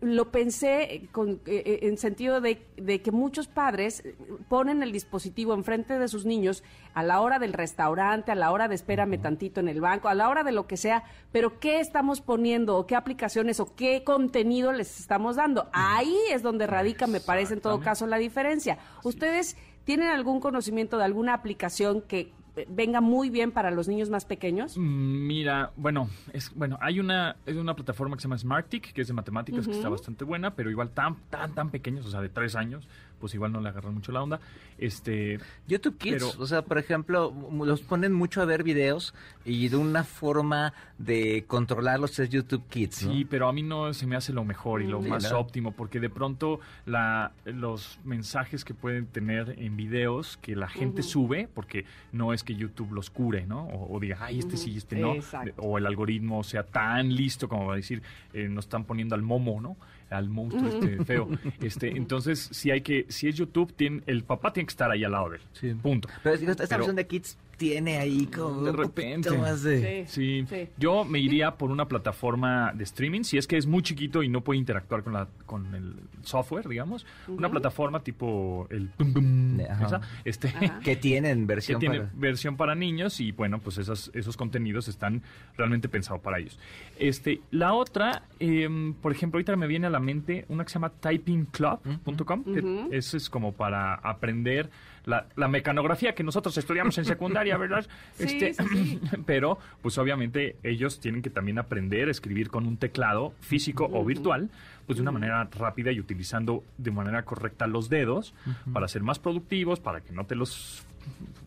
lo 0.00 0.30
pensé 0.30 1.08
con, 1.12 1.40
eh, 1.46 1.62
eh, 1.64 1.78
en 1.82 1.98
sentido 1.98 2.40
de, 2.40 2.66
de 2.76 3.02
que 3.02 3.12
muchos 3.12 3.48
padres 3.48 4.02
ponen 4.48 4.82
el 4.82 4.92
dispositivo 4.92 5.54
enfrente 5.54 5.98
de 5.98 6.08
sus 6.08 6.24
niños 6.24 6.62
a 6.94 7.02
la 7.02 7.20
hora 7.20 7.38
del 7.38 7.52
restaurante, 7.52 8.32
a 8.32 8.34
la 8.34 8.50
hora 8.50 8.68
de 8.68 8.74
espérame 8.74 9.20
tantito 9.20 9.60
en 9.60 9.68
el 9.68 9.80
banco, 9.80 10.08
a 10.08 10.14
la 10.14 10.28
hora 10.28 10.42
de 10.42 10.52
lo 10.52 10.66
que 10.66 10.76
sea, 10.76 11.04
pero 11.32 11.60
¿qué 11.60 11.80
estamos 11.80 12.20
poniendo 12.20 12.76
o 12.76 12.86
qué 12.86 12.96
aplicaciones 12.96 13.60
o 13.60 13.74
qué 13.74 14.04
contenido 14.04 14.72
les 14.72 15.00
estamos 15.00 15.36
dando? 15.36 15.68
Ahí 15.72 16.16
es 16.30 16.42
donde 16.42 16.66
radica, 16.66 17.06
me 17.06 17.20
parece, 17.20 17.54
en 17.54 17.60
todo 17.60 17.80
caso, 17.80 18.06
la 18.06 18.18
diferencia. 18.18 18.78
¿Ustedes 19.04 19.56
tienen 19.84 20.08
algún 20.08 20.40
conocimiento 20.40 20.98
de 20.98 21.04
alguna 21.04 21.34
aplicación 21.34 22.02
que 22.02 22.32
venga 22.68 23.00
muy 23.00 23.30
bien 23.30 23.52
para 23.52 23.70
los 23.70 23.88
niños 23.88 24.10
más 24.10 24.24
pequeños? 24.24 24.76
Mm, 24.76 25.26
Mira, 25.26 25.72
bueno, 25.76 26.08
es 26.32 26.52
bueno, 26.54 26.78
hay 26.80 27.00
una 27.00 27.36
es 27.46 27.56
una 27.56 27.74
plataforma 27.74 28.16
que 28.16 28.22
se 28.22 28.28
llama 28.28 28.38
Smartic, 28.38 28.92
que 28.92 29.00
es 29.02 29.08
de 29.08 29.14
matemáticas, 29.14 29.66
que 29.66 29.72
está 29.72 29.88
bastante 29.88 30.24
buena, 30.24 30.54
pero 30.54 30.70
igual 30.70 30.90
tan 30.90 31.16
tan 31.30 31.54
tan 31.54 31.70
pequeños, 31.70 32.06
o 32.06 32.10
sea, 32.10 32.20
de 32.20 32.28
tres 32.28 32.56
años, 32.56 32.88
pues 33.20 33.34
igual 33.34 33.52
no 33.52 33.60
le 33.60 33.68
agarran 33.68 33.94
mucho 33.94 34.10
la 34.12 34.22
onda. 34.22 34.40
Este, 34.78 35.38
YouTube 35.68 35.98
Kids, 35.98 36.24
Pero- 36.32 36.42
o 36.42 36.46
sea, 36.46 36.62
por 36.62 36.78
ejemplo, 36.78 37.32
los 37.64 37.82
ponen 37.82 38.12
mucho 38.14 38.40
a 38.40 38.46
ver 38.46 38.62
videos 38.62 39.14
y 39.44 39.68
de 39.68 39.76
una 39.76 40.04
forma 40.04 40.72
de 40.98 41.44
controlarlos 41.46 42.18
es 42.18 42.30
YouTube 42.30 42.64
Kids, 42.68 43.04
¿no? 43.06 43.12
Sí, 43.12 43.24
pero 43.24 43.48
a 43.48 43.52
mí 43.52 43.62
no 43.62 43.92
se 43.92 44.06
me 44.06 44.16
hace 44.16 44.32
lo 44.32 44.44
mejor 44.44 44.82
y 44.82 44.86
lo 44.86 45.02
Sí, 45.02 45.08
más 45.08 45.30
¿no? 45.30 45.38
óptimo, 45.38 45.72
porque 45.72 46.00
de 46.00 46.08
pronto 46.10 46.60
la, 46.86 47.32
los 47.44 47.98
mensajes 48.04 48.64
que 48.64 48.72
pueden 48.74 49.06
tener 49.06 49.54
en 49.58 49.76
videos 49.76 50.38
que 50.38 50.56
la 50.56 50.68
gente 50.68 51.02
sube, 51.02 51.48
porque 51.54 51.84
no 52.12 52.32
es 52.32 52.42
que 52.42 52.54
YouTube 52.54 52.92
los 52.92 53.10
cure, 53.10 53.46
¿no? 53.46 53.64
O, 53.66 53.96
o 53.96 54.00
diga, 54.00 54.18
ay, 54.20 54.38
este 54.38 54.56
sí, 54.56 54.76
este 54.76 54.96
no. 54.96 55.14
Exacto. 55.14 55.60
O 55.62 55.76
el 55.78 55.86
algoritmo 55.86 56.42
sea 56.42 56.62
tan 56.62 57.14
listo 57.14 57.48
como 57.48 57.66
va 57.66 57.74
a 57.74 57.76
decir, 57.76 58.02
eh, 58.32 58.48
nos 58.48 58.64
están 58.64 58.84
poniendo 58.84 59.14
al 59.14 59.22
momo, 59.22 59.60
¿no? 59.60 59.76
Al 60.10 60.28
monstruo 60.28 60.68
este 60.68 61.04
feo. 61.04 61.28
Este, 61.60 61.88
entonces, 61.96 62.48
si 62.52 62.70
hay 62.70 62.80
que, 62.80 63.06
si 63.08 63.28
es 63.28 63.36
YouTube, 63.36 63.72
tiene, 63.74 64.02
el 64.06 64.24
papá 64.24 64.52
tiene 64.52 64.66
que 64.66 64.72
estar 64.72 64.90
ahí 64.90 65.04
al 65.04 65.12
lado 65.12 65.30
de 65.30 65.36
él. 65.36 65.42
Sí. 65.52 65.72
Punto. 65.74 66.08
Pero 66.22 66.34
esta 66.34 66.50
esta 66.50 66.66
Pero- 66.66 66.78
versión 66.78 66.96
de 66.96 67.06
Kids 67.06 67.38
tiene 67.60 67.98
ahí 67.98 68.24
como 68.26 68.62
De 68.62 68.72
repente. 68.72 69.28
poquito 69.28 69.42
más 69.44 69.62
de... 69.62 70.06
Sí. 70.08 70.46
Sí. 70.48 70.68
yo 70.78 71.04
me 71.04 71.18
iría 71.18 71.58
por 71.58 71.70
una 71.70 71.86
plataforma 71.86 72.72
de 72.72 72.84
streaming, 72.84 73.22
si 73.22 73.36
es 73.36 73.46
que 73.46 73.58
es 73.58 73.66
muy 73.66 73.82
chiquito 73.82 74.22
y 74.22 74.30
no 74.30 74.40
puede 74.40 74.58
interactuar 74.58 75.02
con 75.02 75.12
la 75.12 75.28
con 75.44 75.74
el 75.74 75.94
software, 76.22 76.66
digamos, 76.66 77.04
una 77.28 77.50
plataforma 77.50 78.02
tipo 78.02 78.66
el 78.70 78.88
Pum 78.88 79.12
Pum, 79.12 79.60
Ajá. 79.68 79.86
esa, 79.86 80.00
este 80.24 80.48
Ajá. 80.48 80.80
Que 80.84 80.96
tienen 80.96 81.40
que 81.40 81.46
versión 81.46 81.80
tiene 81.80 81.98
para... 81.98 82.10
versión 82.14 82.56
para 82.56 82.74
niños 82.74 83.20
y 83.20 83.32
bueno, 83.32 83.58
pues 83.58 83.76
esas, 83.76 84.10
esos 84.14 84.38
contenidos 84.38 84.88
están 84.88 85.22
realmente 85.58 85.90
pensados 85.90 86.22
para 86.22 86.38
ellos. 86.38 86.58
Este, 86.98 87.42
la 87.50 87.74
otra, 87.74 88.22
em, 88.38 88.94
por 88.94 89.12
ejemplo, 89.12 89.36
ahorita 89.36 89.54
me 89.56 89.66
viene 89.66 89.86
a 89.86 89.90
la 89.90 90.00
mente 90.00 90.46
una 90.48 90.64
que 90.64 90.70
se 90.70 90.74
llama 90.76 90.88
typingclub.com, 90.88 92.44
que 92.44 92.96
eso 92.96 93.18
es 93.18 93.28
como 93.28 93.52
para 93.52 93.96
aprender 93.96 94.70
la, 95.06 95.26
la 95.36 95.48
mecanografía 95.48 96.14
que 96.14 96.22
nosotros 96.22 96.56
estudiamos 96.58 96.96
en 96.98 97.04
secundaria, 97.04 97.56
¿verdad? 97.56 97.86
Este, 98.18 98.54
Sí, 98.54 98.62
sí, 98.68 98.98
sí. 99.08 99.16
Pero, 99.26 99.58
pues 99.82 99.96
obviamente 99.98 100.56
ellos 100.62 101.00
tienen 101.00 101.22
que 101.22 101.30
también 101.30 101.58
aprender 101.58 102.08
a 102.08 102.10
escribir 102.10 102.50
con 102.50 102.66
un 102.66 102.76
teclado 102.76 103.32
físico 103.40 103.88
o 103.92 104.04
virtual, 104.04 104.50
pues 104.86 104.96
de 104.96 105.02
una 105.02 105.12
manera 105.12 105.48
rápida 105.58 105.92
y 105.92 106.00
utilizando 106.00 106.64
de 106.78 106.90
manera 106.90 107.22
correcta 107.24 107.66
los 107.66 107.88
dedos 107.88 108.34
para 108.72 108.88
ser 108.88 109.02
más 109.02 109.18
productivos, 109.18 109.80
para 109.80 110.00
que 110.00 110.12
no 110.12 110.26
te 110.26 110.34
los 110.34 110.84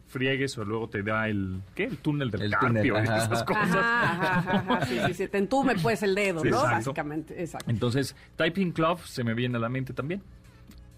friegues 0.07 0.57
o 0.57 0.65
luego 0.65 0.87
te 0.89 1.01
da 1.03 1.27
el 1.27 1.61
¿qué? 1.75 1.85
el 1.85 1.97
túnel 1.97 2.29
del 2.31 2.43
El 2.43 2.51
carpio 2.51 2.67
túnel, 2.69 2.85
y 2.85 2.89
ajá, 2.91 3.17
esas 3.17 3.31
ajá. 3.31 3.45
cosas. 3.45 3.75
Ajá, 3.75 4.11
ajá, 4.11 4.39
ajá, 4.39 4.57
ajá, 4.75 4.85
sí, 4.85 4.99
sí, 5.07 5.13
sí, 5.13 5.27
te 5.27 5.37
entume 5.39 5.75
pues 5.81 6.03
el 6.03 6.13
dedo, 6.15 6.41
Sí, 6.41 6.49
¿no? 6.49 6.57
exacto. 6.57 6.75
Básicamente, 6.75 7.41
exacto. 7.41 7.69
Entonces, 7.71 8.15
Typing 8.35 8.71
Club 8.71 8.99
se 9.05 9.23
me 9.23 9.33
viene 9.33 9.57
a 9.57 9.59
la 9.59 9.69
mente 9.69 9.93
también. 9.93 10.21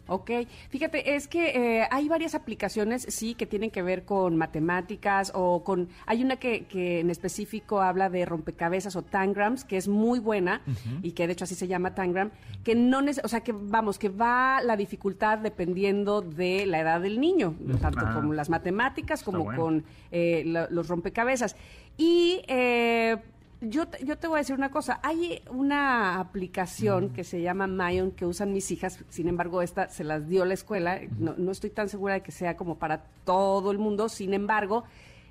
Ok, 0.08 0.30
fíjate, 0.70 1.16
es 1.16 1.28
que 1.28 1.80
eh, 1.82 1.88
hay 1.90 2.08
varias 2.08 2.36
aplicaciones, 2.36 3.08
sí, 3.10 3.34
que 3.34 3.46
tienen 3.46 3.72
que 3.72 3.82
ver 3.82 4.06
con 4.06 4.36
matemáticas 4.38 5.32
o 5.34 5.64
con... 5.64 5.90
Hay 6.06 6.24
una 6.24 6.36
que, 6.38 6.66
que 6.66 7.00
en 7.00 7.10
específico 7.10 7.82
habla 7.82 8.10
de 8.10 8.24
rompecabezas 8.26 8.96
o 8.96 9.02
tangrams, 9.02 9.64
que 9.66 9.78
es 9.78 9.88
muy 9.88 10.20
buena 10.20 10.62
y 11.02 11.14
que 11.14 11.26
de 11.26 11.34
hecho 11.34 11.46
así 11.46 11.56
se 11.56 11.68
llama 11.68 11.96
tangram, 11.96 12.30
que 12.64 12.76
no... 12.76 13.00
O 13.24 13.28
sea, 13.28 13.42
que 13.42 13.52
vamos, 13.52 13.98
que 13.98 14.10
va 14.10 14.62
la 14.62 14.78
dificultad 14.78 15.40
dependiendo 15.40 16.22
de 16.22 16.66
la 16.68 16.80
edad 16.82 17.02
del 17.02 17.20
niño, 17.20 17.56
tanto 17.82 18.02
Ah. 18.06 18.14
como 18.14 18.34
las 18.34 18.50
matemáticas 18.50 19.24
como 19.24 19.44
bueno. 19.46 19.62
con 19.62 19.84
eh, 20.12 20.44
la- 20.46 20.68
los 20.70 20.88
rompecabezas. 20.88 21.56
Y... 21.98 22.42
eh, 22.48 23.18
yo 23.62 23.88
te, 23.88 24.06
yo 24.06 24.18
te 24.18 24.28
voy 24.28 24.38
a 24.38 24.40
decir 24.40 24.56
una 24.56 24.70
cosa. 24.70 25.00
Hay 25.04 25.42
una 25.50 26.20
aplicación 26.20 27.10
que 27.10 27.24
se 27.24 27.42
llama 27.42 27.68
Mayon 27.68 28.12
que 28.12 28.26
usan 28.26 28.54
mis 28.54 28.70
hijas. 28.72 29.00
Sin 29.10 29.28
embargo, 29.28 29.62
esta 29.62 29.90
se 29.90 30.04
las 30.04 30.28
dio 30.28 30.46
la 30.46 30.54
escuela. 30.54 31.00
No, 31.20 31.34
no 31.38 31.52
estoy 31.52 31.70
tan 31.70 31.90
segura 31.90 32.16
de 32.16 32.22
que 32.22 32.32
sea 32.32 32.56
como 32.58 32.78
para 32.78 33.04
todo 33.24 33.72
el 33.72 33.78
mundo. 33.80 34.10
Sin 34.10 34.34
embargo, 34.34 34.84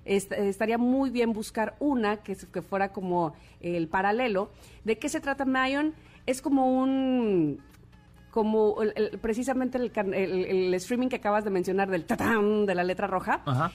est- 0.05 0.33
estaría 0.33 0.79
muy 0.79 1.11
bien 1.11 1.33
buscar 1.33 1.77
una 1.79 2.19
que, 2.19 2.37
que 2.37 2.63
fuera 2.63 2.93
como 2.93 3.35
el 3.61 3.89
paralelo. 3.89 4.51
¿De 4.85 4.99
qué 4.99 5.09
se 5.09 5.21
trata 5.21 5.45
Mayon? 5.45 5.95
Es 6.27 6.41
como 6.43 6.81
un 6.81 7.61
como 8.31 8.83
el- 8.83 8.93
el- 8.97 9.19
precisamente 9.21 9.79
el, 9.79 9.93
can- 9.93 10.13
el- 10.13 10.45
el 10.47 10.75
streaming 10.75 11.09
que 11.09 11.17
acabas 11.17 11.45
de 11.45 11.51
mencionar 11.51 11.89
del 11.89 12.05
tatán 12.05 12.67
de 12.67 12.75
la 12.75 12.83
letra 12.83 13.07
roja, 13.07 13.43
Ajá. 13.47 13.71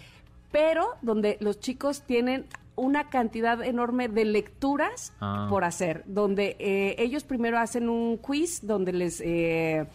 pero 0.52 0.95
donde 1.02 1.38
los 1.39 1.62
chicos 1.62 2.02
tienen 2.02 2.45
una 2.80 3.09
cantidad 3.09 3.63
enorme 3.63 4.07
de 4.07 4.25
lecturas 4.25 5.13
Ah. 5.19 5.47
por 5.49 5.63
hacer, 5.63 6.03
donde 6.07 6.55
eh, 6.59 6.95
ellos 6.97 7.23
primero 7.23 7.59
hacen 7.59 7.89
un 7.89 8.17
quiz 8.17 8.65
donde 8.65 8.93
les 8.93 9.21
eh, 9.21 9.86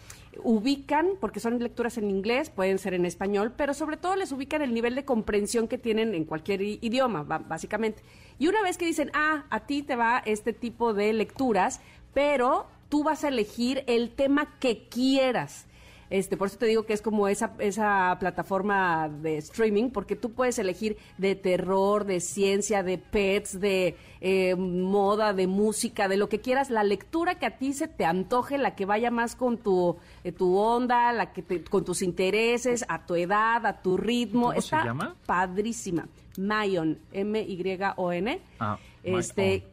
ubican, 0.43 1.11
porque 1.19 1.39
son 1.39 1.59
lecturas 1.59 1.97
en 1.97 2.09
inglés, 2.09 2.49
pueden 2.49 2.77
ser 2.77 2.93
en 2.93 3.05
español, 3.05 3.53
pero 3.55 3.73
sobre 3.73 3.97
todo 3.97 4.15
les 4.15 4.31
ubican 4.31 4.61
el 4.61 4.73
nivel 4.73 4.95
de 4.95 5.05
comprensión 5.05 5.67
que 5.67 5.77
tienen 5.77 6.13
en 6.13 6.25
cualquier 6.25 6.61
idioma, 6.61 7.23
básicamente. 7.23 8.03
Y 8.37 8.47
una 8.47 8.61
vez 8.61 8.77
que 8.77 8.85
dicen, 8.85 9.11
ah, 9.13 9.45
a 9.49 9.61
ti 9.65 9.81
te 9.81 9.95
va 9.95 10.21
este 10.25 10.53
tipo 10.53 10.93
de 10.93 11.13
lecturas, 11.13 11.79
pero 12.13 12.67
tú 12.89 13.03
vas 13.03 13.23
a 13.23 13.29
elegir 13.29 13.83
el 13.87 14.11
tema 14.11 14.57
que 14.59 14.87
quieras. 14.89 15.67
Este, 16.09 16.37
por 16.37 16.47
eso 16.47 16.57
te 16.57 16.65
digo 16.67 16.85
que 16.85 16.93
es 16.93 17.01
como 17.01 17.27
esa, 17.27 17.53
esa 17.59 18.15
plataforma 18.19 19.09
de 19.09 19.37
streaming, 19.37 19.89
porque 19.89 20.15
tú 20.15 20.31
puedes 20.33 20.59
elegir 20.59 20.97
de 21.17 21.35
terror, 21.35 22.05
de 22.05 22.19
ciencia, 22.19 22.83
de 22.83 22.97
pets, 22.97 23.59
de 23.59 23.95
eh, 24.21 24.55
moda, 24.55 25.33
de 25.33 25.47
música, 25.47 26.07
de 26.07 26.17
lo 26.17 26.29
que 26.29 26.39
quieras, 26.41 26.69
la 26.69 26.83
lectura 26.83 27.39
que 27.39 27.45
a 27.47 27.57
ti 27.57 27.73
se 27.73 27.87
te 27.87 28.05
antoje, 28.05 28.57
la 28.57 28.75
que 28.75 28.85
vaya 28.85 29.09
más 29.11 29.35
con 29.35 29.57
tu, 29.57 29.97
eh, 30.23 30.31
tu 30.31 30.55
onda, 30.57 31.11
la 31.13 31.33
que 31.33 31.41
te- 31.41 31.63
con 31.63 31.83
tus 31.85 32.01
intereses, 32.01 32.85
a 32.87 33.05
tu 33.05 33.15
edad, 33.15 33.65
a 33.65 33.81
tu 33.81 33.97
ritmo. 33.97 34.47
¿Cómo 34.49 34.61
se 34.61 34.75
Está 34.75 34.85
llama? 34.85 35.15
padrísima. 35.25 36.07
Mayon, 36.37 36.99
M-Y-O-N. 37.13 38.39
Ah, 38.59 38.77
este. 39.03 39.63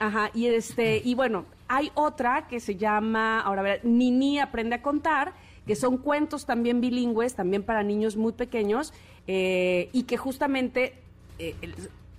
Ajá, 0.00 0.30
y 0.34 0.46
este, 0.46 1.00
y 1.04 1.14
bueno, 1.14 1.44
hay 1.68 1.90
otra 1.94 2.46
que 2.48 2.58
se 2.60 2.74
llama, 2.76 3.40
ahora 3.40 3.60
a 3.60 3.64
ver, 3.64 3.84
Nini 3.84 4.38
aprende 4.40 4.74
a 4.76 4.82
contar, 4.82 5.32
que 5.66 5.76
son 5.76 5.98
cuentos 5.98 6.46
también 6.46 6.80
bilingües, 6.80 7.34
también 7.34 7.62
para 7.62 7.82
niños 7.82 8.16
muy 8.16 8.32
pequeños, 8.32 8.92
eh, 9.26 9.88
y 9.92 10.04
que 10.04 10.16
justamente, 10.16 10.94
eh, 11.38 11.54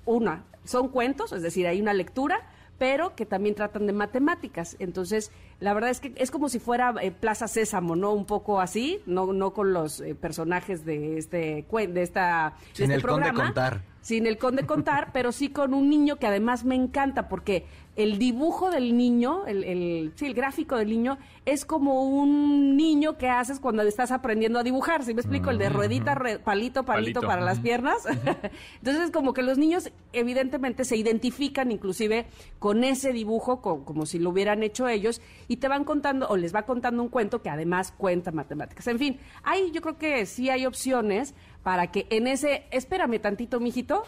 una, 0.06 0.44
son 0.64 0.90
cuentos, 0.90 1.32
es 1.32 1.42
decir, 1.42 1.68
hay 1.68 1.82
una 1.82 1.94
lectura, 1.94 2.42
pero 2.78 3.16
que 3.16 3.26
también 3.26 3.56
tratan 3.56 3.88
de 3.88 3.94
matemáticas. 3.94 4.76
Entonces, 4.80 5.32
la 5.60 5.74
verdad 5.74 5.90
es 5.90 6.00
que 6.00 6.14
es 6.18 6.32
como 6.32 6.50
si 6.50 6.60
fuera 6.60 6.94
eh, 7.02 7.12
Plaza 7.12 7.48
Sésamo, 7.48 7.96
¿no? 7.96 8.12
Un 8.12 8.26
poco 8.26 8.60
así, 8.60 9.02
no, 9.06 9.32
no 9.32 9.54
con 9.54 9.74
los 9.74 10.02
eh, 10.02 10.16
personajes 10.16 10.86
de 10.86 11.18
este, 11.18 11.66
de 11.70 12.02
esta, 12.02 12.56
de 12.60 12.76
Sin 12.76 12.84
este 12.84 12.96
el 12.96 13.02
conde 13.02 13.02
programa 13.02 13.46
contar. 13.46 13.82
sin 14.02 14.28
el 14.28 14.38
conde 14.38 14.66
contar, 14.66 15.10
pero 15.14 15.32
sí 15.32 15.50
con 15.50 15.74
un 15.74 15.90
niño 15.90 16.18
que 16.18 16.28
además 16.28 16.66
me 16.66 16.76
encanta 16.76 17.30
porque 17.30 17.66
el 17.96 18.18
dibujo 18.20 18.72
del 18.72 18.98
niño, 18.98 19.46
el, 19.48 19.64
el, 19.64 20.12
sí, 20.16 20.26
el 20.26 20.34
gráfico 20.34 20.76
del 20.78 20.90
niño, 20.90 21.18
es 21.46 21.64
como 21.66 22.04
un 22.04 22.76
niño 22.76 23.18
que 23.18 23.30
haces 23.30 23.60
cuando 23.60 23.84
estás 23.84 24.12
aprendiendo 24.12 24.60
a 24.60 24.64
dibujar. 24.64 25.04
¿Sí 25.04 25.14
me 25.14 25.22
explico? 25.22 25.50
El 25.50 25.58
de 25.58 25.70
ruedita, 25.70 26.14
palito, 26.16 26.42
palito, 26.44 26.84
Palito, 26.84 27.22
para 27.22 27.42
las 27.42 27.60
piernas. 27.60 28.06
Entonces, 28.84 29.12
como 29.12 29.34
que 29.34 29.44
los 29.44 29.58
niños 29.58 29.92
evidentemente 30.14 30.84
se 30.84 30.98
identifican 30.98 31.72
inclusive 31.72 32.26
con 32.60 32.84
ese 32.84 33.14
dibujo, 33.14 33.62
co- 33.62 33.86
como 33.86 34.06
si 34.06 34.20
lo 34.20 34.32
hubieran 34.32 34.62
hecho 34.64 34.88
ellos, 34.88 35.22
y 35.48 35.58
te 35.58 35.68
van 35.68 35.84
contando, 35.86 36.28
o 36.28 36.36
les 36.38 36.54
va 36.54 36.64
contando 36.64 37.02
un 37.02 37.10
cuento 37.10 37.42
que 37.42 37.50
además 37.50 37.94
cuenta 37.98 38.32
matemáticas. 38.32 38.88
En 38.88 39.00
fin, 39.00 39.20
hay, 39.44 39.72
yo 39.72 39.82
creo 39.82 39.98
que 39.98 40.26
sí 40.26 40.50
hay 40.50 40.66
opciones 40.66 41.34
para 41.64 41.92
que 41.92 42.08
en 42.10 42.28
ese, 42.28 42.66
espérame 42.72 43.20
tantito, 43.20 43.60
mijito, 43.60 44.04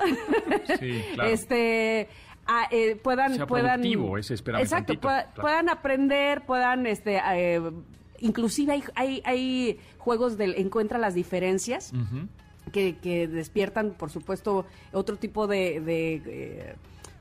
Sí, 0.79 1.01
claro. 1.13 1.29
este 1.29 2.07
a- 2.47 2.67
eh, 2.71 2.95
puedan 2.95 3.33
Sea 3.35 3.45
puedan 3.47 3.81
ese 4.57 4.63
exacto 4.63 4.93
tantito, 4.93 5.07
pueda- 5.07 5.23
claro. 5.25 5.41
puedan 5.41 5.69
aprender 5.69 6.45
puedan 6.45 6.85
este 6.87 7.19
eh, 7.33 7.61
inclusive 8.19 8.71
hay, 8.73 8.83
hay 8.95 9.21
hay 9.25 9.79
juegos 9.97 10.37
del 10.37 10.55
encuentra 10.55 10.97
las 10.97 11.13
diferencias 11.13 11.91
que, 12.71 12.97
que 12.97 13.27
despiertan, 13.27 13.91
por 13.91 14.09
supuesto, 14.09 14.65
otro 14.91 15.15
tipo 15.17 15.47
de, 15.47 15.79
de, 15.81 16.21
eh, 16.25 16.75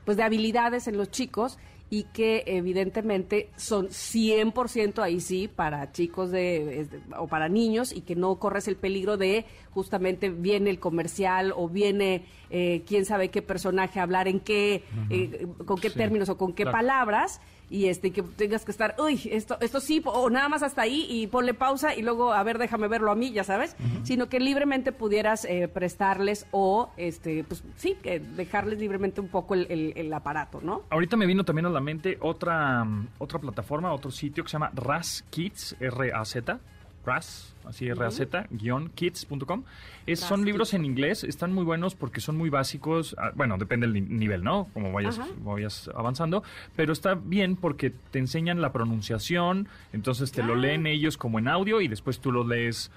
pues 0.05 0.17
de 0.17 0.23
habilidades 0.23 0.87
en 0.87 0.97
los 0.97 1.09
chicos 1.11 1.57
y 1.89 2.03
que 2.03 2.43
evidentemente 2.47 3.49
son 3.55 3.87
100% 3.87 5.01
ahí 5.01 5.21
sí 5.21 5.47
para 5.47 5.91
chicos 5.91 6.31
de, 6.31 6.87
o 7.17 7.27
para 7.27 7.47
niños 7.47 7.93
y 7.93 8.01
que 8.01 8.15
no 8.15 8.35
corres 8.39 8.67
el 8.67 8.75
peligro 8.75 9.15
de 9.15 9.45
justamente 9.71 10.29
viene 10.29 10.69
el 10.69 10.79
comercial 10.79 11.53
o 11.55 11.69
viene 11.69 12.25
eh, 12.49 12.83
quién 12.85 13.05
sabe 13.05 13.29
qué 13.29 13.41
personaje 13.41 13.99
hablar 13.99 14.27
en 14.27 14.39
qué, 14.41 14.83
eh, 15.09 15.47
con 15.65 15.77
qué 15.79 15.89
Sí, 15.89 15.97
términos 15.97 16.27
o 16.29 16.37
con 16.37 16.53
qué 16.53 16.63
claro. 16.63 16.77
palabras 16.77 17.39
y 17.69 17.87
este 17.87 18.11
que 18.11 18.23
tengas 18.23 18.63
que 18.63 18.71
estar, 18.71 18.95
uy, 18.97 19.19
esto, 19.31 19.57
esto 19.59 19.79
sí, 19.81 20.01
o 20.05 20.29
nada 20.29 20.47
más 20.49 20.63
hasta 20.63 20.83
ahí 20.83 21.05
y 21.09 21.27
ponle 21.27 21.53
pausa 21.53 21.93
y 21.95 22.01
luego, 22.01 22.31
a 22.33 22.41
ver, 22.43 22.57
déjame 22.57 22.87
verlo 22.87 23.11
a 23.11 23.15
mí, 23.15 23.31
ya 23.31 23.43
sabes, 23.43 23.75
sino 24.03 24.29
que 24.29 24.39
libremente 24.39 24.91
pudieras 24.91 25.43
eh, 25.45 25.67
prestarles 25.67 26.45
o, 26.51 26.89
este, 26.97 27.43
pues 27.43 27.63
sí, 27.75 27.97
que 28.01 28.19
dejarles 28.19 28.79
libremente 28.79 29.19
un 29.21 29.27
poco 29.27 29.53
el, 29.53 29.67
el- 29.69 29.93
el 29.95 30.13
aparato, 30.13 30.61
¿no? 30.61 30.83
Ahorita 30.89 31.17
me 31.17 31.25
vino 31.25 31.43
también 31.43 31.65
a 31.65 31.69
la 31.69 31.81
mente 31.81 32.17
otra, 32.21 32.83
mm, 32.85 33.07
otra 33.17 33.39
plataforma, 33.39 33.91
otro 33.93 34.11
sitio 34.11 34.43
que 34.43 34.49
se 34.49 34.53
llama 34.53 34.71
RAS 34.73 35.25
Kids, 35.29 35.75
R-A-Z, 35.79 36.59
RAS, 37.07 37.55
así 37.65 37.87
R-A-Z, 37.87 38.47
guion 38.51 38.89
kids.com. 38.93 39.63
Es, 40.05 40.19
son 40.19 40.45
libros 40.45 40.73
en 40.73 40.85
inglés, 40.85 41.23
están 41.23 41.53
muy 41.53 41.63
buenos 41.63 41.95
porque 41.95 42.21
son 42.21 42.37
muy 42.37 42.49
básicos. 42.49 43.15
ah, 43.17 43.31
Bueno, 43.35 43.57
depende 43.57 43.87
del 43.87 43.93
ni- 43.95 44.01
nivel, 44.17 44.43
¿no? 44.43 44.67
Como 44.73 44.91
vayas, 44.91 45.17
Ajá. 45.19 45.27
vayas 45.43 45.89
avanzando. 45.95 46.43
Pero 46.75 46.93
está 46.93 47.15
bien 47.15 47.55
porque 47.55 47.89
te 48.11 48.19
enseñan 48.19 48.61
la 48.61 48.71
pronunciación, 48.71 49.67
entonces 49.93 50.31
te 50.31 50.43
lo 50.43 50.53
Ah. 50.53 50.57
leen 50.57 50.85
ellos 50.87 51.17
como 51.17 51.39
en 51.39 51.47
audio 51.47 51.81
y 51.81 51.87
después 51.87 52.19
tú 52.19 52.31
lo 52.31 52.45
lees 52.45 52.91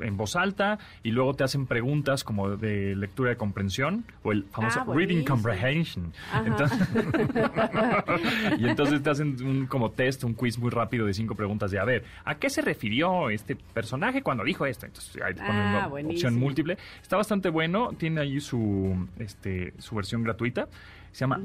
en 0.00 0.16
voz 0.16 0.36
alta 0.36 0.78
y 1.02 1.10
luego 1.10 1.34
te 1.34 1.44
hacen 1.44 1.66
preguntas 1.66 2.24
como 2.24 2.56
de 2.56 2.96
lectura 2.96 3.30
de 3.30 3.36
comprensión 3.36 4.04
o 4.22 4.32
el 4.32 4.44
famoso 4.44 4.80
Ah, 4.80 4.86
reading 4.94 5.24
comprehension. 5.24 6.12
Entonces, 6.44 6.78
y 8.58 8.66
entonces 8.68 9.02
te 9.02 9.10
hacen 9.10 9.36
un 9.44 9.66
como 9.66 9.90
test, 9.90 10.24
un 10.24 10.34
quiz 10.34 10.58
muy 10.58 10.70
rápido 10.70 11.06
de 11.06 11.14
cinco 11.14 11.34
preguntas 11.34 11.70
de, 11.70 11.78
a 11.78 11.84
ver, 11.84 12.04
¿a 12.24 12.36
qué 12.36 12.48
se 12.50 12.62
refirió 12.62 13.30
este 13.30 13.56
personaje 13.56 14.22
cuando 14.22 14.44
dijo 14.44 14.66
esto? 14.66 14.86
Entonces 14.86 15.20
ahí 15.22 15.34
te 15.34 15.40
ponen 15.40 15.56
Ah, 15.62 15.78
una 15.78 15.86
buenísimo. 15.88 16.16
opción 16.28 16.38
múltiple. 16.40 16.78
Está 17.00 17.16
bastante 17.16 17.48
bueno, 17.50 17.90
tiene 17.98 18.20
ahí 18.22 18.40
su, 18.40 19.06
este, 19.18 19.74
su 19.78 19.94
versión 19.94 20.22
gratuita. 20.22 20.68
Se 21.12 21.20
llama 21.20 21.38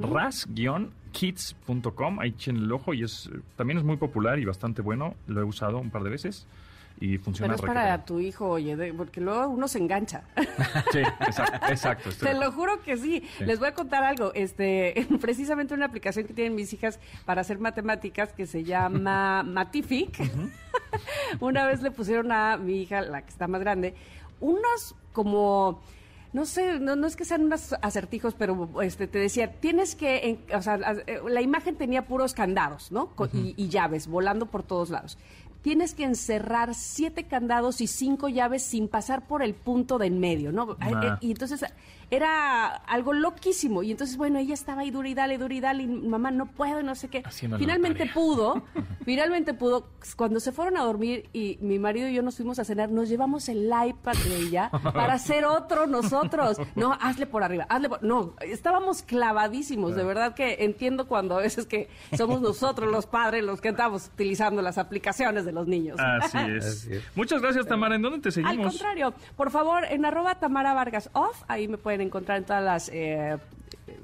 ras-kids.com, 1.13 2.19
ahí 2.19 2.29
echen 2.29 2.57
el 2.57 2.71
ojo 2.71 2.93
y 2.93 3.03
es, 3.03 3.29
también 3.55 3.77
es 3.79 3.83
muy 3.83 3.97
popular 3.97 4.39
y 4.39 4.45
bastante 4.45 4.81
bueno. 4.81 5.15
Lo 5.27 5.41
he 5.41 5.43
usado 5.43 5.77
un 5.79 5.89
par 5.91 6.03
de 6.03 6.09
veces 6.09 6.47
y 6.99 7.17
funciona 7.17 7.53
Pero 7.55 7.67
es 7.67 7.75
para 7.75 8.05
tu 8.05 8.19
hijo, 8.19 8.47
oye, 8.49 8.75
de- 8.75 8.93
porque 8.93 9.21
luego 9.21 9.47
uno 9.49 9.67
se 9.67 9.77
engancha. 9.79 10.23
Sí, 10.91 10.99
exacto, 10.99 11.67
exacto. 11.69 12.09
Te 12.19 12.33
lo 12.33 12.51
juro 12.51 12.81
que 12.81 12.97
sí. 12.97 13.23
Sí. 13.37 13.45
Les 13.45 13.59
voy 13.59 13.67
a 13.67 13.73
contar 13.73 14.03
algo. 14.03 14.31
Este, 14.33 15.07
precisamente 15.21 15.73
una 15.73 15.85
aplicación 15.85 16.25
que 16.25 16.33
tienen 16.33 16.55
mis 16.55 16.71
hijas 16.73 16.99
para 17.25 17.41
hacer 17.41 17.59
matemáticas 17.59 18.33
que 18.33 18.45
se 18.47 18.63
llama 18.63 19.43
Matific. 19.47 20.17
una 21.39 21.65
vez 21.67 21.81
le 21.81 21.91
pusieron 21.91 22.31
a 22.31 22.57
mi 22.57 22.81
hija, 22.81 23.01
la 23.01 23.21
que 23.21 23.29
está 23.29 23.47
más 23.47 23.61
grande, 23.61 23.93
unos 24.39 24.95
como 25.13 25.81
no 26.33 26.45
sé, 26.45 26.79
no, 26.79 26.95
no 26.95 27.07
es 27.07 27.15
que 27.15 27.25
sean 27.25 27.45
unos 27.45 27.73
acertijos, 27.81 28.35
pero 28.35 28.81
este 28.81 29.07
te 29.07 29.17
decía, 29.17 29.53
tienes 29.59 29.95
que, 29.95 30.29
en- 30.29 30.55
o 30.55 30.61
sea, 30.61 30.77
la, 30.77 30.91
eh, 31.07 31.21
la 31.27 31.41
imagen 31.41 31.75
tenía 31.77 32.05
puros 32.05 32.33
candados, 32.33 32.91
¿no? 32.91 33.07
Co- 33.15 33.29
y, 33.33 33.53
y 33.57 33.69
llaves 33.69 34.07
volando 34.07 34.45
por 34.45 34.61
todos 34.61 34.89
lados. 34.89 35.17
Tienes 35.67 35.93
que 35.93 36.05
encerrar 36.05 36.73
siete 36.75 37.25
candados 37.25 37.81
y 37.81 37.87
cinco 37.87 38.29
llaves 38.29 38.63
sin 38.63 38.87
pasar 38.87 39.27
por 39.27 39.43
el 39.43 39.53
punto 39.53 39.97
de 39.97 40.07
en 40.07 40.17
medio, 40.17 40.53
¿no? 40.53 40.77
Ah. 40.79 41.17
Eh, 41.19 41.27
Y 41.27 41.31
entonces 41.31 41.65
era 42.09 42.67
algo 42.67 43.13
loquísimo. 43.13 43.83
Y 43.83 43.91
entonces, 43.91 44.17
bueno, 44.17 44.39
ella 44.39 44.53
estaba 44.53 44.81
ahí 44.81 44.91
dura 44.91 45.09
y 45.09 45.13
dale, 45.13 45.37
dura 45.37 45.53
y 45.53 45.59
dale, 45.59 45.83
y 45.83 45.87
mamá, 45.87 46.31
no 46.31 46.45
puedo, 46.45 46.81
no 46.83 46.95
sé 46.95 47.09
qué. 47.09 47.21
Haciendo 47.25 47.57
Finalmente 47.57 48.09
pudo, 48.13 48.63
finalmente 49.05 49.53
pudo. 49.53 49.87
Cuando 50.15 50.39
se 50.39 50.51
fueron 50.51 50.77
a 50.77 50.83
dormir 50.83 51.29
y 51.33 51.57
mi 51.61 51.79
marido 51.79 52.07
y 52.07 52.13
yo 52.13 52.21
nos 52.21 52.37
fuimos 52.37 52.59
a 52.59 52.63
cenar, 52.63 52.89
nos 52.91 53.09
llevamos 53.09 53.49
el 53.49 53.65
iPad 53.65 54.15
de 54.25 54.37
ella 54.37 54.69
para 54.93 55.13
hacer 55.13 55.45
otro 55.45 55.87
nosotros. 55.87 56.57
No, 56.75 56.93
hazle 56.93 57.25
por 57.25 57.43
arriba, 57.43 57.65
hazle 57.69 57.89
por... 57.89 58.03
No, 58.03 58.33
estábamos 58.41 59.01
clavadísimos. 59.03 59.95
De 59.95 60.03
verdad 60.03 60.33
que 60.33 60.63
entiendo 60.63 61.07
cuando 61.07 61.37
a 61.37 61.41
veces 61.41 61.65
que 61.65 61.89
somos 62.15 62.41
nosotros 62.41 62.91
los 62.91 63.05
padres 63.05 63.43
los 63.43 63.61
que 63.61 63.69
estamos 63.69 64.07
utilizando 64.13 64.61
las 64.61 64.77
aplicaciones 64.77 65.45
de 65.45 65.51
los 65.51 65.67
niños. 65.67 65.99
Así 65.99 66.37
es. 66.37 66.65
Así 66.65 66.93
es. 66.93 67.03
Muchas 67.15 67.41
gracias, 67.41 67.65
Tamara. 67.67 67.95
¿En 67.95 68.01
dónde 68.01 68.19
te 68.19 68.29
Al 68.29 68.33
seguimos? 68.33 68.67
contrario, 68.67 69.13
por 69.35 69.51
favor, 69.51 69.83
en 69.85 70.05
arroba 70.05 70.35
Tamara 70.35 70.73
Vargas 70.73 71.09
Off, 71.13 71.43
ahí 71.47 71.67
me 71.67 71.77
pueden 71.77 71.96
encontrar 72.01 72.37
en 72.39 72.45
todas 72.45 72.63
las 72.63 72.89
eh, 72.89 73.37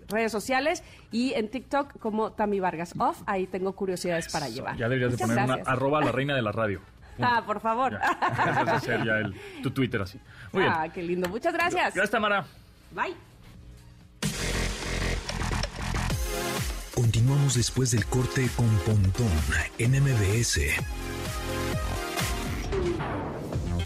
redes 0.09 0.31
sociales 0.31 0.83
y 1.11 1.33
en 1.33 1.49
TikTok 1.49 1.99
como 1.99 2.31
Tami 2.31 2.59
Vargas 2.59 2.93
Off. 2.97 3.21
Ahí 3.25 3.47
tengo 3.47 3.73
curiosidades 3.73 4.31
para 4.31 4.49
llevar. 4.49 4.77
Ya 4.77 4.89
deberías 4.89 5.17
de 5.17 5.17
poner 5.17 5.43
una 5.43 5.53
arroba 5.65 6.01
la 6.01 6.11
reina 6.11 6.35
de 6.35 6.41
la 6.41 6.51
radio. 6.51 6.81
Ah, 7.21 7.43
por 7.45 7.59
favor. 7.59 7.91
Ya. 7.91 7.99
Hacer 8.73 9.05
ya 9.05 9.21
tu 9.61 9.69
Twitter 9.69 10.01
así. 10.01 10.19
Muy 10.51 10.63
ah, 10.63 10.79
bien. 10.81 10.91
qué 10.93 11.03
lindo. 11.03 11.29
Muchas 11.29 11.53
gracias. 11.53 11.93
Gracias, 11.93 12.09
Tamara. 12.09 12.43
Bye. 12.89 13.13
Continuamos 16.95 17.53
después 17.53 17.91
del 17.91 18.05
corte 18.05 18.49
con 18.55 18.67
Pontón 18.79 19.29
en 19.77 19.91
MBS. 19.91 20.59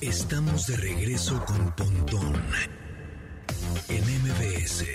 Estamos 0.01 0.68
de 0.68 0.78
regreso 0.78 1.43
con 1.45 1.72
Pontón 1.72 2.34
en 3.89 4.03
MBS. 4.03 4.85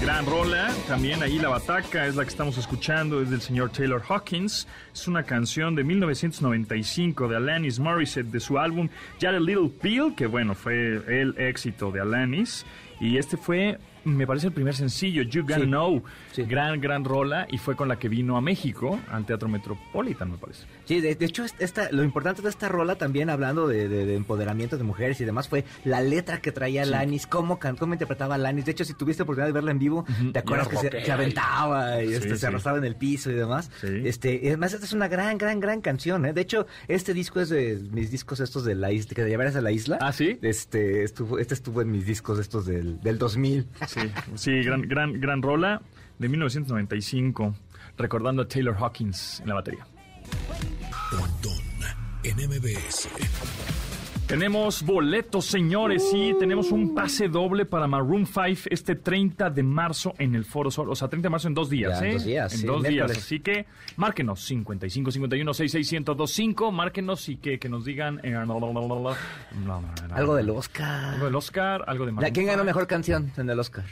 Gran 0.00 0.26
rola, 0.26 0.70
también 0.86 1.22
ahí 1.22 1.38
la 1.38 1.48
bataca 1.48 2.06
es 2.06 2.14
la 2.14 2.22
que 2.22 2.28
estamos 2.28 2.56
escuchando, 2.56 3.20
es 3.20 3.30
del 3.30 3.40
señor 3.40 3.70
Taylor 3.70 4.02
Hawkins. 4.08 4.68
Es 4.94 5.08
una 5.08 5.24
canción 5.24 5.74
de 5.74 5.84
1995 5.84 7.28
de 7.28 7.36
Alanis 7.36 7.78
Morissette 7.80 8.30
de 8.30 8.40
su 8.40 8.58
álbum 8.58 8.88
a 9.26 9.32
Little 9.32 9.70
Pill, 9.80 10.14
que 10.16 10.26
bueno, 10.26 10.54
fue 10.54 11.02
el 11.08 11.34
éxito 11.38 11.90
de 11.90 12.00
Alanis. 12.00 12.64
Y 13.00 13.16
este 13.16 13.36
fue 13.36 13.78
me 14.16 14.26
parece 14.26 14.46
el 14.48 14.52
primer 14.52 14.74
sencillo, 14.74 15.22
You 15.22 15.42
Gotta 15.42 15.56
Sí. 15.60 15.66
Know. 15.66 16.02
Sí. 16.32 16.42
Gran, 16.44 16.80
gran 16.80 17.04
rola 17.04 17.46
y 17.50 17.58
fue 17.58 17.76
con 17.76 17.88
la 17.88 17.98
que 17.98 18.08
vino 18.08 18.36
a 18.36 18.40
México, 18.40 18.98
al 19.10 19.24
Teatro 19.26 19.48
Metropolitan, 19.48 20.30
me 20.30 20.38
parece. 20.38 20.64
Sí, 20.84 21.00
de, 21.00 21.14
de 21.14 21.24
hecho, 21.26 21.44
esta, 21.58 21.90
lo 21.92 22.02
importante 22.04 22.42
de 22.42 22.48
esta 22.48 22.68
rola 22.68 22.96
también, 22.96 23.30
hablando 23.30 23.66
de, 23.68 23.88
de- 23.88 24.06
de 24.06 24.14
empoderamiento 24.16 24.76
de 24.78 24.84
mujeres 24.84 25.20
y 25.20 25.24
demás, 25.24 25.48
fue 25.48 25.64
la 25.84 26.00
letra 26.00 26.40
que 26.40 26.52
traía 26.52 26.84
Lanis, 26.84 27.26
cómo, 27.26 27.58
cómo 27.78 27.92
interpretaba 27.94 28.38
Lanis. 28.38 28.64
De 28.64 28.72
hecho, 28.72 28.84
si 28.84 28.94
tuviste 28.94 29.22
oportunidad 29.22 29.46
de 29.48 29.52
verla 29.52 29.70
en 29.70 29.78
vivo, 29.78 30.04
¿te 30.32 30.38
acuerdas 30.38 30.68
que 30.68 30.76
se, 31.04 31.12
aventaba 31.12 32.02
y 32.02 32.08
Sí, 32.08 32.14
este, 32.14 32.30
sí. 32.30 32.36
se 32.38 32.46
arrastraba 32.46 32.78
en 32.78 32.84
el 32.84 32.96
piso 32.96 33.30
y 33.30 33.34
demás? 33.34 33.70
Sí. 33.80 33.88
Este, 34.04 34.40
y 34.42 34.48
además, 34.48 34.72
esta 34.72 34.86
es 34.86 34.92
una 34.92 35.08
gran, 35.08 35.36
gran, 35.38 35.60
gran 35.60 35.80
canción. 35.80 36.24
¿eh? 36.26 36.32
De 36.32 36.40
hecho, 36.40 36.66
este 36.88 37.12
disco 37.14 37.40
es 37.40 37.48
de 37.50 37.78
mis 37.92 38.10
discos 38.10 38.40
estos 38.40 38.64
de 38.64 38.74
la 38.74 38.92
isla, 38.92 39.08
que 39.14 39.22
te 39.22 39.28
llevaras 39.28 39.56
a 39.56 39.60
la 39.60 39.70
isla. 39.72 39.98
¿Ah, 40.00 40.12
sí? 40.12 40.38
Este 40.42 41.02
estuvo, 41.04 41.38
este 41.38 41.54
estuvo 41.54 41.82
en 41.82 41.90
mis 41.90 42.06
discos 42.06 42.38
estos 42.38 42.66
del, 42.66 43.00
del 43.00 43.18
2000. 43.18 43.66
Sí, 43.86 43.97
sí, 44.34 44.62
gran, 44.62 44.82
gran, 44.82 45.20
gran 45.20 45.42
rola 45.42 45.82
de 46.18 46.28
1995, 46.28 47.54
recordando 47.96 48.42
a 48.42 48.48
Taylor 48.48 48.76
Hawkins 48.78 49.40
en 49.40 49.48
la 49.48 49.54
batería. 49.54 49.86
En 52.24 52.36
MBS. 52.36 53.08
Tenemos 54.28 54.82
boletos, 54.82 55.46
señores, 55.46 56.06
sí, 56.10 56.34
tenemos 56.38 56.70
un 56.70 56.94
pase 56.94 57.28
doble 57.28 57.64
para 57.64 57.86
Maroon 57.86 58.26
5 58.26 58.68
este 58.70 58.94
30 58.94 59.48
de 59.48 59.62
marzo 59.62 60.12
en 60.18 60.34
el 60.34 60.44
Foro 60.44 60.70
Sol. 60.70 60.90
O 60.90 60.94
sea, 60.94 61.08
30 61.08 61.26
de 61.26 61.30
marzo 61.30 61.48
en 61.48 61.54
dos 61.54 61.70
días, 61.70 61.98
Ya, 61.98 62.04
en 62.06 62.10
¿eh? 62.10 62.12
dos 62.12 62.24
días, 62.26 62.52
En 62.52 62.58
sí, 62.60 62.66
dos 62.66 62.82
días. 62.82 63.10
Así 63.10 63.40
que 63.40 63.64
márquenos 63.96 64.44
55 64.44 65.10
51 65.12 65.54
66 65.54 65.92
1025. 65.92 66.72
Márquenos 66.72 67.26
y 67.30 67.36
que, 67.36 67.58
que 67.58 67.70
nos 67.70 67.86
digan. 67.86 68.20
eh, 68.22 68.34
Algo 68.34 70.34
del 70.34 70.50
Oscar. 70.50 71.14
Algo 71.14 71.24
del 71.24 71.34
Oscar, 71.34 71.84
algo 71.86 72.04
de 72.04 72.12
Maroon 72.12 72.34
¿Quién 72.34 72.46
ganó 72.46 72.58
5. 72.58 72.66
mejor 72.66 72.86
canción 72.86 73.32
en 73.38 73.48
el 73.48 73.58
Oscar? 73.58 73.84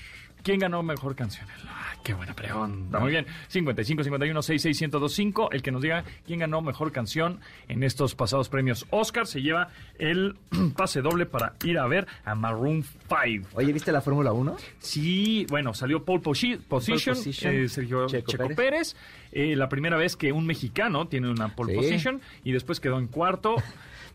¿Quién 0.46 0.60
ganó 0.60 0.80
mejor 0.84 1.16
canción? 1.16 1.44
Ay, 1.64 1.98
qué 2.04 2.14
buena 2.14 2.32
pregunta. 2.34 3.00
Muy 3.00 3.10
bien. 3.10 3.26
55 3.48 4.04
51 4.04 4.42
66 4.42 4.80
1025. 4.82 5.50
El 5.50 5.60
que 5.60 5.72
nos 5.72 5.82
diga 5.82 6.04
quién 6.24 6.38
ganó 6.38 6.62
mejor 6.62 6.92
canción 6.92 7.40
en 7.66 7.82
estos 7.82 8.14
pasados 8.14 8.48
premios 8.48 8.86
Oscar 8.90 9.26
se 9.26 9.42
lleva 9.42 9.70
el 9.98 10.36
pase 10.76 11.02
doble 11.02 11.26
para 11.26 11.54
ir 11.64 11.78
a 11.80 11.86
ver 11.88 12.06
a 12.24 12.36
Maroon 12.36 12.84
5. 12.84 13.48
Oye, 13.54 13.72
¿viste 13.72 13.90
la 13.90 14.00
Fórmula 14.02 14.32
1? 14.32 14.56
Sí, 14.78 15.46
bueno, 15.50 15.74
salió 15.74 16.04
Pole 16.04 16.22
Posi- 16.22 16.58
Position, 16.60 17.16
Position, 17.16 17.52
eh, 17.54 17.68
Sergio 17.68 18.06
Checo 18.06 18.30
Checo, 18.30 18.42
Pérez. 18.44 18.56
Pérez. 18.56 18.96
Eh, 19.32 19.56
la 19.56 19.68
primera 19.68 19.96
vez 19.96 20.14
que 20.14 20.30
un 20.30 20.46
mexicano 20.46 21.08
tiene 21.08 21.28
una 21.28 21.56
Pole 21.56 21.72
Sí. 21.72 21.78
Position 21.80 22.20
y 22.44 22.52
después 22.52 22.78
quedó 22.78 22.98
en 23.00 23.08
cuarto. 23.08 23.56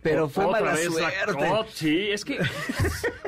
Pero 0.04 0.28
fue 0.30 0.46
otra 0.46 0.62
mala 0.62 0.74
vez 0.74 0.90
la- 0.90 1.12
suerte. 1.12 1.50
oh, 1.52 1.66
sí, 1.72 2.10
es 2.10 2.26
que 2.26 2.40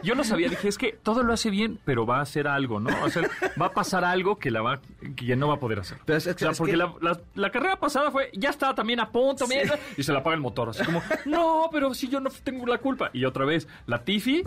yo 0.01 0.15
no 0.15 0.24
sabía, 0.24 0.49
dije, 0.49 0.67
es 0.67 0.78
que 0.78 0.91
todo 1.03 1.21
lo 1.21 1.34
hace 1.34 1.49
bien, 1.51 1.80
pero 1.86 2.05
va 2.05 2.17
a 2.17 2.21
hacer 2.21 2.47
algo, 2.47 2.80
¿no? 2.80 2.89
O 3.03 3.09
sea, 3.09 3.30
va 3.61 3.67
a 3.67 3.71
pasar 3.74 4.03
algo 4.03 4.38
que 4.39 4.49
la 4.49 4.61
va 4.61 4.82
que 5.15 5.26
ya 5.26 5.36
no 5.36 5.47
va 5.47 5.55
a 5.55 5.59
poder 5.59 5.80
hacer. 5.80 5.99
Pero 6.05 6.17
es- 6.17 6.26
es 6.28 6.36
o 6.36 6.39
sea, 6.39 6.49
que- 6.49 6.55
porque 6.57 6.71
que- 6.71 6.78
la, 6.78 6.93
la- 7.01 7.19
la 7.36 7.51
carrera 7.51 7.76
pasada 7.80 8.09
fue, 8.11 8.32
ya 8.34 8.49
estaba 8.49 8.74
también 8.74 8.99
a 8.99 9.11
punto, 9.11 9.47
mierda, 9.47 9.78
y 9.97 10.01
se 10.03 10.11
le 10.11 10.17
apaga 10.17 10.36
el 10.36 10.41
motor, 10.41 10.69
así 10.69 10.84
como, 10.84 11.03
no, 11.26 11.69
pero 11.71 11.93
si 11.93 12.07
yo 12.07 12.19
no 12.19 12.30
tengo 12.43 12.65
la 12.65 12.80
culpa. 12.80 13.11
Y 13.13 13.26
otra 13.26 13.45
vez, 13.45 13.67
la 13.86 14.03
Tiffy 14.03 14.43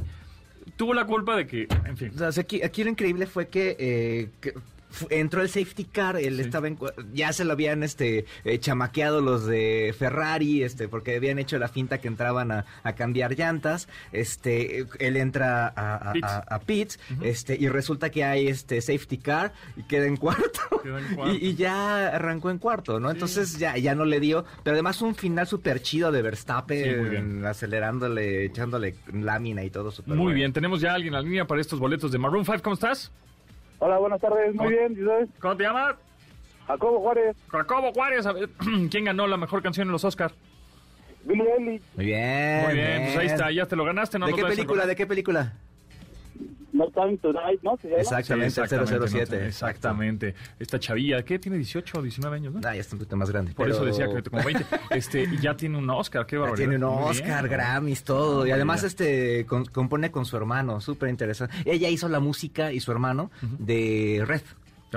tuvo 0.77 0.95
la 0.95 1.05
culpa 1.07 1.37
de 1.37 1.47
que, 1.47 1.69
en 1.85 1.97
fin. 1.97 2.11
O 2.21 2.33
sea, 2.33 2.43
aquí, 2.43 2.61
aquí 2.63 2.83
lo 2.83 2.91
increíble 2.91 3.27
fue 3.27 3.47
que, 3.49 3.77
eh, 3.79 4.31
que 4.41 4.53
entró 5.11 5.43
el 5.43 5.49
safety 5.49 5.85
car, 5.85 6.17
él 6.17 6.41
estaba 6.41 6.69
en, 6.69 6.79
ya 7.13 7.33
se 7.33 7.45
lo 7.45 7.53
habían 7.53 7.83
este 7.83 8.25
eh, 8.45 8.59
chamaqueado 8.59 9.21
los 9.21 9.47
de 9.47 9.95
Ferrari, 9.99 10.63
este, 10.63 10.89
porque 10.89 11.17
habían 11.17 11.39
hecho 11.39 11.59
la 11.59 11.69
finta 11.69 11.99
que 11.99 12.09
entraban 12.09 12.51
a, 12.53 12.65
a 12.83 12.93
cambiar 12.95 13.37
llantas, 13.37 13.89
este, 14.13 14.87
él 14.99 15.17
entra 15.17 15.73
a, 15.77 16.13
a, 16.49 16.59
Pits. 16.61 16.99
este, 17.23 17.57
y 17.59 17.69
resulta 17.69 18.11
que 18.11 18.25
hay 18.25 18.49
este 18.49 18.81
safety 18.81 19.19
car 19.19 19.53
y 19.77 19.83
queda 19.85 20.07
en 20.07 20.17
cuarto. 20.17 20.61
Quedó 20.83 20.99
en 20.99 21.05
cuarto. 21.15 21.35
Y, 21.35 21.49
y 21.49 21.55
ya 21.55 22.09
arrancó 22.09 22.51
en 22.51 22.59
cuarto, 22.59 22.99
¿no? 23.01 23.11
Entonces 23.11 23.59
ya, 23.59 23.77
ya 23.77 23.95
no 23.95 24.05
le 24.05 24.21
dio, 24.21 24.45
pero 24.63 24.75
además 24.75 25.01
un 25.03 25.15
final 25.15 25.47
súper 25.47 25.81
chido 25.83 26.13
de 26.13 26.23
Verstappen, 26.23 27.41
Sí, 27.41 27.47
acelerándole, 27.47 28.45
echándole 28.47 28.97
lámina 29.13 29.65
y 29.65 29.71
todo 29.71 29.91
súper 29.91 30.15
Muy 30.15 30.25
bueno. 30.25 30.35
bien, 30.37 30.53
tenemos 30.53 30.81
ya 30.81 30.93
a 30.93 30.95
alguien 30.95 31.15
en 31.15 31.21
la 31.21 31.23
línea 31.23 31.47
para 31.47 31.61
estos 31.61 31.79
boletos 31.79 32.13
de 32.13 32.19
Maroon 32.19 32.45
5. 32.45 32.59
¿Cómo 32.63 32.75
estás? 32.75 33.13
Hola, 33.79 33.99
buenas 33.99 34.21
tardes. 34.21 34.49
Muy 34.55 34.57
¿Cómo? 34.57 34.69
bien, 34.71 34.93
¿y 34.97 35.03
ustedes? 35.03 35.29
¿Cómo 35.41 35.57
te 35.57 35.63
llamas? 35.65 35.97
Jacobo 36.67 37.01
Juárez, 37.01 37.37
Jacobo 37.49 37.93
Juárez. 37.93 38.27
A 38.27 38.33
ver, 38.33 38.49
¿Quién 38.91 39.05
ganó 39.05 39.27
la 39.27 39.37
mejor 39.37 39.63
canción 39.63 39.89
en 39.89 39.93
los 39.93 40.05
Oscars? 40.05 40.35
Billy 41.25 41.43
Eilish, 41.43 41.83
Muy 41.97 42.07
bien. 42.07 42.63
Muy 42.65 42.75
bien, 42.75 43.03
pues 43.05 43.17
ahí 43.19 43.27
está, 43.27 43.51
ya 43.51 43.67
te 43.67 43.77
lo 43.77 43.85
ganaste. 43.85 44.19
No 44.19 44.27
¿De 44.27 44.35
qué 44.35 44.45
película? 44.45 44.87
¿De 44.87 44.97
qué 44.97 45.07
película? 45.07 45.53
No 46.77 46.89
Time 46.91 47.17
to 47.19 47.33
Die, 47.33 47.59
¿no? 47.63 47.79
Exactamente, 47.97 48.51
Sí, 48.51 48.61
el 48.75 48.87
007. 49.09 49.39
no, 49.39 49.47
exactamente. 49.47 50.35
Esta 50.59 50.79
chavilla, 50.79 51.25
¿qué? 51.25 51.39
Tiene 51.39 51.57
18 51.59 51.99
o 51.99 52.03
19 52.03 52.37
años, 52.37 52.55
¿no? 52.55 52.61
Ah, 52.65 52.75
ya 52.75 52.81
está 52.81 52.95
un 52.97 53.01
poquito 53.01 53.17
más 53.17 53.31
grande. 53.31 53.53
Por 53.53 53.69
eso 53.69 53.81
pero 53.81 53.91
decía 53.93 54.07
que 54.23 54.31
como 54.31 54.43
20. 54.43 54.65
Este, 54.91 55.23
y 55.25 55.39
ya 55.39 55.57
tiene 55.57 55.79
un 55.79 55.89
Oscar, 55.91 56.27
qué 56.27 56.37
ya 56.37 56.41
barbaridad. 56.41 56.69
Tiene 56.71 56.85
un 56.85 56.93
Oscar, 57.03 57.45
bien. 57.45 57.53
Grammys, 57.59 58.05
todo. 58.05 58.47
Y 58.47 58.51
Ah, 58.51 58.55
además 58.55 58.79
mira. 58.81 58.89
este 58.89 59.47
con- 59.47 59.65
compone 59.67 60.11
con 60.11 60.25
su 60.25 60.37
hermano, 60.37 60.81
súper 60.81 61.09
interesante. 61.09 61.55
Ella 61.65 61.89
hizo 61.89 62.09
la 62.09 62.21
música 62.21 62.73
y 62.73 62.81
su 62.81 62.93
hermano 62.93 63.31
de 63.59 64.23
Red. 64.27 64.43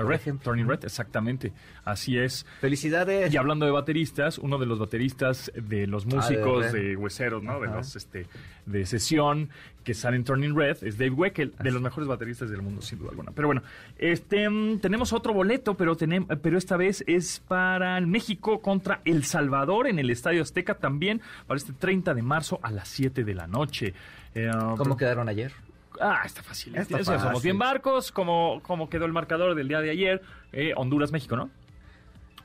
The 0.02 0.08
Red, 0.30 0.38
Turning 0.42 0.66
Red, 0.68 0.84
exactamente. 0.84 1.52
Así 1.84 2.18
es. 2.18 2.46
Felicidades. 2.60 3.32
Y 3.32 3.36
hablando 3.36 3.66
de 3.66 3.72
bateristas, 3.72 4.38
uno 4.38 4.58
de 4.58 4.66
los 4.66 4.78
bateristas 4.78 5.50
de 5.54 5.86
los 5.86 6.06
músicos 6.06 6.64
Ah, 6.66 6.66
de 6.66 6.72
Red. 6.72 6.88
de 6.90 6.96
hueseros, 6.96 7.42
¿no? 7.42 7.60
De 7.60 7.66
los 7.68 7.96
este 7.96 8.26
de 8.66 8.86
sesión 8.86 9.48
que 9.84 9.94
salen 9.94 10.20
en 10.20 10.24
Turning 10.24 10.54
Red 10.54 10.84
es 10.84 10.98
Dave 10.98 11.10
Weckl, 11.10 11.52
de 11.62 11.70
los 11.70 11.80
mejores 11.82 12.06
bateristas 12.06 12.50
del 12.50 12.60
mundo 12.62 12.82
sin 12.82 12.98
duda 12.98 13.10
alguna. 13.10 13.32
Pero 13.34 13.48
bueno, 13.48 13.62
este 13.98 14.46
tenemos 14.80 15.12
otro 15.12 15.32
boleto, 15.32 15.74
pero 15.74 15.96
tenemos 15.96 16.28
pero 16.42 16.58
esta 16.58 16.76
vez 16.76 17.02
es 17.06 17.40
para 17.48 18.00
México 18.02 18.60
contra 18.60 19.00
El 19.04 19.24
Salvador 19.24 19.86
en 19.88 19.98
el 19.98 20.10
Estadio 20.10 20.42
Azteca 20.42 20.74
también 20.74 21.20
para 21.46 21.58
este 21.58 21.72
30 21.72 22.14
de 22.14 22.22
marzo 22.22 22.60
a 22.62 22.70
las 22.70 22.88
7 22.88 23.24
de 23.24 23.34
la 23.34 23.46
noche. 23.46 23.94
Eh, 24.34 24.50
¿Cómo 24.76 24.96
quedaron 24.96 25.28
ayer? 25.28 25.52
Ah, 26.00 26.22
está 26.24 26.42
fácil. 26.42 26.74
Está 26.76 26.98
Eso, 26.98 27.18
Somos 27.18 27.42
bien 27.42 27.58
barcos, 27.58 28.10
como, 28.12 28.60
como 28.62 28.88
quedó 28.88 29.04
el 29.04 29.12
marcador 29.12 29.54
del 29.54 29.68
día 29.68 29.80
de 29.80 29.90
ayer. 29.90 30.22
Eh, 30.52 30.72
Honduras-México, 30.76 31.36
¿no? 31.36 31.50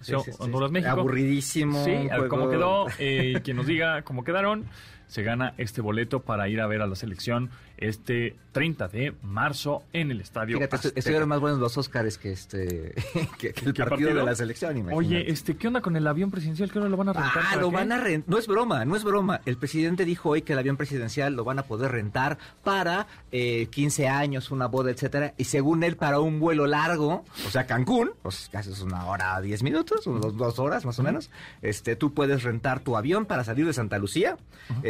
Sí, 0.02 0.14
Sí, 0.14 0.20
sí, 0.26 0.32
sí. 0.34 0.38
Honduras-México. 0.40 0.92
Aburridísimo. 0.92 1.84
Sí, 1.84 2.10
juego- 2.16 2.50
quedó. 2.50 2.86
Eh, 3.00 3.42
quien 3.44 3.58
nos 3.58 3.66
diga 3.66 4.02
cómo 4.04 4.24
quedaron, 4.24 4.66
se 5.08 5.24
gana 5.24 5.54
este 5.58 5.82
boleto 5.82 6.22
para 6.22 6.48
ir 6.50 6.62
a 6.62 6.68
ver 6.68 6.82
a 6.82 6.88
la 6.88 6.96
selección 6.96 7.50
este 7.78 8.36
30 8.54 8.88
de 8.88 9.14
marzo 9.22 9.84
en 9.92 10.10
el 10.10 10.22
estadio. 10.22 10.58
Fíjate, 10.58 10.94
estuvieron 10.96 11.28
más 11.28 11.42
buenos 11.42 11.60
los 11.60 11.78
Oscars 11.78 12.18
que 12.18 12.32
este 12.32 12.94
que, 13.38 13.52
que 13.54 13.66
el 13.66 13.74
¿Qué 13.74 13.84
partido, 13.84 14.14
de 14.14 14.24
la 14.24 14.34
selección. 14.36 14.78
imagínate. 14.78 14.96
Oye, 14.98 15.30
este, 15.30 15.58
¿qué 15.58 15.68
onda 15.68 15.82
con 15.82 15.96
el 15.98 16.08
avión 16.08 16.32
presidencial? 16.32 16.72
¿Qué 16.72 16.80
hora 16.80 16.88
lo 16.88 16.96
van 16.98 17.10
a 17.10 17.14
rentar? 17.14 17.32
Ah, 17.36 17.50
¿Para 17.50 17.62
lo 17.62 17.70
qué? 17.70 17.76
van 17.76 17.92
a 17.92 18.00
rentar. 18.00 18.30
No 18.30 18.38
es 18.38 18.48
broma, 18.48 18.86
no 18.86 18.96
es 18.96 19.04
broma. 19.04 19.42
El 19.46 19.58
presidente 19.58 20.06
dijo 20.06 20.30
hoy 20.30 20.42
que 20.42 20.54
el 20.54 20.60
avión 20.60 20.78
presidencial 20.78 21.34
lo 21.34 21.44
van 21.44 21.60
a 21.60 21.64
poder 21.64 21.92
rentar 21.92 22.38
para 22.64 23.08
eh, 23.34 23.68
15 23.72 24.08
años, 24.08 24.52
una 24.52 24.68
boda, 24.68 24.92
etcétera. 24.92 25.34
Y 25.38 25.44
según 25.44 25.84
él, 25.84 25.98
para 25.98 26.22
un 26.22 26.40
vuelo 26.40 26.66
largo, 26.68 27.26
o 27.46 27.50
sea, 27.50 27.66
Cancún, 27.68 28.12
pues 28.22 28.48
casi 28.52 28.72
es 28.72 28.82
una 28.82 29.06
hora, 29.06 29.42
10 29.42 29.64
minutos, 29.64 30.08
unos 30.08 30.38
dos 30.38 30.60
horas 30.60 30.86
más 30.86 30.98
o 31.00 31.04
menos. 31.04 31.30
Este, 31.62 31.98
tú 31.98 32.14
puedes 32.14 32.44
rentar 32.44 32.80
tu 32.80 32.96
avión 32.96 33.26
para 33.26 33.44
salir 33.44 33.66
de 33.66 33.74
Santa 33.74 33.98
Lucía, 33.98 34.38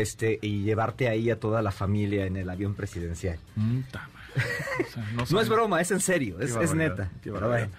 este, 0.05 0.37
y 0.41 0.61
llevarte 0.63 1.09
ahí 1.09 1.29
a 1.31 1.39
toda 1.39 1.61
la 1.63 1.71
familia 1.71 2.25
en 2.27 2.37
el 2.37 2.47
avión 2.49 2.75
presidencial. 2.75 3.39
Mm. 3.55 3.79
O 3.79 5.25
sea, 5.25 5.33
No 5.33 5.41
es 5.41 5.49
broma, 5.49 5.81
es 5.81 5.89
en 5.91 5.99
serio, 5.99 6.39
es, 6.39 6.55
es 6.55 6.73
neta. 6.75 7.11
bueno. 7.25 7.69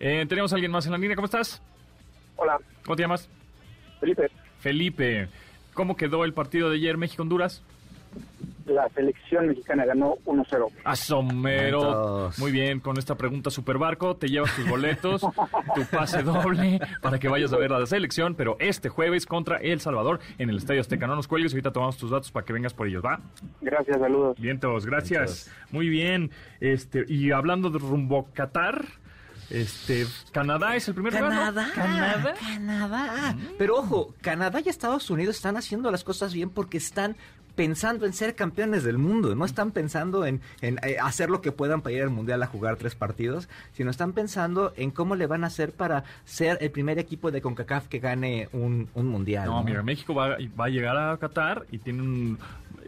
Eh, 0.00 0.26
tenemos 0.28 0.52
a 0.52 0.56
alguien 0.56 0.72
más 0.72 0.86
en 0.86 0.92
la 0.92 0.98
línea. 0.98 1.14
¿Cómo 1.16 1.26
estás? 1.26 1.62
Hola, 2.36 2.58
¿Cómo 2.84 2.96
te 2.96 3.02
llamas? 3.02 3.28
Felipe. 4.00 4.30
Felipe. 4.60 5.28
¿Cómo 5.74 5.96
quedó 5.96 6.24
el 6.24 6.32
partido 6.32 6.70
de 6.70 6.76
ayer 6.76 6.96
México-Honduras? 6.96 7.62
La 8.68 8.88
selección 8.90 9.48
mexicana 9.48 9.84
ganó 9.84 10.16
1-0. 10.26 10.70
Asomero. 10.84 12.30
Muy 12.38 12.52
bien, 12.52 12.80
con 12.80 12.98
esta 12.98 13.16
pregunta 13.16 13.50
Super 13.50 13.78
Barco, 13.78 14.16
te 14.16 14.28
llevas 14.28 14.54
tus 14.54 14.68
boletos, 14.68 15.20
tu 15.74 15.84
pase 15.90 16.22
doble 16.22 16.80
para 17.00 17.18
que 17.18 17.28
vayas 17.28 17.52
a 17.52 17.56
ver 17.56 17.72
a 17.72 17.78
la 17.78 17.86
selección, 17.86 18.34
pero 18.34 18.56
este 18.60 18.88
jueves 18.88 19.26
contra 19.26 19.56
El 19.58 19.80
Salvador 19.80 20.20
en 20.38 20.50
el 20.50 20.58
Estadio 20.58 20.80
Azteca. 20.80 21.06
No 21.06 21.16
nos 21.16 21.28
cuelgues, 21.28 21.52
ahorita 21.52 21.72
tomamos 21.72 21.96
tus 21.96 22.10
datos 22.10 22.30
para 22.30 22.44
que 22.44 22.52
vengas 22.52 22.74
por 22.74 22.86
ellos, 22.88 23.02
¿va? 23.04 23.20
Gracias, 23.60 23.98
saludos. 23.98 24.38
Vientos, 24.38 24.86
gracias. 24.86 25.50
Muy 25.70 25.88
bien. 25.88 26.30
Este, 26.60 27.04
y 27.08 27.30
hablando 27.32 27.70
de 27.70 27.78
rumbo 27.78 28.28
Qatar, 28.34 28.84
Este, 29.50 30.04
Canadá 30.30 30.76
es 30.76 30.88
el 30.88 30.94
primer 30.94 31.14
lugar, 31.14 31.30
¿no? 31.30 31.38
Canadá, 31.38 31.68
Canadá. 31.74 32.34
Canadá. 32.38 33.36
Pero 33.56 33.76
ojo, 33.78 34.14
Canadá 34.20 34.60
y 34.62 34.68
Estados 34.68 35.08
Unidos 35.08 35.36
están 35.36 35.56
haciendo 35.56 35.90
las 35.90 36.04
cosas 36.04 36.34
bien 36.34 36.50
porque 36.50 36.76
están 36.76 37.16
pensando 37.58 38.06
en 38.06 38.12
ser 38.12 38.36
campeones 38.36 38.84
del 38.84 38.98
mundo, 38.98 39.34
no 39.34 39.44
están 39.44 39.72
pensando 39.72 40.24
en, 40.24 40.40
en, 40.60 40.78
eh, 40.84 40.96
hacer 41.02 41.28
lo 41.28 41.40
que 41.40 41.50
puedan 41.50 41.82
para 41.82 41.96
ir 41.96 42.02
al 42.02 42.10
mundial 42.10 42.40
a 42.44 42.46
jugar 42.46 42.76
tres 42.76 42.94
partidos, 42.94 43.48
sino 43.72 43.90
están 43.90 44.12
pensando 44.12 44.72
en 44.76 44.92
cómo 44.92 45.16
le 45.16 45.26
van 45.26 45.42
a 45.42 45.48
hacer 45.48 45.72
para 45.72 46.04
ser 46.24 46.58
el 46.60 46.70
primer 46.70 47.00
equipo 47.00 47.32
de 47.32 47.42
CONCACAF 47.42 47.88
que 47.88 47.98
gane 47.98 48.48
un, 48.52 48.88
un 48.94 49.08
mundial. 49.08 49.46
No, 49.46 49.56
¿no? 49.56 49.64
mira, 49.64 49.82
México 49.82 50.14
va, 50.14 50.36
va 50.58 50.66
a 50.66 50.68
llegar 50.68 50.96
a 50.96 51.16
Qatar 51.16 51.66
y 51.72 51.78
tiene 51.78 52.02
un... 52.02 52.38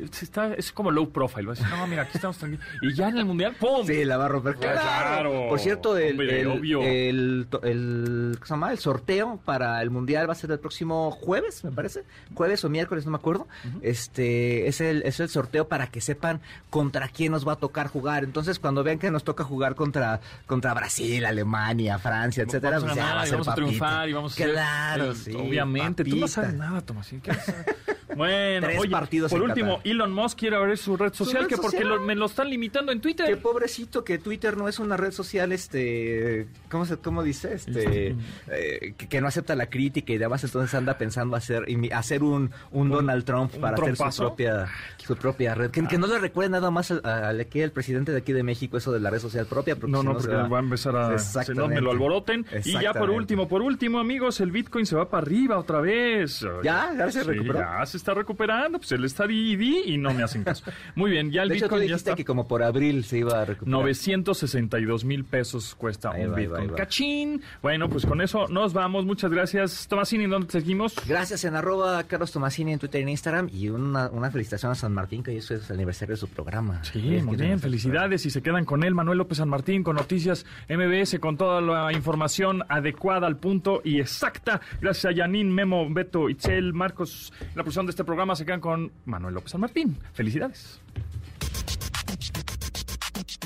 es- 0.02 0.22
Está, 0.22 0.54
es 0.54 0.72
como 0.72 0.90
low 0.90 1.10
profile. 1.10 1.46
Va 1.46 1.52
a 1.52 1.56
decir, 1.56 1.70
no, 1.70 1.86
mira, 1.86 2.02
aquí 2.02 2.12
estamos 2.14 2.36
tranquilos. 2.38 2.64
Y 2.82 2.94
ya 2.94 3.08
en 3.08 3.18
el 3.18 3.24
mundial, 3.24 3.54
¡pum! 3.58 3.86
Sí, 3.86 4.04
la 4.04 4.16
va 4.16 4.26
a 4.26 4.28
romper. 4.28 4.56
Claro. 4.56 5.46
Por 5.48 5.58
cierto, 5.60 5.96
el, 5.96 6.12
Hombre, 6.12 6.40
el, 6.42 6.46
obvio. 6.48 6.82
el, 6.82 7.46
el- 7.62 8.32
¿cómo 8.36 8.46
se 8.46 8.50
llama? 8.54 8.72
el 8.72 8.78
sorteo 8.78 9.40
para 9.44 9.80
el 9.82 9.90
mundial 9.90 10.28
va 10.28 10.32
a 10.32 10.36
ser 10.36 10.50
el 10.50 10.58
próximo 10.58 11.10
jueves, 11.10 11.64
me 11.64 11.70
parece. 11.72 12.04
Jueves 12.34 12.64
o 12.64 12.68
miércoles, 12.68 13.04
no 13.04 13.10
me 13.12 13.16
acuerdo. 13.18 13.48
Este 13.82 14.66
es 14.68 14.80
el, 14.80 15.02
es 15.02 15.20
el 15.20 15.28
sorteo 15.28 15.68
para 15.68 15.88
que 15.88 16.00
sepan 16.00 16.40
contra 16.70 17.08
quién 17.08 17.32
nos 17.32 17.46
va 17.46 17.52
a 17.54 17.56
tocar 17.56 17.88
jugar. 17.88 18.24
Entonces, 18.24 18.58
cuando 18.58 18.82
vean 18.84 18.98
que 18.98 19.10
nos 19.10 19.24
toca 19.24 19.44
jugar 19.44 19.74
contra, 19.74 20.20
contra 20.46 20.72
Brasil, 20.74 21.24
Alemania, 21.24 21.98
Francia, 21.98 22.42
etcétera, 22.44 22.78
Vamos 22.78 22.84
a 22.84 22.86
pues 22.86 22.96
ya 22.96 23.02
ganar, 23.02 23.16
va 23.16 23.22
a 23.22 23.24
y 23.24 23.28
ser 23.28 23.34
vamos 23.34 23.48
a 23.48 23.50
papita. 23.50 23.66
triunfar 23.66 24.08
y 24.08 24.12
vamos 24.12 24.32
a 24.32 24.36
ser- 24.36 24.50
Claro, 24.52 25.14
sí. 25.14 25.34
Obviamente, 25.34 26.04
tú 26.04 26.16
no 26.16 26.28
sabes 26.28 26.54
nada, 26.54 26.80
Tomasín. 26.80 27.20
¿qué 27.20 27.30
vas 27.32 27.48
a? 27.48 27.54
Bueno, 28.16 28.66
Tres 28.66 28.80
oye, 28.80 28.90
partidos 28.90 29.30
por 29.30 29.40
en 29.42 29.48
último, 29.48 29.76
Qatar. 29.78 29.90
Elon 29.92 30.12
Musk 30.12 30.38
quiere 30.38 30.56
abrir 30.56 30.76
su 30.78 30.96
red 30.96 31.12
social, 31.12 31.42
red 31.42 31.48
que 31.48 31.56
porque 31.56 31.84
lo- 31.84 32.00
me 32.00 32.14
lo 32.14 32.26
están 32.26 32.50
limitando 32.50 32.92
en 32.92 32.98
Qué 32.98 33.02
Twitter. 33.02 33.38
pobrecito 33.40 34.04
que 34.04 34.18
Twitter 34.18 34.56
no 34.56 34.68
es 34.68 34.78
una 34.78 34.96
red 34.96 35.12
social, 35.12 35.52
este, 35.52 36.46
¿cómo 36.70 36.84
se, 36.86 36.96
cómo 36.98 37.22
dice? 37.22 37.54
Este, 37.54 38.16
eh, 38.48 38.94
que, 38.96 39.08
que 39.08 39.20
no 39.20 39.28
acepta 39.28 39.54
la 39.54 39.66
crítica 39.66 40.12
y 40.12 40.18
demás, 40.18 40.42
entonces 40.44 40.74
anda 40.74 40.98
pensando 40.98 41.36
hacer, 41.36 41.64
hacer 41.92 42.22
un, 42.22 42.50
un 42.72 42.88
Donald 42.90 43.24
Trump 43.24 43.54
un 43.54 43.60
para 43.60 43.76
hacer 43.76 43.96
su 44.12 44.22
propia, 44.22 44.66
su 44.98 45.16
propia 45.16 45.54
red. 45.54 45.70
Que, 45.70 45.86
que 45.86 45.98
no 45.98 46.06
le 46.06 46.18
recuerde 46.18 46.50
nada 46.50 46.70
más 46.70 46.90
al, 46.90 47.40
aquí 47.40 47.60
el 47.60 47.72
presidente 47.72 48.12
de 48.12 48.18
aquí 48.18 48.32
de 48.32 48.42
México 48.42 48.76
eso 48.76 48.92
de 48.92 49.00
la 49.00 49.10
red 49.10 49.18
social 49.20 49.46
propia. 49.46 49.76
Porque 49.76 49.92
No, 49.92 50.00
si 50.00 50.06
no, 50.06 50.12
porque 50.14 50.34
va 50.34 50.58
a 50.58 50.60
empezar 50.62 50.96
a... 50.96 51.18
Si 51.18 51.52
no, 51.52 51.68
me 51.68 51.80
lo 51.80 51.90
alboroten. 51.90 52.44
Y 52.64 52.72
ya 52.80 52.92
por 52.92 53.10
último, 53.10 53.48
por 53.48 53.62
último, 53.62 53.98
amigos, 53.98 54.40
el 54.40 54.50
Bitcoin 54.50 54.86
se 54.86 54.96
va 54.96 55.08
para 55.08 55.22
arriba 55.22 55.58
otra 55.58 55.80
vez. 55.80 56.40
¿Ya? 56.62 56.92
¿Ya 56.96 57.10
se 57.10 57.22
Sí, 57.22 57.28
recuperó? 57.28 57.58
Ya 57.60 57.86
se 57.86 57.96
está 58.00 58.14
recuperando. 58.14 58.78
Pues 58.78 58.92
él 58.92 59.04
está 59.04 59.26
di 59.26 59.52
y 59.52 59.56
di 59.56 59.82
y 59.86 59.98
no 59.98 60.12
me 60.12 60.22
hacen 60.22 60.42
caso. 60.44 60.64
Muy 60.94 61.10
bien, 61.10 61.30
ya 61.30 61.42
el 61.42 61.48
De 61.50 61.56
hecho, 61.56 61.66
tú 61.68 61.74
Bitcoin 61.76 61.88
ya 61.88 61.94
dijiste 61.94 62.10
está... 62.10 62.16
que 62.16 62.24
como 62.24 62.46
por 62.48 62.62
abril 62.62 63.04
se 63.04 63.18
iba 63.18 63.40
a 63.40 63.44
recuperar. 63.44 63.70
962 63.70 65.04
mil 65.04 65.24
pesos 65.24 65.74
cuesta 65.74 66.10
Ahí 66.12 66.24
un 66.24 66.32
va, 66.32 66.36
ahí 66.36 66.42
Bitcoin. 66.44 66.60
va, 66.60 66.64
ahí 66.64 66.70
va. 66.70 66.76
Cachín. 66.76 67.42
Bueno, 67.62 67.88
pues 67.88 68.06
con 68.06 68.20
eso 68.20 68.48
nos 68.48 68.72
vamos. 68.72 69.04
Muchas 69.06 69.30
gracias. 69.30 69.86
Tomasini, 69.88 70.26
¿dónde 70.26 70.46
te 70.48 70.52
seguimos? 70.60 70.94
Gracias 71.06 71.44
en 71.44 71.54
arroba 71.54 72.02
Carlos 72.04 72.32
Tomasini 72.32 72.72
en 72.72 72.78
Twitter 72.78 73.00
y 73.00 73.02
en 73.04 73.08
Instagram 73.10 73.48
y 73.52 73.68
una, 73.68 74.08
una 74.08 74.30
felicitación 74.30 74.72
a 74.72 74.74
San 74.74 74.92
Martín 74.92 75.22
que 75.22 75.30
hoy 75.32 75.36
es 75.38 75.50
el 75.50 75.62
aniversario 75.70 76.14
de 76.14 76.20
su 76.20 76.28
programa. 76.28 76.82
Sí, 76.84 76.98
muy 77.00 77.10
bien, 77.36 77.36
tenemos- 77.36 77.62
felicidades. 77.62 78.26
Y 78.26 78.30
se 78.30 78.42
quedan 78.42 78.64
con 78.64 78.82
él, 78.84 78.94
Manuel 78.94 79.18
López 79.18 79.38
San 79.38 79.48
Martín, 79.48 79.82
con 79.82 79.96
noticias 79.96 80.44
MBS, 80.68 81.18
con 81.20 81.36
toda 81.36 81.60
la 81.60 81.92
información 81.92 82.62
adecuada 82.68 83.26
al 83.26 83.36
punto 83.36 83.80
y 83.84 84.00
exacta. 84.00 84.60
Gracias 84.80 85.06
a 85.12 85.14
Yanin, 85.14 85.52
Memo, 85.52 85.86
Beto, 85.90 86.28
Itzel, 86.30 86.72
Marcos. 86.72 87.32
La 87.54 87.62
producción 87.62 87.86
este 87.90 88.04
programa 88.04 88.36
se 88.36 88.46
quedan 88.46 88.60
con 88.60 88.92
Manuel 89.04 89.34
López 89.34 89.52
San 89.52 89.60
Martín. 89.60 89.98
Felicidades. 90.12 90.80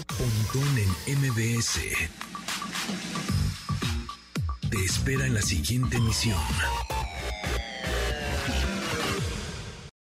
Pontón 0.07 0.79
en 0.79 1.19
MBS. 1.19 1.81
Te 4.71 4.85
espera 4.85 5.27
en 5.27 5.35
la 5.35 5.43
siguiente 5.43 5.97
emisión. 5.97 6.39